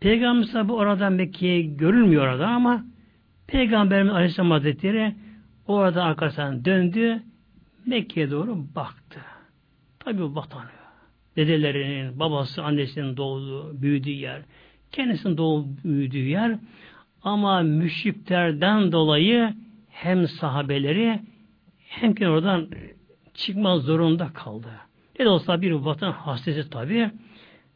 [0.00, 2.84] Peygamber tabi oradan Mekke'ye görülmüyor orada ama
[3.46, 5.14] Peygamberimiz Aleyhisselam Hazretleri
[5.66, 7.22] orada arkasından döndü
[7.86, 9.20] Mekke'ye doğru baktı.
[10.06, 10.70] Tabi o vatanı.
[11.36, 14.42] Dedelerinin, babası, annesinin doğduğu, büyüdüğü yer.
[14.92, 16.58] Kendisinin doğup büyüdüğü yer.
[17.22, 19.54] Ama müşriklerden dolayı
[19.90, 21.20] hem sahabeleri
[21.78, 22.68] hem ki oradan
[23.34, 24.68] çıkmaz zorunda kaldı.
[25.18, 27.10] Ne de olsa bir vatan hastası tabi.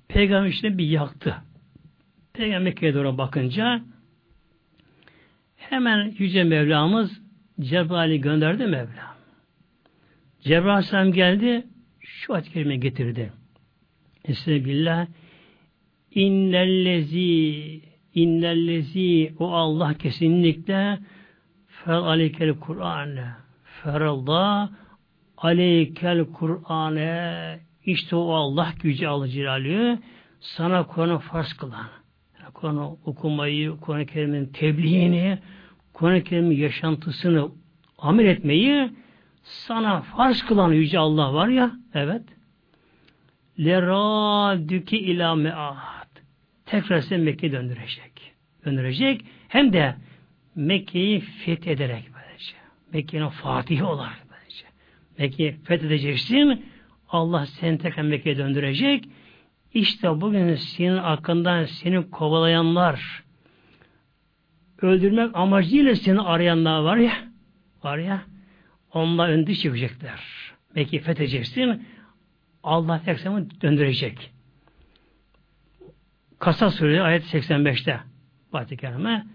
[0.09, 1.35] Peygamber işte bir yaktı.
[2.33, 3.83] Peygamber Mekke'ye doğru bakınca
[5.57, 7.21] hemen Yüce Mevlamız
[7.61, 9.17] Cebrail'i gönderdi Mevla.
[10.41, 11.67] Cebrail geldi
[12.19, 13.33] şu ayet-i getirdi.
[14.25, 15.07] Estağfirullah
[16.15, 17.81] innellezi
[18.15, 20.99] innellezi o Allah kesinlikle
[21.67, 23.29] fer aleykel Kur'an'e
[23.65, 24.71] ferallah
[25.37, 29.99] aleykel Kur'an'e işte o Allah gücü alıcı
[30.41, 31.89] sana Kur'an'ı farz kılan
[32.55, 35.39] Kur'an'ı okumayı, Kur'an-ı Kerim'in tebliğini,
[35.93, 37.49] Kur'an-ı Kerim'in yaşantısını
[37.99, 38.91] amel etmeyi
[39.51, 42.23] sana farz kılan Yüce Allah var ya, evet.
[43.59, 46.09] Leradüki ila me'ad.
[46.67, 48.33] Tekrar seni Mekke'ye döndürecek.
[48.65, 49.25] Döndürecek.
[49.49, 49.95] Hem de
[50.55, 52.55] Mekke'yi fethederek böylece.
[52.93, 54.65] Mekke'nin fatihi olarak böylece.
[55.19, 56.65] Mekke'yi fethedeceksin.
[57.09, 59.05] Allah seni tekrar Mekke'ye döndürecek.
[59.75, 63.25] İşte bugün senin hakkından seni kovalayanlar,
[64.83, 67.13] öldürmek amacıyla seni arayanlar var ya,
[67.85, 68.23] var ya,
[68.95, 70.21] onlar önde çıkacaklar.
[70.75, 71.87] Mekke'yi fethedeceksin.
[72.63, 74.31] Allah tekrar döndürecek.
[76.39, 78.01] Kasa Suresi ayet 85'te
[78.53, 79.27] Fatih Kerime.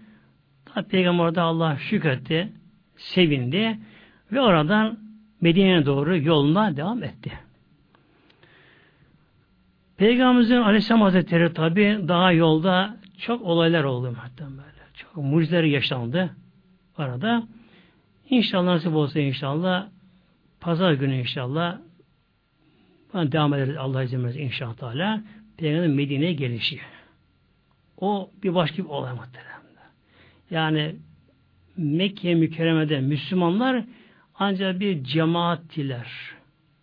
[0.90, 2.52] Peygamber orada Allah şükretti,
[2.96, 3.78] sevindi
[4.32, 4.98] ve oradan
[5.40, 7.32] Medine'ye doğru yoluna devam etti.
[9.96, 14.76] Peygamberimizin Aleyhisselam Hazretleri tabi daha yolda çok olaylar oldu böyle.
[14.94, 16.36] Çok mucizeler yaşandı
[16.96, 17.42] arada.
[18.30, 19.88] İnşallah nasip olsa inşallah
[20.60, 21.78] pazar günü inşallah
[23.14, 25.22] devam ederiz Allah izin verirse inşallah Teala
[25.56, 26.80] Peygamberin Medine'ye gelişi.
[28.00, 29.56] O bir başka bir olay muhtemelen.
[30.50, 30.96] Yani
[31.76, 33.84] Mekke mükerremede Müslümanlar
[34.34, 36.12] ancak bir cemaattiler.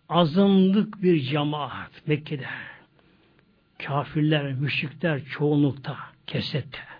[0.08, 2.46] Azınlık bir cemaat Mekke'de.
[3.78, 5.96] Kafirler, müşrikler çoğunlukta,
[6.26, 6.93] kesette.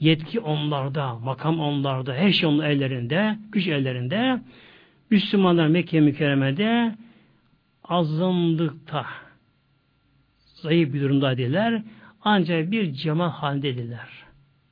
[0.00, 4.40] Yetki onlarda, makam onlarda, her şey onun ellerinde, güç ellerinde.
[5.10, 6.94] Müslümanlar Mekke mükerremede
[7.84, 9.06] azınlıkta
[10.38, 11.82] zayıf bir durumdaydılar.
[12.22, 14.08] Ancak bir cemaat halindediler.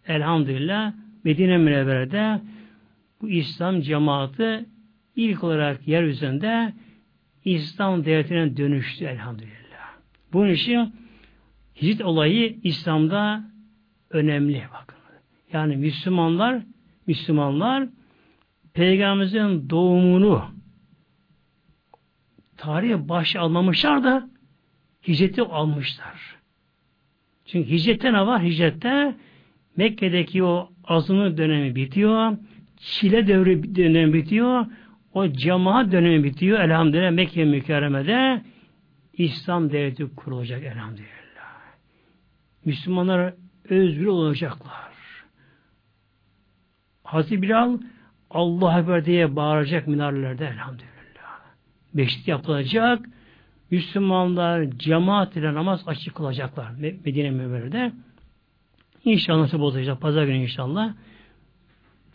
[0.06, 0.92] Elhamdülillah
[1.24, 2.40] Medine Münevvere'de
[3.20, 4.64] bu İslam cemaati
[5.16, 6.72] ilk olarak yeryüzünde
[7.44, 9.54] İslam devletine dönüştü elhamdülillah.
[10.32, 10.94] Bunun için
[11.82, 13.44] hicret olayı İslam'da
[14.10, 14.93] önemli bakın.
[15.54, 16.62] Yani Müslümanlar
[17.06, 17.88] Müslümanlar
[18.72, 20.44] Peygamberimizin doğumunu
[22.56, 24.30] tarihe baş almamışlar da
[25.08, 26.36] hicreti almışlar.
[27.44, 28.42] Çünkü hicrette ne var?
[28.42, 29.14] Hicrette
[29.76, 32.36] Mekke'deki o azınlık dönemi bitiyor.
[32.76, 34.66] Çile devri dönemi bitiyor.
[35.12, 36.60] O cemaat dönemi bitiyor.
[36.60, 38.42] Elhamdülillah Mekke mükerremede
[39.12, 41.08] İslam devleti kurulacak elhamdülillah.
[42.64, 43.34] Müslümanlar
[43.68, 44.83] özgür olacaklar.
[47.14, 47.78] Hazreti Bilal
[48.30, 51.40] Allah Ekber diye bağıracak minarelerde elhamdülillah.
[51.94, 53.06] Beşlik yapılacak.
[53.70, 57.92] Müslümanlar cemaat ile namaz açık kılacaklar Medine Münevvere'de.
[59.04, 60.00] İnşallah nasip olacak.
[60.00, 60.94] Pazar günü inşallah.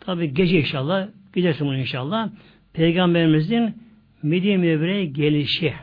[0.00, 1.08] Tabi gece inşallah.
[1.34, 2.30] Gidersin bunu inşallah.
[2.72, 3.82] Peygamberimizin
[4.22, 5.74] Medine Münevvere'ye gelişi.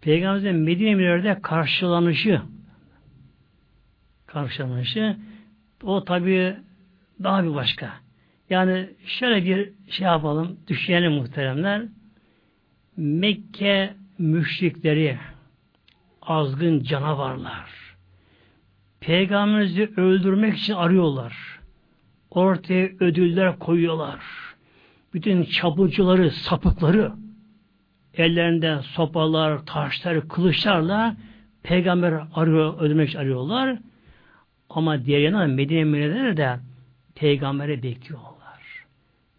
[0.00, 2.42] Peygamberimizin Medine Münevvere'de karşılanışı
[4.26, 5.16] karşılanışı
[5.82, 6.65] o tabi
[7.22, 7.92] daha bir başka.
[8.50, 11.82] Yani şöyle bir şey yapalım, düşünelim muhteremler.
[12.96, 15.18] Mekke müşrikleri,
[16.22, 17.86] azgın canavarlar,
[19.00, 21.60] Peygamberimizi öldürmek için arıyorlar.
[22.30, 24.20] Ortaya ödüller koyuyorlar.
[25.14, 27.12] Bütün çapulcuları, sapıkları
[28.14, 31.16] ellerinde sopalar, taşlar, kılıçlarla
[31.62, 33.78] peygamber arıyor, öldürmek için arıyorlar.
[34.70, 36.56] Ama diğer yana Medine Münevvere'de de
[37.16, 38.86] peygamberi bekliyorlar.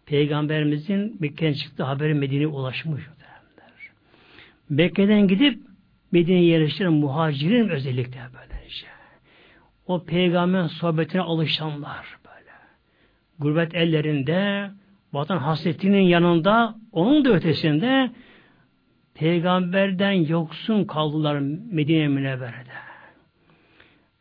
[0.06, 3.02] Peygamberimizin Mekke'den çıktığı haberi Medine'ye ulaşmış.
[3.02, 3.72] Derler.
[4.68, 5.60] Mekke'den gidip
[6.12, 8.86] Medine'ye yerleştiren muhacirin özellikle böylece.
[9.86, 12.52] o peygamberin sohbetine alışanlar böyle.
[13.38, 14.70] Gurbet ellerinde,
[15.12, 18.10] vatan hasretinin yanında, onun da ötesinde
[19.14, 21.38] peygamberden yoksun kaldılar
[21.72, 22.78] Medine Münevvere'de.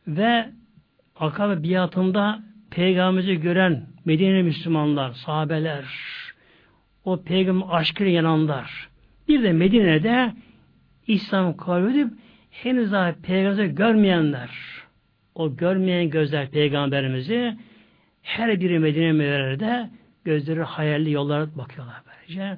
[0.08, 0.50] Ve
[1.20, 2.44] Akabe biatında
[2.78, 5.86] peygamberimizi gören Medine Müslümanlar, sahabeler,
[7.06, 8.90] o peygamber aşkıyla yananlar.
[9.28, 10.34] Bir de Medine'de
[11.08, 12.08] İslam kabul edip
[12.52, 14.50] henüz daha peygamberi görmeyenler,
[15.36, 17.58] o görmeyen gözler peygamberimizi
[18.22, 19.90] her biri Medine Münevvere'de
[20.26, 22.58] gözleri hayalli yollara bakıyorlar böylece.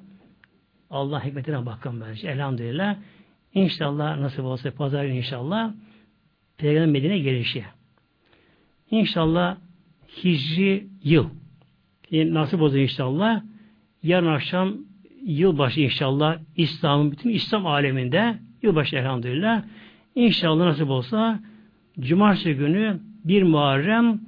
[0.90, 2.28] Allah hikmetine bakın böylece.
[2.28, 2.96] Elhamdülillah.
[3.54, 5.74] İnşallah nasip olsa pazar inşallah
[6.58, 7.66] Peygamber Medine gelişi.
[8.92, 9.58] İnşallah
[10.24, 11.30] Hicri yıl.
[12.12, 13.42] Yani nasip olsa inşallah
[14.04, 14.74] yarın akşam
[15.26, 19.64] yılbaşı inşallah İslam'ın bütün İslam aleminde yılbaşı elhamdülillah
[20.16, 21.40] inşallah nasip olsa
[22.00, 24.20] Cumartesi günü 1 Muharrem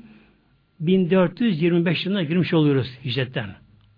[0.79, 3.49] 1425 yılına girmiş oluyoruz hicretten.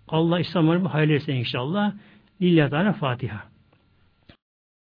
[0.08, 1.92] Allah İslam hayırlı etsin inşallah.
[2.42, 3.53] Lillahi Teala Fatiha.